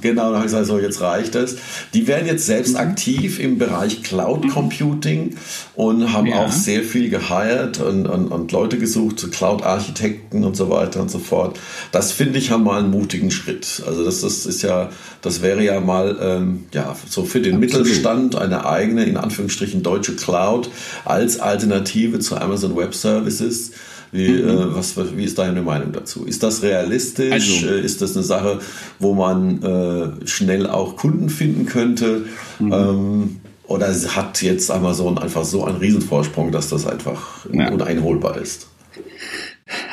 genau, 0.00 0.30
dann 0.30 0.36
habe 0.36 0.38
ich 0.38 0.44
gesagt, 0.44 0.66
so 0.66 0.78
jetzt 0.78 1.02
reicht 1.02 1.34
es. 1.34 1.56
Die 1.92 2.06
werden 2.06 2.26
jetzt 2.26 2.46
selbst 2.46 2.72
mhm. 2.72 2.80
aktiv 2.80 3.38
im 3.38 3.58
Bereich 3.58 4.02
Cloud 4.02 4.44
mhm. 4.44 4.48
Computing 4.48 5.36
und 5.74 6.14
haben 6.14 6.26
ja. 6.26 6.44
auch 6.44 6.50
sehr 6.50 6.82
viel 6.82 7.10
geheiert 7.10 7.80
und, 7.80 8.06
und, 8.06 8.28
und 8.28 8.50
Leute 8.52 8.78
gesucht, 8.78 9.30
Cloud-Architekten 9.30 10.42
und 10.42 10.56
so 10.56 10.70
weiter 10.70 11.02
und 11.02 11.10
so 11.10 11.18
fort. 11.18 11.58
Das 11.92 12.12
finde 12.12 12.38
ich 12.38 12.48
ja 12.48 12.56
mal 12.56 12.78
einen 12.78 12.90
mutigen 12.90 13.30
Schritt. 13.30 13.82
Also 13.86 14.02
das, 14.02 14.22
das 14.22 14.46
ist 14.46 14.62
ja, 14.62 14.88
das 15.20 15.42
wäre 15.42 15.62
ja 15.62 15.80
mal 15.80 16.16
ähm, 16.20 16.64
ja 16.72 16.96
so 17.06 17.24
für 17.24 17.42
den 17.42 17.62
Absolut. 17.62 17.86
Mittelstand 17.86 18.36
eine 18.36 18.64
eigene, 18.64 19.04
in 19.04 19.18
Anführungsstrichen 19.18 19.82
deutsche 19.82 20.16
Cloud 20.16 20.70
als 21.04 21.40
Alternative 21.40 22.20
zu 22.20 22.36
Amazon 22.36 22.74
Web 22.74 22.94
Services 22.94 23.72
wie, 24.12 24.28
mhm. 24.28 24.48
äh, 24.48 24.74
was, 24.74 24.96
wie 25.16 25.24
ist 25.24 25.38
deine 25.38 25.62
Meinung 25.62 25.92
dazu? 25.92 26.24
Ist 26.24 26.42
das 26.42 26.62
realistisch? 26.62 27.32
Also, 27.32 27.66
äh, 27.66 27.80
ist 27.80 28.02
das 28.02 28.16
eine 28.16 28.24
Sache, 28.24 28.60
wo 28.98 29.14
man 29.14 29.62
äh, 29.62 30.26
schnell 30.26 30.66
auch 30.66 30.96
Kunden 30.96 31.28
finden 31.28 31.66
könnte? 31.66 32.24
Mhm. 32.58 32.72
Ähm, 32.72 33.36
oder 33.66 33.88
hat 33.88 34.42
jetzt 34.42 34.70
Amazon 34.70 35.18
einfach 35.18 35.44
so 35.44 35.64
einen 35.64 35.78
Riesenvorsprung, 35.78 36.52
dass 36.52 36.68
das 36.68 36.86
einfach 36.86 37.46
ja. 37.52 37.70
uneinholbar 37.70 38.36
ist? 38.38 38.68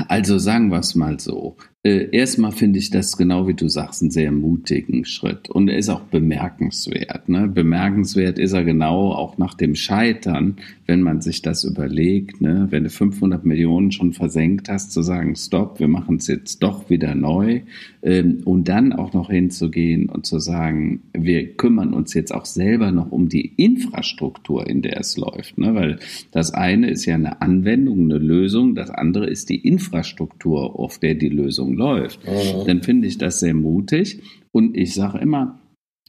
Also 0.08 0.38
sagen 0.38 0.70
wir 0.70 0.80
es 0.80 0.94
mal 0.94 1.20
so. 1.20 1.58
Äh, 1.86 2.16
erstmal 2.16 2.54
finde 2.54 2.80
ich 2.80 2.92
das, 2.92 3.18
genau 3.18 3.46
wie 3.46 3.56
du 3.56 3.68
sagst, 3.68 4.02
einen 4.02 4.10
sehr 4.10 4.32
mutigen 4.32 5.04
Schritt. 5.04 5.50
Und 5.50 5.68
er 5.68 5.78
ist 5.78 5.90
auch 5.90 6.04
bemerkenswert. 6.04 7.28
Ne? 7.28 7.50
Bemerkenswert 7.50 8.40
ist 8.40 8.54
er 8.54 8.64
genau 8.64 9.12
auch 9.12 9.38
nach 9.38 9.54
dem 9.54 9.76
Scheitern, 9.76 10.56
wenn 10.86 11.02
man 11.02 11.20
sich 11.20 11.42
das 11.42 11.66
überlegt. 11.66 12.40
Ne? 12.40 12.68
Wenn 12.70 12.86
du 12.86 12.90
500 12.90 13.44
Millionen 13.44 13.92
schon 13.92 14.14
versenkt 14.14 14.70
hast, 14.70 14.94
zu 14.94 15.02
sagen, 15.02 15.36
stopp, 15.36 15.82
wir 15.82 15.90
machen 15.90 16.16
es 16.18 16.28
jetzt 16.28 16.64
doch 16.64 16.90
wieder 16.90 17.16
neu. 17.16 17.64
Ähm, 18.02 18.44
und 18.46 18.70
dann 18.70 18.94
auch 18.94 19.12
noch 19.12 19.30
hinzugehen 19.30 20.08
und 20.08 20.26
zu 20.26 20.40
sagen, 20.40 21.02
wir 21.12 21.54
kümmern 21.58 21.94
uns 21.94 22.14
jetzt 22.14 22.34
auch 22.34 22.46
selber 22.46 22.94
noch 22.94 23.12
um 23.12 23.28
die 23.28 23.56
Infrastruktur, 23.58 24.68
in 24.68 24.84
der 24.84 25.02
es 25.02 25.18
läuft. 25.18 25.58
Ne? 25.58 25.76
Weil 25.76 26.00
das 26.32 26.54
eine 26.54 26.90
ist 26.90 27.06
ja 27.06 27.16
eine 27.16 27.42
Anwendung, 27.42 28.04
eine 28.04 28.20
Lösung. 28.20 28.74
Das 28.74 28.90
andere 28.90 29.30
ist 29.30 29.50
die 29.50 29.68
Infrastruktur, 29.68 30.80
auf 30.80 30.98
der 30.98 31.16
die 31.16 31.28
Lösung 31.28 31.73
läuft, 31.78 32.26
mhm. 32.26 32.66
dann 32.68 32.84
finde 32.84 33.08
ich 33.08 33.18
das 33.18 33.40
sehr 33.40 33.54
mutig. 33.54 34.22
Und 34.52 34.78
ich 34.78 34.94
sage 34.94 35.20
immer, 35.20 35.60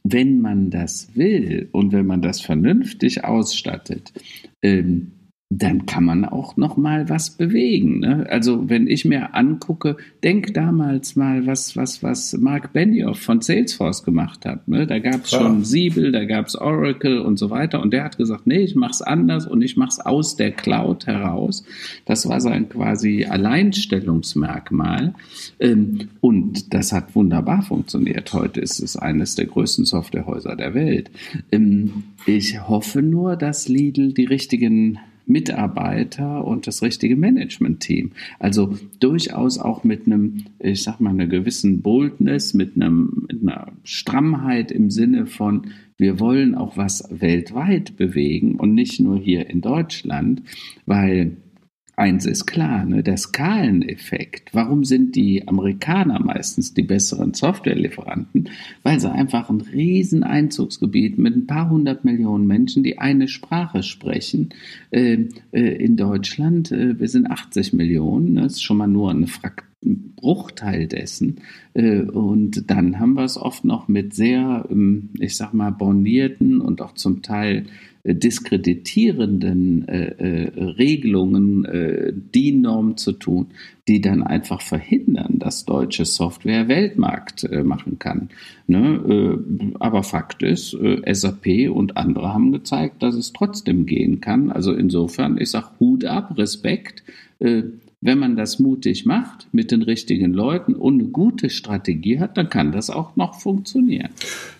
wenn 0.03 0.39
man 0.39 0.69
das 0.69 1.15
will 1.15 1.69
und 1.71 1.91
wenn 1.91 2.05
man 2.05 2.21
das 2.21 2.41
vernünftig 2.41 3.23
ausstattet, 3.23 4.13
ähm, 4.61 5.13
dann 5.51 5.85
kann 5.85 6.03
man 6.03 6.25
auch 6.25 6.57
noch 6.57 6.75
mal 6.75 7.07
was 7.07 7.29
bewegen. 7.29 7.99
Ne? 7.99 8.25
Also 8.29 8.67
wenn 8.67 8.87
ich 8.87 9.05
mir 9.05 9.35
angucke, 9.35 9.95
denk 10.23 10.55
damals 10.55 11.15
mal, 11.15 11.45
was 11.45 11.77
was 11.77 12.01
was 12.01 12.33
Mark 12.33 12.73
Benioff 12.73 13.19
von 13.19 13.41
Salesforce 13.41 14.03
gemacht 14.03 14.43
hat. 14.45 14.67
Ne? 14.67 14.87
Da 14.87 14.97
gab 14.97 15.25
es 15.25 15.29
schon 15.29 15.63
Siebel, 15.63 16.11
da 16.11 16.25
gab 16.25 16.47
es 16.47 16.55
Oracle 16.55 17.19
und 17.19 17.37
so 17.37 17.51
weiter. 17.51 17.79
Und 17.79 17.93
der 17.93 18.03
hat 18.03 18.17
gesagt, 18.17 18.47
nee, 18.47 18.61
ich 18.61 18.73
mach's 18.73 19.03
anders 19.03 19.45
und 19.45 19.61
ich 19.61 19.77
mach's 19.77 19.99
aus 19.99 20.35
der 20.35 20.51
Cloud 20.51 21.05
heraus. 21.05 21.63
Das 22.05 22.27
war 22.27 22.41
sein 22.41 22.67
quasi 22.67 23.25
Alleinstellungsmerkmal. 23.25 25.13
Ähm, 25.59 26.09
und 26.21 26.73
das 26.73 26.91
hat 26.91 27.15
wunderbar 27.15 27.61
funktioniert. 27.61 28.33
Heute 28.33 28.61
ist 28.61 28.79
es 28.79 28.97
eines 28.97 29.35
der 29.35 29.45
größten 29.45 29.85
Softwarehäuser 29.85 30.55
der 30.55 30.73
Welt. 30.73 31.11
Ähm, 31.51 32.05
ich 32.25 32.67
hoffe 32.67 33.03
nur, 33.03 33.35
dass 33.35 33.67
Lidl 33.67 34.11
die 34.11 34.25
richtigen 34.25 34.97
Mitarbeiter 35.27 36.45
und 36.45 36.67
das 36.67 36.81
richtige 36.81 37.15
Management-Team. 37.15 38.11
Also 38.39 38.77
durchaus 38.99 39.57
auch 39.59 39.83
mit 39.83 40.05
einem, 40.05 40.45
ich 40.59 40.83
sag 40.83 40.99
mal, 40.99 41.11
einer 41.11 41.27
gewissen 41.27 41.81
Boldness, 41.81 42.53
mit, 42.53 42.75
einem, 42.75 43.25
mit 43.29 43.41
einer 43.41 43.71
Strammheit 43.83 44.71
im 44.71 44.89
Sinne 44.89 45.25
von, 45.25 45.67
wir 45.97 46.19
wollen 46.19 46.55
auch 46.55 46.77
was 46.77 47.07
weltweit 47.09 47.95
bewegen 47.95 48.55
und 48.55 48.73
nicht 48.73 48.99
nur 48.99 49.17
hier 49.17 49.49
in 49.49 49.61
Deutschland, 49.61 50.41
weil 50.85 51.37
eins 51.95 52.25
ist 52.25 52.45
klar, 52.45 52.85
ne, 52.85 53.03
der 53.03 53.17
Skaleneffekt. 53.17 54.53
Warum 54.53 54.83
sind 54.83 55.15
die 55.15 55.47
Amerikaner 55.47 56.19
meistens 56.19 56.73
die 56.73 56.83
besseren 56.83 57.33
Softwarelieferanten? 57.33 58.49
Weil 58.83 58.99
sie 58.99 59.11
einfach 59.11 59.49
ein 59.49 59.61
riesen 59.61 60.23
Einzugsgebiet 60.23 61.17
mit 61.17 61.35
ein 61.35 61.47
paar 61.47 61.69
hundert 61.69 62.05
Millionen 62.05 62.47
Menschen, 62.47 62.83
die 62.83 62.97
eine 62.97 63.27
Sprache 63.27 63.83
sprechen. 63.83 64.49
Äh, 64.91 65.27
äh, 65.51 65.83
in 65.83 65.95
Deutschland, 65.95 66.71
äh, 66.71 66.99
wir 66.99 67.07
sind 67.07 67.29
80 67.29 67.73
Millionen, 67.73 68.35
das 68.35 68.53
ist 68.53 68.63
schon 68.63 68.77
mal 68.77 68.87
nur 68.87 69.11
eine 69.11 69.27
Fraktion. 69.27 69.65
Bruchteil 69.85 70.87
dessen. 70.87 71.41
Äh, 71.73 72.01
und 72.01 72.71
dann 72.71 72.99
haben 72.99 73.13
wir 73.13 73.23
es 73.23 73.37
oft 73.37 73.65
noch 73.65 73.87
mit 73.87 74.15
sehr, 74.15 74.65
ähm, 74.69 75.09
ich 75.19 75.37
sag 75.37 75.53
mal, 75.53 75.71
bornierten 75.71 76.61
und 76.61 76.81
auch 76.81 76.93
zum 76.93 77.21
Teil 77.21 77.65
diskreditierenden 78.13 79.87
äh, 79.87 80.05
äh, 80.17 80.63
Regelungen, 80.63 81.65
äh, 81.65 82.13
DIN-Normen 82.13 82.97
zu 82.97 83.13
tun, 83.13 83.47
die 83.87 83.99
dann 84.01 84.21
einfach 84.21 84.61
verhindern, 84.61 85.39
dass 85.39 85.65
deutsche 85.65 86.05
Software 86.05 86.67
Weltmarkt 86.67 87.45
äh, 87.45 87.63
machen 87.63 87.97
kann. 87.97 88.29
Ne? 88.67 89.39
Äh, 89.59 89.73
aber 89.79 90.03
Fakt 90.03 90.43
ist, 90.43 90.75
äh, 90.75 91.01
SAP 91.13 91.69
und 91.69 91.97
andere 91.97 92.33
haben 92.33 92.51
gezeigt, 92.51 93.01
dass 93.01 93.15
es 93.15 93.33
trotzdem 93.33 93.85
gehen 93.85 94.21
kann. 94.21 94.51
Also 94.51 94.73
insofern, 94.73 95.39
ich 95.39 95.49
sage 95.49 95.67
Hut 95.79 96.05
ab, 96.05 96.37
Respekt. 96.37 97.03
Wenn 98.05 98.19
man 98.19 98.35
das 98.35 98.59
mutig 98.59 99.07
macht 99.07 99.47
mit 99.51 99.71
den 99.71 99.81
richtigen 99.81 100.31
Leuten 100.31 100.75
und 100.75 100.99
eine 100.99 101.09
gute 101.09 101.49
Strategie 101.49 102.19
hat, 102.19 102.37
dann 102.37 102.51
kann 102.51 102.71
das 102.71 102.91
auch 102.91 103.15
noch 103.15 103.39
funktionieren. 103.39 104.09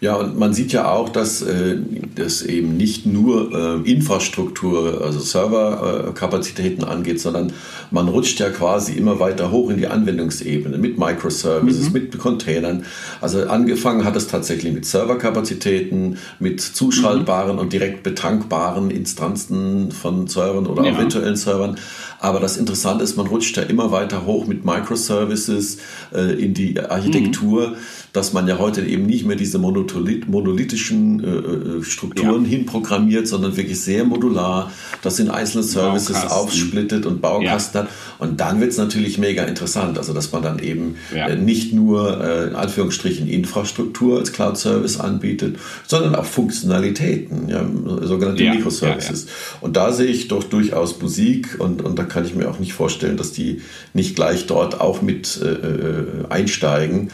Ja, 0.02 0.16
und 0.16 0.40
man 0.40 0.56
sieht 0.56 0.72
ja 0.74 0.90
auch, 0.90 1.10
dass 1.10 1.44
äh, 1.44 1.78
das 2.16 2.42
eben 2.42 2.76
nicht 2.76 3.06
nur 3.06 3.84
äh, 3.86 3.92
Infrastruktur, 3.92 5.00
also 5.06 5.20
Serverkapazitäten 5.20 6.86
äh, 6.86 6.88
angeht, 6.88 7.22
sondern 7.22 7.54
man 7.92 8.08
rutscht 8.08 8.40
ja 8.40 8.50
quasi 8.50 8.94
immer 8.94 9.20
weiter 9.20 9.52
hoch 9.52 9.70
in 9.70 9.78
die 9.78 9.86
Anwendungsebene 9.86 10.80
mit 10.80 10.98
Microservices, 10.98 11.90
mhm. 11.90 11.94
mit 11.94 12.18
Containern. 12.18 12.84
Also 13.22 13.44
angefangen 13.44 14.06
hat 14.06 14.16
es 14.16 14.26
tatsächlich 14.28 14.74
mit 14.74 14.88
Serverkapazitäten, 14.88 16.18
mit 16.40 16.62
zuschaltbaren 16.62 17.58
mhm. 17.58 17.62
und 17.62 17.74
direkt 17.74 18.02
betankbaren 18.02 18.90
Instanzen 18.90 19.92
von 19.92 20.26
Servern 20.26 20.66
oder 20.66 20.84
ja. 20.84 20.94
auch 20.94 20.98
virtuellen 20.98 21.36
Servern. 21.36 21.76
Aber 22.20 22.40
das 22.40 22.58
Interessante 22.58 23.04
ist, 23.04 23.18
man 23.18 23.28
rutscht 23.36 23.58
ja 23.58 23.64
immer 23.64 23.92
weiter 23.92 24.26
hoch 24.26 24.48
mit 24.48 24.64
Microservices 24.64 25.78
äh, 26.14 26.42
in 26.42 26.54
die 26.54 26.80
Architektur. 26.80 27.70
Mhm 27.70 27.76
dass 28.16 28.32
man 28.32 28.48
ja 28.48 28.58
heute 28.60 28.82
eben 28.82 29.06
nicht 29.06 29.26
mehr 29.26 29.36
diese 29.36 29.58
monolithischen 29.58 31.24
äh, 31.24 31.28
äh, 31.28 31.84
Strukturen 31.84 32.46
ja. 32.46 32.50
hinprogrammiert, 32.50 33.28
sondern 33.28 33.58
wirklich 33.58 33.82
sehr 33.82 34.06
modular, 34.06 34.72
das 35.02 35.20
in 35.20 35.30
einzelne 35.30 35.64
Services 35.64 36.14
Baukasten. 36.16 36.38
aufsplittet 36.38 37.06
und 37.06 37.22
Baukasten 37.22 37.82
ja. 37.82 37.84
hat. 37.84 37.92
Und 38.18 38.40
dann 38.40 38.62
wird 38.62 38.72
es 38.72 38.78
natürlich 38.78 39.18
mega 39.18 39.44
interessant, 39.44 39.98
also 39.98 40.14
dass 40.14 40.32
man 40.32 40.42
dann 40.42 40.60
eben 40.60 40.96
ja. 41.14 41.28
äh, 41.28 41.36
nicht 41.36 41.74
nur 41.74 42.24
äh, 42.24 42.48
in 42.48 42.56
Anführungsstrichen 42.56 43.28
Infrastruktur 43.28 44.20
als 44.20 44.32
Cloud-Service 44.32 44.98
anbietet, 45.00 45.58
sondern 45.86 46.16
auch 46.16 46.26
Funktionalitäten, 46.26 47.50
sogenannte 48.04 48.44
Microservices. 48.44 49.28
Und 49.62 49.76
da 49.76 49.92
sehe 49.92 50.08
ich 50.08 50.30
doch 50.30 50.44
durchaus 50.44 51.02
Musik 51.02 51.58
und, 51.60 51.82
und 51.82 52.00
da 52.00 52.04
kann 52.04 52.26
ich 52.26 52.36
mir 52.36 52.50
auch 52.50 52.60
nicht 52.60 52.74
vorstellen, 52.74 53.18
dass 53.18 53.32
die 53.32 53.62
nicht 53.94 54.16
gleich 54.16 54.48
dort 54.48 54.80
auch 54.80 55.02
mit 55.02 55.40
äh 55.42 56.26
einsteigen. 56.30 57.10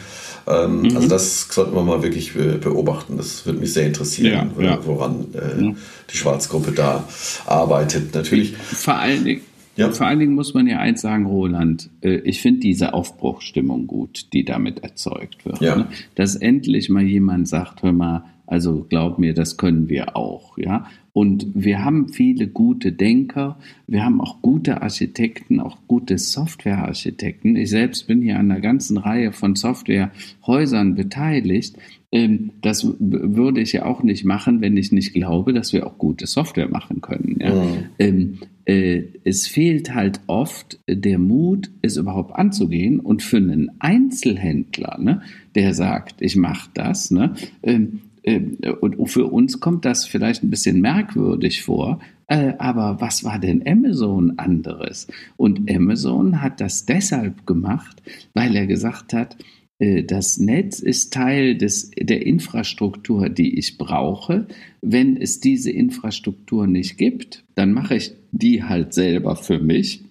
Ähm, 0.46 0.82
mhm. 0.82 0.96
Also 0.96 1.08
das 1.08 1.48
sollten 1.48 1.74
wir 1.74 1.82
mal 1.82 2.02
wirklich 2.02 2.34
beobachten. 2.34 3.16
Das 3.16 3.46
würde 3.46 3.60
mich 3.60 3.72
sehr 3.72 3.86
interessieren, 3.86 4.52
ja, 4.58 4.64
ja. 4.64 4.86
woran 4.86 5.26
äh, 5.34 5.62
ja. 5.62 5.74
die 6.10 6.16
Schwarzgruppe 6.16 6.72
da 6.72 7.04
arbeitet. 7.46 8.14
Natürlich. 8.14 8.56
Vor 8.56 8.94
allen 8.94 9.24
Dingen. 9.24 9.42
Ja. 9.76 9.90
Vor 9.90 10.06
allen 10.06 10.18
Dingen 10.18 10.34
muss 10.34 10.52
man 10.52 10.66
ja 10.66 10.78
eins 10.78 11.00
sagen, 11.00 11.24
Roland, 11.24 11.88
äh, 12.02 12.16
ich 12.16 12.42
finde 12.42 12.60
diese 12.60 12.92
Aufbruchstimmung 12.92 13.86
gut, 13.86 14.26
die 14.34 14.44
damit 14.44 14.82
erzeugt 14.82 15.46
wird. 15.46 15.60
Ja. 15.60 15.76
Ne? 15.76 15.86
Dass 16.14 16.36
endlich 16.36 16.90
mal 16.90 17.02
jemand 17.02 17.48
sagt, 17.48 17.82
hör 17.82 17.92
mal, 17.92 18.24
also 18.46 18.84
glaub 18.88 19.18
mir, 19.18 19.32
das 19.32 19.56
können 19.56 19.88
wir 19.88 20.14
auch, 20.14 20.58
ja. 20.58 20.86
Und 21.12 21.46
wir 21.54 21.84
haben 21.84 22.08
viele 22.08 22.48
gute 22.48 22.92
Denker, 22.92 23.58
wir 23.86 24.02
haben 24.02 24.20
auch 24.20 24.40
gute 24.40 24.80
Architekten, 24.80 25.60
auch 25.60 25.76
gute 25.86 26.16
Softwarearchitekten. 26.16 27.54
Ich 27.56 27.68
selbst 27.68 28.06
bin 28.06 28.22
hier 28.22 28.38
an 28.38 28.50
einer 28.50 28.60
ganzen 28.60 28.96
Reihe 28.96 29.32
von 29.32 29.54
Softwarehäusern 29.54 30.94
beteiligt. 30.94 31.76
Ähm, 32.12 32.52
das 32.62 32.94
würde 32.98 33.60
ich 33.60 33.72
ja 33.72 33.84
auch 33.84 34.02
nicht 34.02 34.24
machen, 34.24 34.62
wenn 34.62 34.76
ich 34.78 34.90
nicht 34.90 35.12
glaube, 35.12 35.52
dass 35.52 35.74
wir 35.74 35.86
auch 35.86 35.98
gute 35.98 36.26
Software 36.26 36.68
machen 36.68 37.02
können. 37.02 37.36
Ja. 37.40 37.54
Mhm. 37.54 37.78
Ähm, 37.98 38.38
äh, 38.64 39.02
es 39.24 39.46
fehlt 39.46 39.94
halt 39.94 40.20
oft 40.28 40.78
der 40.88 41.18
Mut, 41.18 41.70
es 41.82 41.98
überhaupt 41.98 42.34
anzugehen. 42.36 43.00
Und 43.00 43.22
für 43.22 43.36
einen 43.36 43.70
Einzelhändler, 43.80 44.98
ne, 44.98 45.22
der 45.54 45.74
sagt, 45.74 46.22
ich 46.22 46.36
mache 46.36 46.70
das, 46.72 47.10
ne, 47.10 47.34
ähm, 47.62 48.00
und 48.24 49.06
für 49.08 49.26
uns 49.26 49.60
kommt 49.60 49.84
das 49.84 50.06
vielleicht 50.06 50.42
ein 50.42 50.50
bisschen 50.50 50.80
merkwürdig 50.80 51.62
vor. 51.62 52.00
Äh, 52.28 52.54
aber 52.58 53.00
was 53.00 53.24
war 53.24 53.38
denn 53.38 53.66
Amazon 53.66 54.38
anderes? 54.38 55.08
Und 55.36 55.70
Amazon 55.70 56.40
hat 56.40 56.60
das 56.60 56.86
deshalb 56.86 57.46
gemacht, 57.46 58.02
weil 58.32 58.54
er 58.54 58.66
gesagt 58.66 59.12
hat, 59.12 59.36
äh, 59.78 60.04
das 60.04 60.38
Netz 60.38 60.78
ist 60.78 61.12
Teil 61.12 61.56
des, 61.58 61.90
der 61.98 62.24
Infrastruktur, 62.24 63.28
die 63.28 63.58
ich 63.58 63.76
brauche. 63.76 64.46
Wenn 64.80 65.16
es 65.16 65.40
diese 65.40 65.70
Infrastruktur 65.72 66.66
nicht 66.66 66.96
gibt, 66.96 67.44
dann 67.56 67.72
mache 67.72 67.96
ich 67.96 68.14
die 68.30 68.62
halt 68.62 68.94
selber 68.94 69.36
für 69.36 69.58
mich 69.58 70.04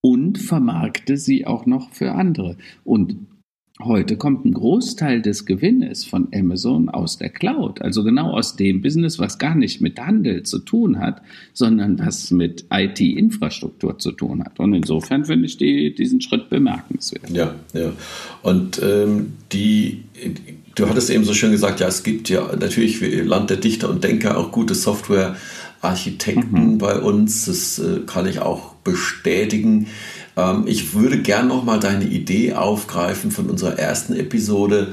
und 0.00 0.38
vermarkte 0.38 1.16
sie 1.16 1.46
auch 1.46 1.66
noch 1.66 1.90
für 1.90 2.12
andere. 2.12 2.56
Und 2.84 3.26
Heute 3.82 4.16
kommt 4.16 4.44
ein 4.44 4.54
Großteil 4.54 5.20
des 5.20 5.46
Gewinnes 5.46 6.04
von 6.04 6.28
Amazon 6.32 6.88
aus 6.88 7.18
der 7.18 7.28
Cloud, 7.28 7.82
also 7.82 8.04
genau 8.04 8.30
aus 8.30 8.54
dem 8.54 8.82
Business, 8.82 9.18
was 9.18 9.40
gar 9.40 9.56
nicht 9.56 9.80
mit 9.80 9.98
Handel 9.98 10.44
zu 10.44 10.60
tun 10.60 11.00
hat, 11.00 11.22
sondern 11.54 11.98
was 11.98 12.30
mit 12.30 12.66
IT-Infrastruktur 12.70 13.98
zu 13.98 14.12
tun 14.12 14.44
hat. 14.44 14.60
Und 14.60 14.74
insofern 14.74 15.24
finde 15.24 15.46
ich 15.46 15.56
die, 15.56 15.92
diesen 15.92 16.20
Schritt 16.20 16.50
bemerkenswert. 16.50 17.28
Ja, 17.30 17.56
ja. 17.72 17.90
Und 18.44 18.80
ähm, 18.80 19.32
die, 19.50 20.04
du 20.76 20.88
hattest 20.88 21.10
eben 21.10 21.24
so 21.24 21.34
schön 21.34 21.50
gesagt, 21.50 21.80
ja, 21.80 21.88
es 21.88 22.04
gibt 22.04 22.28
ja 22.28 22.54
natürlich 22.54 23.00
Land 23.24 23.50
der 23.50 23.56
Dichter 23.56 23.90
und 23.90 24.04
Denker 24.04 24.38
auch 24.38 24.52
gute 24.52 24.76
Software-Architekten 24.76 26.74
mhm. 26.74 26.78
bei 26.78 27.00
uns. 27.00 27.46
Das 27.46 27.80
äh, 27.80 28.02
kann 28.06 28.28
ich 28.28 28.38
auch 28.38 28.74
bestätigen. 28.84 29.88
Ähm, 30.36 30.64
ich 30.66 30.94
würde 30.94 31.18
gern 31.18 31.48
nochmal 31.48 31.80
deine 31.80 32.04
Idee 32.04 32.54
aufgreifen 32.54 33.30
von 33.30 33.48
unserer 33.50 33.78
ersten 33.78 34.14
Episode. 34.14 34.88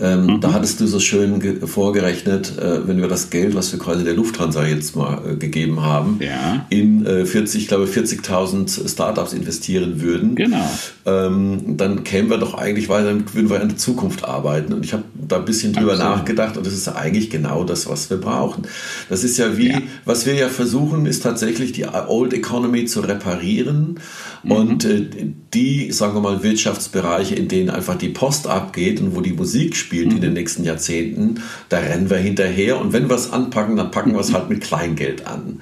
Ähm, 0.00 0.26
mhm. 0.26 0.40
Da 0.40 0.52
hattest 0.52 0.80
du 0.80 0.86
so 0.86 0.98
schön 0.98 1.66
vorgerechnet, 1.66 2.58
äh, 2.58 2.86
wenn 2.86 3.00
wir 3.00 3.08
das 3.08 3.30
Geld, 3.30 3.54
was 3.54 3.70
wir 3.72 3.78
quasi 3.78 4.02
der 4.04 4.14
Lufthansa 4.14 4.66
jetzt 4.66 4.96
mal 4.96 5.20
äh, 5.24 5.36
gegeben 5.36 5.82
haben, 5.82 6.18
ja. 6.20 6.66
in 6.68 7.06
äh, 7.06 7.24
40, 7.26 7.62
ich 7.62 7.68
glaube 7.68 7.84
40.000 7.84 8.88
Startups 8.88 9.32
investieren 9.32 10.00
würden, 10.00 10.34
genau. 10.34 10.68
ähm, 11.06 11.76
dann 11.76 12.02
kämen 12.02 12.28
wir 12.28 12.38
doch 12.38 12.54
eigentlich 12.54 12.88
weiter, 12.88 13.06
dann 13.06 13.24
würden 13.34 13.50
wir 13.50 13.60
in 13.60 13.68
der 13.68 13.78
Zukunft 13.78 14.24
arbeiten. 14.24 14.72
Und 14.72 14.84
ich 14.84 14.92
habe 14.92 15.04
da 15.14 15.36
ein 15.36 15.44
bisschen 15.44 15.72
drüber 15.72 15.92
Absolut. 15.92 16.16
nachgedacht 16.16 16.56
und 16.56 16.66
das 16.66 16.74
ist 16.74 16.88
eigentlich 16.88 17.30
genau 17.30 17.62
das, 17.62 17.88
was 17.88 18.10
wir 18.10 18.16
brauchen. 18.16 18.64
Das 19.08 19.22
ist 19.22 19.38
ja 19.38 19.56
wie, 19.56 19.70
ja. 19.70 19.78
was 20.04 20.26
wir 20.26 20.34
ja 20.34 20.48
versuchen, 20.48 21.06
ist 21.06 21.22
tatsächlich 21.22 21.70
die 21.70 21.86
Old 21.86 22.32
Economy 22.32 22.84
zu 22.86 23.00
reparieren 23.00 24.00
Mhm. 24.44 24.52
Und 24.52 24.83
äh, 24.84 25.06
die, 25.52 25.92
sagen 25.92 26.14
wir 26.14 26.20
mal, 26.20 26.42
Wirtschaftsbereiche, 26.42 27.34
in 27.34 27.48
denen 27.48 27.70
einfach 27.70 27.96
die 27.96 28.08
Post 28.08 28.46
abgeht 28.46 29.00
und 29.00 29.14
wo 29.14 29.20
die 29.20 29.32
Musik 29.32 29.76
spielt 29.76 30.08
mhm. 30.08 30.16
in 30.16 30.20
den 30.22 30.32
nächsten 30.34 30.64
Jahrzehnten, 30.64 31.42
da 31.68 31.78
rennen 31.78 32.10
wir 32.10 32.18
hinterher. 32.18 32.80
Und 32.80 32.92
wenn 32.92 33.08
wir 33.08 33.16
es 33.16 33.32
anpacken, 33.32 33.76
dann 33.76 33.90
packen 33.90 34.12
wir 34.12 34.20
es 34.20 34.32
halt 34.32 34.48
mit 34.48 34.60
Kleingeld 34.60 35.26
an. 35.26 35.60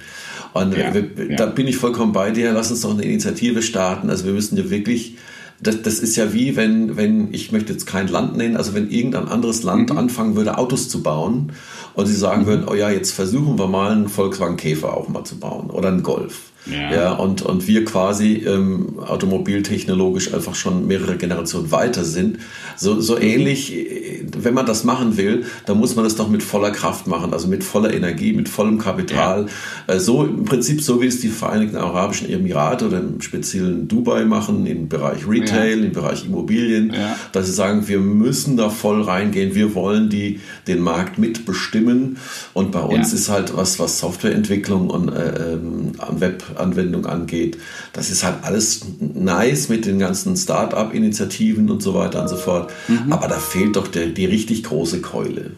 Und 0.53 0.77
ja, 0.77 0.93
wir, 0.93 1.09
ja. 1.31 1.37
da 1.37 1.47
bin 1.47 1.67
ich 1.67 1.77
vollkommen 1.77 2.13
bei 2.13 2.31
dir. 2.31 2.53
Lass 2.53 2.71
uns 2.71 2.83
doch 2.83 2.93
eine 2.93 3.03
Initiative 3.03 3.63
starten. 3.63 4.11
Also 4.11 4.27
wir 4.27 4.33
müssen 4.33 4.57
ja 4.57 4.69
wirklich 4.69 5.17
das, 5.63 5.83
das 5.83 6.01
ist 6.01 6.17
ja 6.17 6.33
wie, 6.33 6.57
wenn, 6.57 6.97
wenn, 6.97 7.33
ich 7.33 7.53
möchte 7.53 7.73
jetzt 7.73 7.87
kein 7.87 8.09
Land 8.09 8.37
nennen, 8.37 8.57
also 8.57 8.75
wenn 8.75 8.91
irgendein 8.91 9.29
anderes 9.29 9.63
Land 9.63 9.91
mhm. 9.91 9.99
anfangen 9.99 10.37
würde, 10.37 10.59
Autos 10.59 10.89
zu 10.89 11.03
bauen 11.03 11.53
und 11.95 12.07
sie 12.07 12.17
sagen 12.17 12.43
mhm. 12.43 12.47
würden, 12.47 12.69
oh 12.69 12.75
ja, 12.75 12.91
jetzt 12.91 13.13
versuchen 13.13 13.59
wir 13.59 13.69
mal 13.69 13.93
einen 13.93 14.09
Volkswagen 14.09 14.57
Käfer 14.57 14.97
auch 14.97 15.09
mal 15.09 15.25
zu 15.25 15.39
bauen 15.39 15.71
oder 15.71 15.89
einen 15.89 16.03
Golf. 16.03 16.52
Ja. 16.67 16.93
ja. 16.93 17.13
und, 17.13 17.43
und 17.43 17.67
wir 17.67 17.85
quasi 17.85 18.45
ähm, 18.47 18.99
automobiltechnologisch 19.01 20.33
einfach 20.33 20.55
schon 20.55 20.87
mehrere 20.87 21.17
Generationen 21.17 21.73
weiter 21.73 22.05
sind. 22.05 22.39
So, 22.77 23.01
so 23.01 23.19
ähnlich, 23.19 23.75
äh, 23.75 24.25
wenn 24.37 24.55
man 24.55 24.67
das 24.67 24.85
machen 24.85 25.17
will, 25.17 25.45
dann 25.67 25.79
muss 25.79 25.97
man 25.97 26.05
das 26.05 26.15
doch 26.15 26.29
mit 26.29 26.43
voller 26.43 26.71
Kraft 26.71 27.07
machen, 27.07 27.33
also 27.33 27.49
mit 27.49 27.65
voller 27.65 27.93
Energie, 27.93 28.33
mit 28.33 28.49
vollem 28.49 28.79
Kapital. 28.79 29.47
Ja. 29.89 29.95
Äh, 29.95 30.01
so 30.01 30.25
im 30.25 30.45
Prinzip 30.45 30.83
so 30.83 31.03
wie 31.03 31.07
es 31.07 31.21
die 31.21 31.29
Vereinigten 31.29 31.77
Arabischen 31.77 32.31
Emirate 32.31 32.87
oder 32.87 32.99
im 33.01 33.21
speziellen 33.21 33.89
Dubai 33.89 34.25
machen, 34.25 34.65
im 34.67 34.89
Bereich 34.89 35.27
Retail, 35.27 35.81
ja. 35.81 35.87
im 35.87 35.93
Bereich 35.93 36.25
Immobilien, 36.25 36.95
dass 37.33 37.47
sie 37.47 37.53
sagen, 37.53 37.89
wir 37.89 37.99
müssen 37.99 38.57
da 38.57 38.71
voll 38.71 39.03
reingehen, 39.03 39.55
wir 39.55 39.75
wollen 39.75 40.09
die, 40.09 40.41
den 40.67 40.81
Markt 40.81 41.19
mitbestimmen. 41.19 42.19
Und 42.55 42.73
bei 42.73 42.81
uns 42.81 43.13
ist 43.13 43.29
halt 43.29 43.57
was, 43.57 43.79
was 43.79 43.99
Softwareentwicklung 43.99 44.91
und 44.91 45.09
äh, 45.09 45.55
ähm, 45.55 45.93
Web 46.11 46.45
Anwendung 46.59 47.07
angeht. 47.07 47.59
Das 47.93 48.11
ist 48.11 48.25
halt 48.25 48.37
alles 48.43 48.87
nice 49.01 49.69
mit 49.69 49.87
den 49.87 49.99
ganzen 49.99 50.37
Start-up-Initiativen 50.37 51.71
und 51.71 51.83
so 51.83 51.95
weiter 51.95 52.23
und 52.23 52.29
so 52.29 52.37
fort. 52.37 52.73
Mhm. 52.89 53.13
Aber 53.13 53.29
da 53.29 53.39
fehlt 53.39 53.77
doch 53.77 53.89
der, 53.89 54.07
die 54.07 54.25
richtig 54.25 54.65
große 54.65 55.01
Keule. 55.01 55.53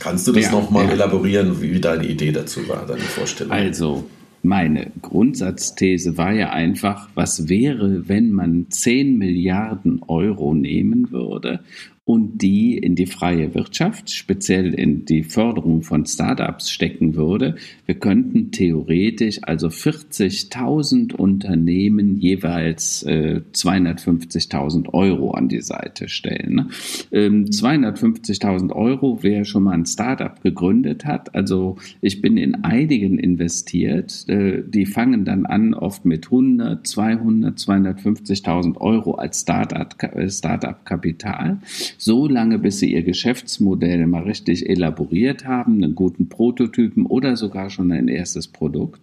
Kannst 0.00 0.28
du 0.28 0.32
das 0.32 0.44
ja, 0.44 0.52
nochmal 0.52 0.86
ja. 0.86 0.92
elaborieren, 0.92 1.60
wie 1.60 1.80
deine 1.80 2.06
Idee 2.06 2.32
dazu 2.32 2.68
war, 2.68 2.86
deine 2.86 3.00
Vorstellung? 3.00 3.52
Also, 3.52 4.04
meine 4.42 4.92
Grundsatzthese 5.02 6.16
war 6.16 6.32
ja 6.32 6.50
einfach, 6.50 7.08
was 7.14 7.48
wäre, 7.48 8.08
wenn 8.08 8.30
man 8.30 8.66
10 8.70 9.18
Milliarden 9.18 10.02
Euro 10.06 10.54
nehmen 10.54 11.10
würde 11.10 11.60
und 12.08 12.40
die 12.40 12.78
in 12.78 12.94
die 12.94 13.04
freie 13.04 13.54
Wirtschaft, 13.54 14.10
speziell 14.10 14.72
in 14.72 15.04
die 15.04 15.22
Förderung 15.22 15.82
von 15.82 16.06
Startups 16.06 16.70
stecken 16.70 17.16
würde. 17.16 17.56
Wir 17.84 17.96
könnten 17.96 18.50
theoretisch 18.50 19.40
also 19.42 19.68
40.000 19.68 21.14
Unternehmen 21.14 22.16
jeweils 22.16 23.02
äh, 23.02 23.42
250.000 23.52 24.94
Euro 24.94 25.32
an 25.32 25.48
die 25.48 25.60
Seite 25.60 26.08
stellen. 26.08 26.54
Ne? 26.54 26.68
Ähm, 27.12 27.44
250.000 27.44 28.72
Euro, 28.72 29.18
wer 29.20 29.44
schon 29.44 29.64
mal 29.64 29.72
ein 29.72 29.84
Startup 29.84 30.42
gegründet 30.42 31.04
hat. 31.04 31.34
Also 31.34 31.76
ich 32.00 32.22
bin 32.22 32.38
in 32.38 32.64
einigen 32.64 33.18
investiert. 33.18 34.24
Äh, 34.28 34.62
die 34.66 34.86
fangen 34.86 35.26
dann 35.26 35.44
an 35.44 35.74
oft 35.74 36.06
mit 36.06 36.28
100, 36.28 36.86
200, 36.86 37.58
250.000 37.58 38.78
Euro 38.78 39.16
als 39.16 39.42
Startup-Kapital. 39.42 41.58
So 42.00 42.28
lange, 42.28 42.60
bis 42.60 42.78
sie 42.78 42.92
ihr 42.94 43.02
Geschäftsmodell 43.02 44.06
mal 44.06 44.22
richtig 44.22 44.70
elaboriert 44.70 45.44
haben, 45.44 45.82
einen 45.82 45.96
guten 45.96 46.28
Prototypen 46.28 47.06
oder 47.06 47.36
sogar 47.36 47.70
schon 47.70 47.90
ein 47.90 48.06
erstes 48.06 48.46
Produkt. 48.46 49.00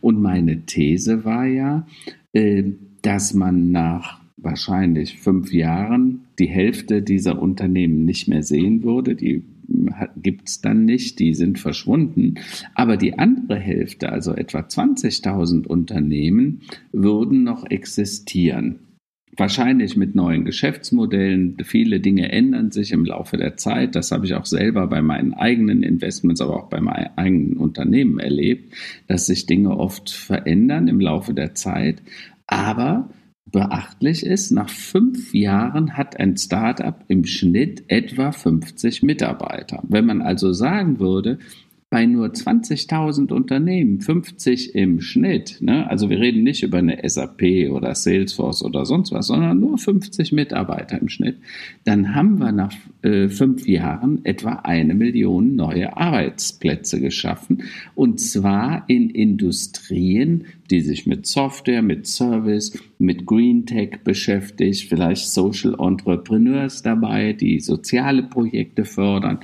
Und 0.00 0.20
meine 0.20 0.66
These 0.66 1.24
war 1.24 1.46
ja, 1.46 1.86
äh, 2.32 2.64
dass 3.02 3.32
man 3.32 3.70
nach 3.70 4.20
wahrscheinlich 4.36 5.18
fünf 5.18 5.52
Jahren 5.52 6.22
die 6.40 6.48
Hälfte 6.48 7.00
dieser 7.00 7.40
Unternehmen 7.40 8.04
nicht 8.04 8.26
mehr 8.26 8.42
sehen 8.42 8.82
würde. 8.82 9.14
Die 9.14 9.44
gibt 10.16 10.48
es 10.48 10.60
dann 10.60 10.84
nicht, 10.84 11.20
die 11.20 11.34
sind 11.34 11.60
verschwunden. 11.60 12.34
Aber 12.74 12.96
die 12.96 13.20
andere 13.20 13.56
Hälfte, 13.56 14.10
also 14.10 14.34
etwa 14.34 14.58
20.000 14.58 15.68
Unternehmen, 15.68 16.62
würden 16.90 17.44
noch 17.44 17.70
existieren 17.70 18.80
wahrscheinlich 19.36 19.96
mit 19.96 20.14
neuen 20.14 20.44
Geschäftsmodellen. 20.44 21.56
Viele 21.64 22.00
Dinge 22.00 22.30
ändern 22.30 22.70
sich 22.70 22.92
im 22.92 23.04
Laufe 23.04 23.36
der 23.36 23.56
Zeit. 23.56 23.94
Das 23.94 24.12
habe 24.12 24.26
ich 24.26 24.34
auch 24.34 24.44
selber 24.44 24.86
bei 24.86 25.00
meinen 25.00 25.32
eigenen 25.32 25.82
Investments, 25.82 26.40
aber 26.40 26.56
auch 26.56 26.68
bei 26.68 26.80
meinen 26.80 27.10
eigenen 27.16 27.56
Unternehmen 27.56 28.18
erlebt, 28.18 28.74
dass 29.06 29.26
sich 29.26 29.46
Dinge 29.46 29.76
oft 29.76 30.10
verändern 30.10 30.88
im 30.88 31.00
Laufe 31.00 31.32
der 31.32 31.54
Zeit. 31.54 32.02
Aber 32.46 33.10
beachtlich 33.50 34.24
ist, 34.24 34.50
nach 34.50 34.68
fünf 34.68 35.32
Jahren 35.32 35.96
hat 35.96 36.20
ein 36.20 36.36
Startup 36.36 37.02
im 37.08 37.24
Schnitt 37.24 37.84
etwa 37.88 38.32
50 38.32 39.02
Mitarbeiter. 39.02 39.82
Wenn 39.88 40.06
man 40.06 40.20
also 40.20 40.52
sagen 40.52 41.00
würde, 41.00 41.38
bei 41.92 42.06
nur 42.06 42.28
20.000 42.28 43.34
Unternehmen, 43.34 44.00
50 44.00 44.74
im 44.74 45.02
Schnitt, 45.02 45.58
ne? 45.60 45.90
also 45.90 46.08
wir 46.08 46.18
reden 46.20 46.42
nicht 46.42 46.62
über 46.62 46.78
eine 46.78 47.06
SAP 47.06 47.70
oder 47.70 47.94
Salesforce 47.94 48.62
oder 48.62 48.86
sonst 48.86 49.12
was, 49.12 49.26
sondern 49.26 49.60
nur 49.60 49.76
50 49.76 50.32
Mitarbeiter 50.32 50.98
im 50.98 51.10
Schnitt, 51.10 51.36
dann 51.84 52.14
haben 52.14 52.38
wir 52.38 52.50
nach 52.50 52.72
äh, 53.02 53.28
fünf 53.28 53.68
Jahren 53.68 54.24
etwa 54.24 54.52
eine 54.64 54.94
Million 54.94 55.54
neue 55.54 55.94
Arbeitsplätze 55.94 56.98
geschaffen 56.98 57.64
und 57.94 58.20
zwar 58.20 58.84
in 58.86 59.10
Industrien, 59.10 60.46
die 60.72 60.80
sich 60.80 61.06
mit 61.06 61.26
Software, 61.26 61.82
mit 61.82 62.06
Service, 62.06 62.72
mit 62.98 63.26
Green 63.26 63.66
Tech 63.66 63.98
beschäftigt, 64.04 64.88
vielleicht 64.88 65.28
Social 65.28 65.76
Entrepreneurs 65.78 66.82
dabei, 66.82 67.34
die 67.34 67.60
soziale 67.60 68.22
Projekte 68.22 68.86
fördern, 68.86 69.40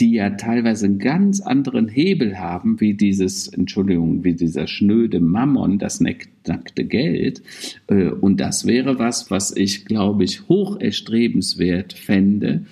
die 0.00 0.14
ja 0.14 0.30
teilweise 0.30 0.86
einen 0.86 0.98
ganz 0.98 1.42
anderen 1.42 1.86
Hebel 1.88 2.38
haben, 2.38 2.80
wie 2.80 2.94
dieses, 2.94 3.46
Entschuldigung, 3.48 4.24
wie 4.24 4.32
dieser 4.32 4.66
schnöde 4.66 5.20
Mammon, 5.20 5.78
das 5.78 6.00
nackte 6.00 6.84
Geld. 6.84 7.42
Äh, 7.88 8.08
und 8.08 8.40
das 8.40 8.66
wäre 8.66 8.98
was, 8.98 9.30
was 9.30 9.54
ich, 9.54 9.84
glaube 9.84 10.24
ich, 10.24 10.48
hoch 10.48 10.80
erstrebenswert 10.80 11.92
fände, 11.92 12.64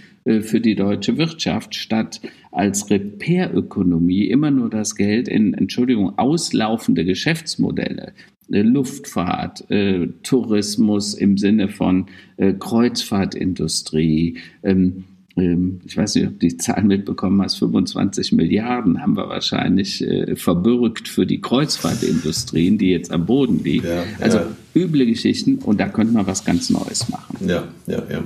für 0.43 0.61
die 0.61 0.75
deutsche 0.75 1.17
Wirtschaft, 1.17 1.75
statt 1.75 2.21
als 2.53 2.91
Repairökonomie 2.91 4.25
immer 4.25 4.51
nur 4.51 4.71
das 4.71 4.95
Geld 4.95 5.29
in, 5.29 5.55
Entschuldigung, 5.55 6.19
auslaufende 6.19 7.05
Geschäftsmodelle, 7.05 8.13
äh, 8.51 8.63
Luftfahrt, 8.63 9.71
äh, 9.71 10.09
Tourismus 10.23 11.15
im 11.15 11.37
Sinne 11.39 11.69
von 11.69 12.07
äh, 12.37 12.55
Kreuzfahrtindustrie, 12.55 14.39
ähm, 14.63 15.05
ähm, 15.37 15.81
ich 15.85 15.97
weiß 15.97 16.17
nicht, 16.17 16.27
ob 16.27 16.33
du 16.33 16.39
die 16.39 16.57
Zahlen 16.57 16.87
mitbekommen 16.89 17.41
hast, 17.43 17.57
25 17.57 18.33
Milliarden 18.33 19.01
haben 19.01 19.17
wir 19.17 19.29
wahrscheinlich 19.29 20.03
äh, 20.03 20.37
verbürgt 20.37 21.09
für 21.09 21.27
die 21.27 21.41
Kreuzfahrtindustrien, 21.41 22.79
die 22.79 22.91
jetzt 22.91 23.13
am 23.13 23.27
Boden 23.27 23.63
liegen. 23.63 23.87
Ja, 23.87 24.05
also 24.21 24.39
ja. 24.39 24.47
üble 24.75 25.07
Geschichten 25.07 25.59
und 25.59 25.79
da 25.79 25.89
könnte 25.89 26.13
man 26.13 26.27
was 26.27 26.45
ganz 26.45 26.71
Neues 26.71 27.09
machen. 27.09 27.37
Ja, 27.47 27.69
ja, 27.87 28.03
ja. 28.11 28.23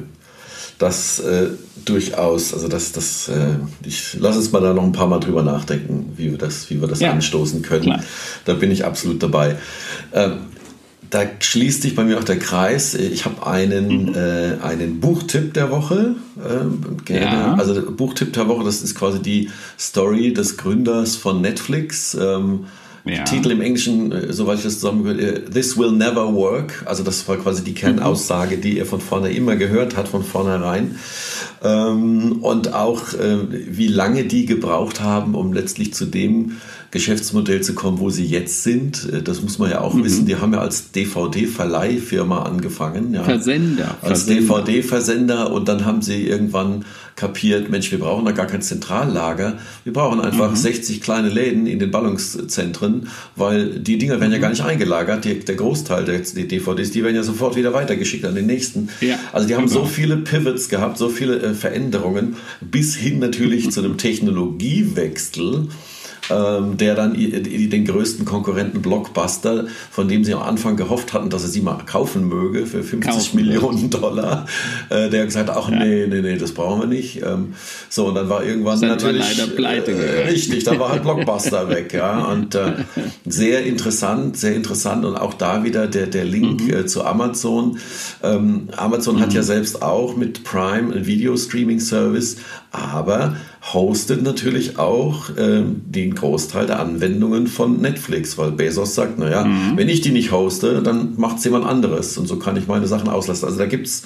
Das 0.82 1.20
äh, 1.20 1.50
durchaus, 1.84 2.52
also 2.52 2.66
das, 2.66 2.90
das, 2.90 3.28
äh, 3.28 3.54
ich 3.86 4.16
lass 4.18 4.36
uns 4.36 4.50
mal 4.50 4.60
da 4.60 4.74
noch 4.74 4.82
ein 4.82 4.90
paar 4.90 5.06
Mal 5.06 5.20
drüber 5.20 5.44
nachdenken, 5.44 6.14
wie 6.16 6.32
wir 6.32 6.38
das, 6.38 6.70
wie 6.70 6.80
wir 6.80 6.88
das 6.88 6.98
ja, 6.98 7.12
anstoßen 7.12 7.62
können. 7.62 7.84
Klar. 7.84 8.02
Da 8.46 8.54
bin 8.54 8.72
ich 8.72 8.84
absolut 8.84 9.22
dabei. 9.22 9.54
Ähm, 10.12 10.38
da 11.08 11.20
schließt 11.38 11.82
sich 11.82 11.94
bei 11.94 12.02
mir 12.02 12.18
auch 12.18 12.24
der 12.24 12.40
Kreis. 12.40 12.94
Ich 12.94 13.26
habe 13.26 13.46
einen, 13.46 14.06
mhm. 14.06 14.14
äh, 14.16 14.56
einen 14.60 14.98
Buchtipp 14.98 15.54
der 15.54 15.70
Woche. 15.70 16.16
Äh, 16.36 17.04
gerne. 17.04 17.24
Ja. 17.26 17.54
Also 17.54 17.80
Buchtipp 17.92 18.32
der 18.32 18.48
Woche, 18.48 18.64
das 18.64 18.82
ist 18.82 18.96
quasi 18.96 19.22
die 19.22 19.50
Story 19.78 20.32
des 20.32 20.56
Gründers 20.56 21.14
von 21.14 21.40
Netflix. 21.40 22.14
Ähm, 22.20 22.64
ja. 23.04 23.24
Titel 23.24 23.50
im 23.50 23.60
Englischen, 23.60 24.12
äh, 24.12 24.32
soweit 24.32 24.58
ich 24.58 24.64
das 24.64 24.74
zusammengehört, 24.74 25.20
äh, 25.20 25.50
This 25.50 25.76
will 25.76 25.92
never 25.92 26.32
work. 26.34 26.84
Also 26.86 27.02
das 27.02 27.26
war 27.28 27.36
quasi 27.36 27.64
die 27.64 27.74
Kernaussage, 27.74 28.58
die 28.58 28.78
er 28.78 28.86
von 28.86 29.00
vorne 29.00 29.32
immer 29.32 29.56
gehört 29.56 29.96
hat, 29.96 30.08
von 30.08 30.22
vornherein. 30.22 30.96
Ähm, 31.62 32.38
und 32.42 32.72
auch, 32.74 33.14
äh, 33.14 33.38
wie 33.50 33.88
lange 33.88 34.24
die 34.24 34.46
gebraucht 34.46 35.00
haben, 35.00 35.34
um 35.34 35.52
letztlich 35.52 35.94
zu 35.94 36.06
dem 36.06 36.58
Geschäftsmodell 36.92 37.62
zu 37.62 37.74
kommen, 37.74 37.98
wo 37.98 38.10
sie 38.10 38.24
jetzt 38.24 38.62
sind. 38.62 39.08
Äh, 39.10 39.22
das 39.22 39.42
muss 39.42 39.58
man 39.58 39.70
ja 39.70 39.80
auch 39.80 39.94
mhm. 39.94 40.04
wissen. 40.04 40.26
Die 40.26 40.36
haben 40.36 40.52
ja 40.52 40.60
als 40.60 40.92
DVD-Verleihfirma 40.92 42.42
angefangen. 42.42 43.14
Ja. 43.14 43.24
Versender. 43.24 43.96
Als 44.02 44.26
DVD-Versender 44.26 45.50
und 45.50 45.68
dann 45.68 45.84
haben 45.84 46.02
sie 46.02 46.26
irgendwann 46.26 46.84
kapiert, 47.16 47.70
Mensch, 47.70 47.90
wir 47.90 47.98
brauchen 47.98 48.24
da 48.24 48.32
gar 48.32 48.46
kein 48.46 48.62
Zentrallager. 48.62 49.58
Wir 49.84 49.92
brauchen 49.92 50.20
einfach 50.20 50.50
mhm. 50.50 50.56
60 50.56 51.00
kleine 51.00 51.28
Läden 51.30 51.66
in 51.66 51.78
den 51.78 51.90
Ballungszentren, 51.90 53.08
weil 53.36 53.80
die 53.80 53.96
Dinger 53.96 54.20
werden 54.20 54.32
ja 54.32 54.38
mhm. 54.38 54.42
gar 54.42 54.50
nicht 54.50 54.62
eingelagert. 54.62 55.24
Die, 55.24 55.40
der 55.40 55.54
Großteil 55.54 56.04
der 56.04 56.20
DVDs, 56.20 56.90
die 56.90 57.02
werden 57.02 57.16
ja 57.16 57.22
sofort 57.22 57.56
wieder 57.56 57.72
weitergeschickt 57.72 58.26
an 58.26 58.34
den 58.34 58.46
nächsten. 58.46 58.90
Ja, 59.00 59.18
also 59.32 59.48
die 59.48 59.54
haben 59.54 59.66
genau. 59.66 59.80
so 59.80 59.86
viele 59.86 60.18
Pivots 60.18 60.68
gehabt, 60.68 60.98
so 60.98 61.08
viele 61.08 61.38
äh, 61.40 61.54
Veränderungen, 61.54 62.36
bis 62.60 62.96
hin 62.96 63.18
natürlich 63.18 63.70
zu 63.70 63.80
einem 63.80 63.96
Technologiewechsel 63.96 65.68
ähm, 66.30 66.76
der 66.76 66.94
dann 66.94 67.14
den 67.14 67.84
größten 67.84 68.24
Konkurrenten 68.24 68.80
Blockbuster, 68.80 69.66
von 69.90 70.08
dem 70.08 70.24
sie 70.24 70.34
am 70.34 70.42
Anfang 70.42 70.76
gehofft 70.76 71.12
hatten, 71.12 71.30
dass 71.30 71.42
er 71.42 71.48
sie 71.48 71.60
mal 71.60 71.78
kaufen 71.84 72.28
möge 72.28 72.66
für 72.66 72.82
50 72.82 73.12
kaufen 73.12 73.36
Millionen 73.36 73.90
Dollar, 73.90 74.46
äh, 74.88 75.10
der 75.10 75.24
gesagt 75.24 75.50
hat, 75.50 75.56
ach 75.56 75.68
ja. 75.70 75.84
nee, 75.84 76.06
nee, 76.06 76.20
nee, 76.20 76.36
das 76.36 76.52
brauchen 76.52 76.82
wir 76.82 76.86
nicht. 76.86 77.22
Ähm, 77.22 77.54
so, 77.88 78.06
und 78.06 78.14
dann 78.14 78.28
war 78.28 78.44
irgendwann 78.44 78.80
dann 78.80 78.90
natürlich 78.90 79.38
war 79.38 79.46
pleite 79.48 79.92
äh, 79.92 80.28
richtig, 80.28 80.64
dann 80.64 80.78
war 80.78 80.90
halt 80.90 81.02
Blockbuster 81.02 81.68
weg, 81.68 81.92
ja. 81.92 82.24
Und 82.26 82.54
äh, 82.54 82.72
sehr 83.26 83.64
interessant, 83.64 84.36
sehr 84.36 84.54
interessant 84.54 85.04
und 85.04 85.16
auch 85.16 85.34
da 85.34 85.64
wieder 85.64 85.86
der, 85.88 86.06
der 86.06 86.24
Link 86.24 86.62
mhm. 86.62 86.74
äh, 86.74 86.86
zu 86.86 87.04
Amazon. 87.04 87.78
Ähm, 88.22 88.68
Amazon 88.76 89.16
mhm. 89.16 89.20
hat 89.20 89.32
ja 89.32 89.42
selbst 89.42 89.82
auch 89.82 90.16
mit 90.16 90.44
Prime 90.44 90.94
ein 90.94 91.06
Video-Streaming-Service, 91.06 92.36
aber 92.72 93.36
hostet 93.72 94.22
natürlich 94.22 94.78
auch 94.78 95.30
ähm, 95.36 95.82
den 95.84 96.14
Großteil 96.14 96.66
der 96.66 96.80
Anwendungen 96.80 97.46
von 97.46 97.80
Netflix, 97.80 98.38
weil 98.38 98.52
Bezos 98.52 98.94
sagt, 98.94 99.18
naja, 99.18 99.44
mhm. 99.44 99.76
wenn 99.76 99.90
ich 99.90 100.00
die 100.00 100.10
nicht 100.10 100.32
hoste, 100.32 100.82
dann 100.82 101.14
macht 101.18 101.38
es 101.38 101.44
jemand 101.44 101.66
anderes 101.66 102.16
und 102.16 102.26
so 102.26 102.38
kann 102.38 102.56
ich 102.56 102.66
meine 102.66 102.86
Sachen 102.86 103.08
auslassen. 103.08 103.44
Also 103.44 103.58
da 103.58 103.66
gibt 103.66 103.86
es 103.86 104.04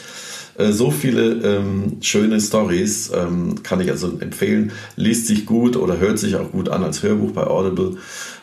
äh, 0.59 0.73
so 0.73 0.91
viele 0.91 1.35
ähm, 1.45 1.99
schöne 2.01 2.41
Stories, 2.41 3.13
ähm, 3.15 3.63
kann 3.63 3.81
ich 3.81 3.91
also 3.91 4.19
empfehlen. 4.19 4.73
Liest 4.97 5.29
sich 5.29 5.47
gut 5.47 5.77
oder 5.77 5.99
hört 5.99 6.19
sich 6.19 6.37
auch 6.37 6.51
gut 6.51 6.69
an 6.69 6.83
als 6.83 7.03
Hörbuch 7.03 7.33
bei 7.33 7.47
Audible. 7.47 7.97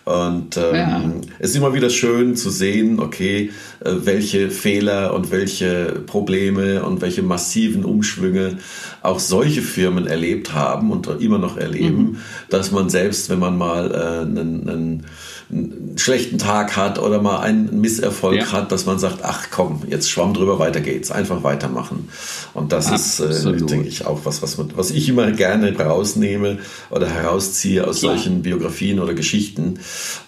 Und 0.06 0.58
ähm, 0.58 0.76
ja. 0.76 1.12
es 1.40 1.52
ist 1.52 1.56
immer 1.56 1.74
wieder 1.74 1.90
schön 1.90 2.36
zu 2.36 2.50
sehen, 2.50 3.00
okay, 3.00 3.52
äh, 3.80 3.92
welche 4.04 4.50
Fehler 4.50 5.14
und 5.14 5.32
welche 5.32 6.02
Probleme 6.06 6.84
und 6.84 7.02
welche 7.02 7.24
massiven 7.24 7.86
Umschwünge 7.86 8.58
auch 9.02 9.20
solche 9.20 9.62
Firmen 9.62 10.06
erlebt 10.06 10.54
haben 10.54 10.92
und 10.92 11.08
immer 11.22 11.38
noch 11.38 11.58
erleben, 11.58 12.04
mhm. 12.04 12.18
dass 12.50 12.72
man 12.72 12.90
selbst, 12.90 13.30
wenn 13.30 13.40
man 13.40 13.58
mal 13.58 13.92
äh, 13.92 14.22
einen, 14.22 14.70
einen 14.70 15.06
einen 15.54 15.98
schlechten 15.98 16.38
Tag 16.38 16.76
hat 16.76 17.00
oder 17.00 17.22
mal 17.22 17.40
einen 17.40 17.82
Misserfolg 17.82 18.38
ja. 18.38 18.52
hat, 18.52 18.72
dass 18.72 18.86
man 18.86 19.00
sagt, 19.00 19.20
ach 19.24 19.48
komm, 19.52 19.84
jetzt 19.88 20.10
schwamm 20.10 20.34
drüber, 20.34 20.60
weiter 20.60 20.82
geht's, 20.82 21.12
einfach 21.12 21.44
weitermachen. 21.44 22.10
Und 22.54 22.72
das 22.72 22.92
Absolut. 22.92 23.34
ist, 23.34 23.46
äh, 23.46 23.66
denke 23.66 23.88
ich, 23.88 24.06
auch 24.06 24.22
was, 24.24 24.42
was, 24.42 24.58
was 24.76 24.92
ich 24.92 25.10
immer 25.10 25.32
gerne 25.32 25.78
rausnehme 25.78 26.60
oder 26.90 27.08
herausziehe 27.08 27.86
aus 27.86 28.00
Klar. 28.00 28.16
solchen 28.16 28.42
Biografien 28.42 29.00
oder 29.00 29.14
Geschichten. 29.14 29.80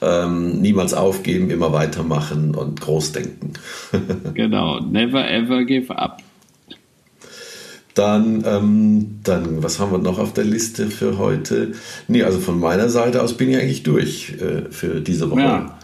Ähm, 0.02 0.62
niemals 0.62 0.94
aufgeben, 0.94 1.50
immer 1.50 1.72
weitermachen 1.74 2.56
und 2.56 2.82
groß 2.82 3.12
denken. 3.14 3.54
genau, 4.34 4.80
never 4.80 5.30
ever 5.30 5.64
give 5.64 5.96
up. 5.98 6.22
Dann, 7.96 8.44
ähm, 8.46 9.20
dann, 9.24 9.64
was 9.64 9.80
haben 9.80 9.92
wir 9.92 10.00
noch 10.00 10.20
auf 10.20 10.34
der 10.34 10.44
Liste 10.44 10.88
für 10.88 11.18
heute? 11.18 11.72
Nee, 12.10 12.24
also 12.24 12.40
von 12.40 12.60
meiner 12.60 12.90
Seite 12.90 13.24
aus 13.24 13.38
bin 13.38 13.50
ich 13.50 13.58
eigentlich 13.58 13.84
durch 13.84 14.34
äh, 14.34 14.70
für 14.70 15.00
diese 15.00 15.32
Woche. 15.32 15.40
Ja. 15.40 15.80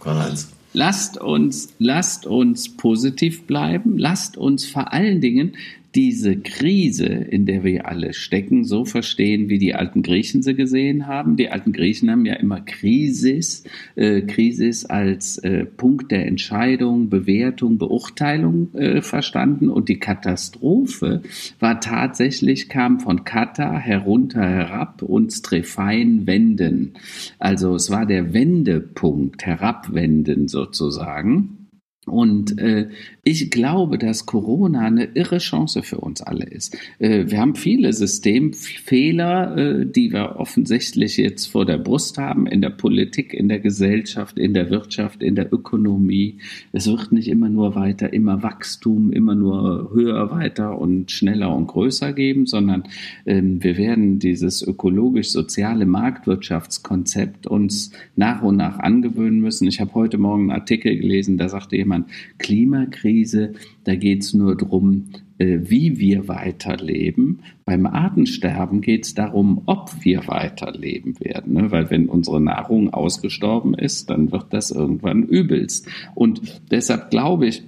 Karl-Heinz. 0.00 0.52
Lasst 0.74 1.18
uns, 1.18 1.68
lasst 1.78 2.26
uns 2.26 2.76
positiv 2.76 3.46
bleiben. 3.46 3.96
Lasst 3.96 4.36
uns 4.36 4.66
vor 4.66 4.92
allen 4.92 5.22
Dingen 5.22 5.56
diese 5.94 6.36
Krise, 6.36 7.06
in 7.06 7.46
der 7.46 7.62
wir 7.62 7.86
alle 7.86 8.14
stecken, 8.14 8.64
so 8.64 8.84
verstehen, 8.84 9.48
wie 9.48 9.58
die 9.58 9.74
alten 9.74 10.02
Griechen 10.02 10.42
sie 10.42 10.54
gesehen 10.54 11.06
haben. 11.06 11.36
Die 11.36 11.50
alten 11.50 11.72
Griechen 11.72 12.10
haben 12.10 12.26
ja 12.26 12.34
immer 12.34 12.60
Krisis, 12.60 13.64
äh, 13.94 14.22
Krisis 14.22 14.84
als 14.84 15.38
äh, 15.38 15.64
Punkt 15.64 16.10
der 16.10 16.26
Entscheidung, 16.26 17.08
Bewertung, 17.10 17.78
Beurteilung 17.78 18.74
äh, 18.74 19.02
verstanden. 19.02 19.68
Und 19.68 19.88
die 19.88 20.00
Katastrophe 20.00 21.22
war 21.60 21.80
tatsächlich, 21.80 22.68
kam 22.68 22.98
von 22.98 23.24
Kata 23.24 23.78
herunter 23.78 24.42
herab 24.42 25.02
und 25.02 25.32
Strefein 25.32 26.26
wenden. 26.26 26.94
Also 27.38 27.74
es 27.76 27.90
war 27.90 28.04
der 28.04 28.32
Wendepunkt, 28.34 29.46
herabwenden 29.46 30.48
sozusagen. 30.48 31.63
Und 32.06 32.58
äh, 32.58 32.88
ich 33.22 33.50
glaube, 33.50 33.96
dass 33.96 34.26
Corona 34.26 34.80
eine 34.80 35.08
irre 35.14 35.38
Chance 35.38 35.82
für 35.82 35.98
uns 35.98 36.20
alle 36.20 36.44
ist. 36.44 36.76
Äh, 36.98 37.24
wir 37.28 37.40
haben 37.40 37.54
viele 37.54 37.92
Systemfehler, 37.92 39.56
äh, 39.56 39.86
die 39.86 40.12
wir 40.12 40.36
offensichtlich 40.36 41.16
jetzt 41.16 41.46
vor 41.46 41.64
der 41.64 41.78
Brust 41.78 42.18
haben, 42.18 42.46
in 42.46 42.60
der 42.60 42.70
Politik, 42.70 43.32
in 43.32 43.48
der 43.48 43.60
Gesellschaft, 43.60 44.38
in 44.38 44.52
der 44.52 44.68
Wirtschaft, 44.68 45.22
in 45.22 45.34
der 45.34 45.50
Ökonomie. 45.52 46.36
Es 46.72 46.86
wird 46.86 47.12
nicht 47.12 47.28
immer 47.28 47.48
nur 47.48 47.74
weiter, 47.74 48.12
immer 48.12 48.42
Wachstum, 48.42 49.10
immer 49.10 49.34
nur 49.34 49.90
höher, 49.94 50.30
weiter 50.30 50.78
und 50.78 51.10
schneller 51.10 51.54
und 51.56 51.68
größer 51.68 52.12
geben, 52.12 52.46
sondern 52.46 52.84
ähm, 53.24 53.62
wir 53.62 53.78
werden 53.78 54.18
dieses 54.18 54.60
ökologisch-soziale 54.62 55.86
Marktwirtschaftskonzept 55.86 57.46
uns 57.46 57.92
nach 58.16 58.42
und 58.42 58.56
nach 58.56 58.78
angewöhnen 58.78 59.40
müssen. 59.40 59.66
Ich 59.68 59.80
habe 59.80 59.94
heute 59.94 60.18
Morgen 60.18 60.50
einen 60.50 60.60
Artikel 60.60 60.96
gelesen, 60.96 61.38
da 61.38 61.48
sagte 61.48 61.76
jemand, 61.76 61.93
man 61.94 62.06
Klimakrise, 62.38 63.52
da 63.84 63.94
geht 63.94 64.22
es 64.22 64.34
nur 64.34 64.56
darum, 64.56 65.06
äh, 65.38 65.60
wie 65.62 65.98
wir 65.98 66.28
weiterleben. 66.28 67.40
Beim 67.64 67.86
Artensterben 67.86 68.80
geht 68.80 69.04
es 69.04 69.14
darum, 69.14 69.62
ob 69.66 70.04
wir 70.04 70.26
weiterleben 70.28 71.18
werden. 71.20 71.54
Ne? 71.54 71.70
Weil 71.70 71.90
wenn 71.90 72.08
unsere 72.08 72.40
Nahrung 72.40 72.92
ausgestorben 72.92 73.74
ist, 73.74 74.10
dann 74.10 74.32
wird 74.32 74.52
das 74.52 74.70
irgendwann 74.70 75.22
übelst. 75.24 75.88
Und 76.14 76.62
deshalb 76.70 77.10
glaube 77.10 77.46
ich, 77.46 77.62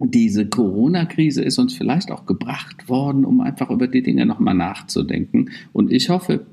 diese 0.00 0.46
Corona-Krise 0.46 1.42
ist 1.42 1.58
uns 1.58 1.74
vielleicht 1.74 2.12
auch 2.12 2.24
gebracht 2.24 2.88
worden, 2.88 3.24
um 3.24 3.40
einfach 3.40 3.70
über 3.70 3.88
die 3.88 4.02
Dinge 4.02 4.26
nochmal 4.26 4.54
nachzudenken. 4.54 5.50
Und 5.72 5.90
ich 5.90 6.08
hoffe, 6.08 6.46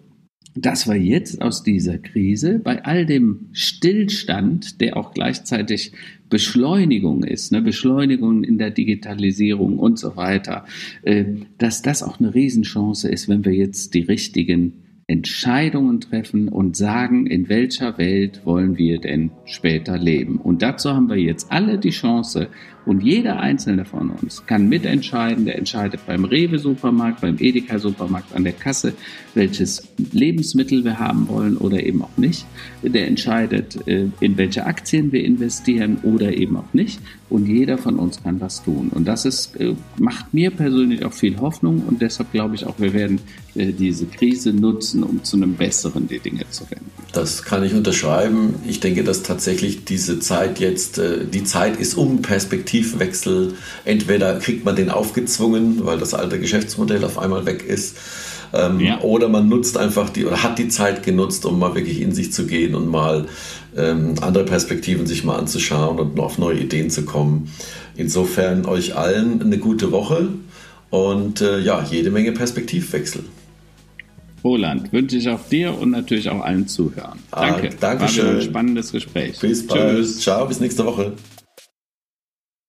dass 0.56 0.88
wir 0.88 0.96
jetzt 0.96 1.42
aus 1.42 1.64
dieser 1.64 1.98
Krise 1.98 2.60
bei 2.60 2.84
all 2.86 3.06
dem 3.06 3.50
Stillstand, 3.52 4.80
der 4.80 4.96
auch 4.96 5.14
gleichzeitig 5.14 5.92
Beschleunigung 6.30 7.24
ist, 7.24 7.52
ne, 7.52 7.62
Beschleunigung 7.62 8.44
in 8.44 8.58
der 8.58 8.72
Digitalisierung 8.72 9.78
und 9.78 10.00
so 10.00 10.16
weiter, 10.16 10.66
äh, 11.04 11.26
dass 11.58 11.82
das 11.82 12.04
auch 12.04 12.20
eine 12.20 12.34
Riesenchance 12.34 13.08
ist, 13.10 13.30
wenn 13.30 13.46
wir 13.46 13.54
jetzt 13.54 13.94
die 13.94 14.02
richtigen 14.02 14.74
Entscheidungen 15.08 16.02
treffen 16.02 16.48
und 16.48 16.76
sagen, 16.76 17.28
in 17.28 17.48
welcher 17.48 18.00
Welt 18.00 18.42
wollen 18.44 18.78
wir 18.78 19.00
denn 19.00 19.30
später 19.46 20.00
leben. 20.00 20.38
Und 20.38 20.64
dazu 20.64 20.90
haben 20.90 21.10
wir 21.10 21.18
jetzt 21.18 21.52
alle 21.52 21.78
die 21.78 21.92
Chance 21.92 22.50
Und 22.86 23.02
jeder 23.02 23.40
einzelne 23.40 23.86
von 23.86 24.12
uns 24.12 24.46
kann 24.46 24.70
mitentscheiden, 24.70 25.46
der 25.46 25.58
entscheidet 25.58 26.02
beim 26.06 26.24
Rewe-Supermarkt, 26.24 27.22
beim 27.22 27.38
Edeka-Supermarkt 27.40 28.36
an 28.36 28.44
der 28.44 28.54
Kasse, 28.54 28.94
welches 29.34 29.88
Lebensmittel 30.12 30.84
wir 30.84 31.00
haben 31.00 31.28
wollen 31.28 31.58
oder 31.58 31.84
eben 31.84 32.04
auch 32.04 32.18
nicht. 32.18 32.46
Der 32.84 33.08
entscheidet, 33.08 33.88
äh, 33.88 34.08
in 34.20 34.38
welche 34.38 34.66
Aktien 34.66 35.12
wir 35.12 35.24
investieren 35.24 35.98
oder 36.04 36.38
eben 36.38 36.58
auch 36.58 36.74
nicht. 36.74 37.00
Und 37.28 37.48
jeder 37.48 37.80
von 37.80 37.98
uns 37.98 38.22
kann 38.22 38.40
was 38.40 38.64
tun. 38.64 38.90
Und 38.94 39.08
das 39.08 39.26
ist, 39.26 39.60
äh, 39.60 39.74
macht 39.98 40.34
mir 40.34 40.52
persönlich 40.52 41.04
auch 41.04 41.14
viel 41.14 41.40
Hoffnung 41.40 41.84
und 41.88 42.02
deshalb 42.02 42.32
glaube 42.32 42.56
ich 42.56 42.66
auch, 42.66 42.76
wir 42.78 42.94
werden 42.94 43.20
äh, 43.56 43.74
diese 43.74 44.06
Krise 44.06 44.54
nutzen, 44.54 45.04
um 45.04 45.24
zu 45.24 45.38
einem 45.38 45.56
besseren 45.56 46.08
die 46.08 46.20
Dinge 46.20 46.46
zu 46.52 46.70
wenden. 46.70 46.86
Das 47.14 47.44
kann 47.44 47.64
ich 47.64 47.74
unterschreiben. 47.74 48.56
Ich 48.68 48.80
denke, 48.80 49.04
dass 49.04 49.24
tatsächlich 49.24 49.86
diese 49.86 50.20
Zeit 50.20 50.60
jetzt, 50.60 51.02
die 51.34 51.44
Zeit 51.46 51.80
ist 51.80 51.96
um 51.96 52.22
Perspektivwechsel. 52.82 53.54
Entweder 53.86 54.40
kriegt 54.40 54.66
man 54.66 54.76
den 54.76 54.90
aufgezwungen, 54.90 55.86
weil 55.86 55.98
das 55.98 56.14
alte 56.14 56.40
Geschäftsmodell 56.40 57.04
auf 57.04 57.18
einmal 57.18 57.46
weg 57.46 57.64
ist 57.66 57.98
ähm, 58.54 58.80
ja. 58.80 59.02
Oder 59.02 59.28
man 59.28 59.50
nutzt 59.50 59.78
einfach 59.78 60.10
die 60.10 60.26
oder 60.26 60.44
hat 60.44 60.60
die 60.60 60.70
Zeit 60.70 61.04
genutzt, 61.04 61.46
um 61.46 61.60
mal 61.60 61.76
wirklich 61.76 62.00
in 62.00 62.14
sich 62.14 62.32
zu 62.32 62.46
gehen 62.46 62.76
und 62.76 62.88
mal 62.88 63.26
ähm, 63.76 64.14
andere 64.22 64.46
Perspektiven 64.46 65.08
sich 65.08 65.24
mal 65.24 65.36
anzuschauen 65.36 66.00
und 66.00 66.18
auf 66.20 66.38
neue 66.38 66.60
Ideen 66.60 66.90
zu 66.90 67.04
kommen. 67.04 67.52
Insofern 67.98 68.66
euch 68.66 68.96
allen 68.96 69.42
eine 69.42 69.58
gute 69.58 69.92
Woche 69.92 70.30
und 70.90 71.42
äh, 71.42 71.60
ja, 71.60 71.84
jede 71.90 72.12
Menge 72.12 72.32
Perspektivwechsel. 72.32 73.24
Roland, 74.44 74.94
wünsche 74.94 75.18
ich 75.18 75.28
auch 75.28 75.42
dir 75.50 75.78
und 75.78 75.90
natürlich 75.90 76.30
auch 76.30 76.42
allen 76.42 76.68
Zuhörern. 76.68 77.18
Danke. 77.32 77.70
Ah, 77.72 77.76
Dankeschön. 77.80 78.26
War 78.26 78.36
ein 78.36 78.42
spannendes 78.42 78.92
Gespräch. 78.92 79.40
Bis 79.40 79.66
bald. 79.66 79.98
Tschüss. 79.98 80.20
Ciao, 80.20 80.46
bis 80.46 80.60
nächste 80.60 80.86
Woche. 80.86 81.14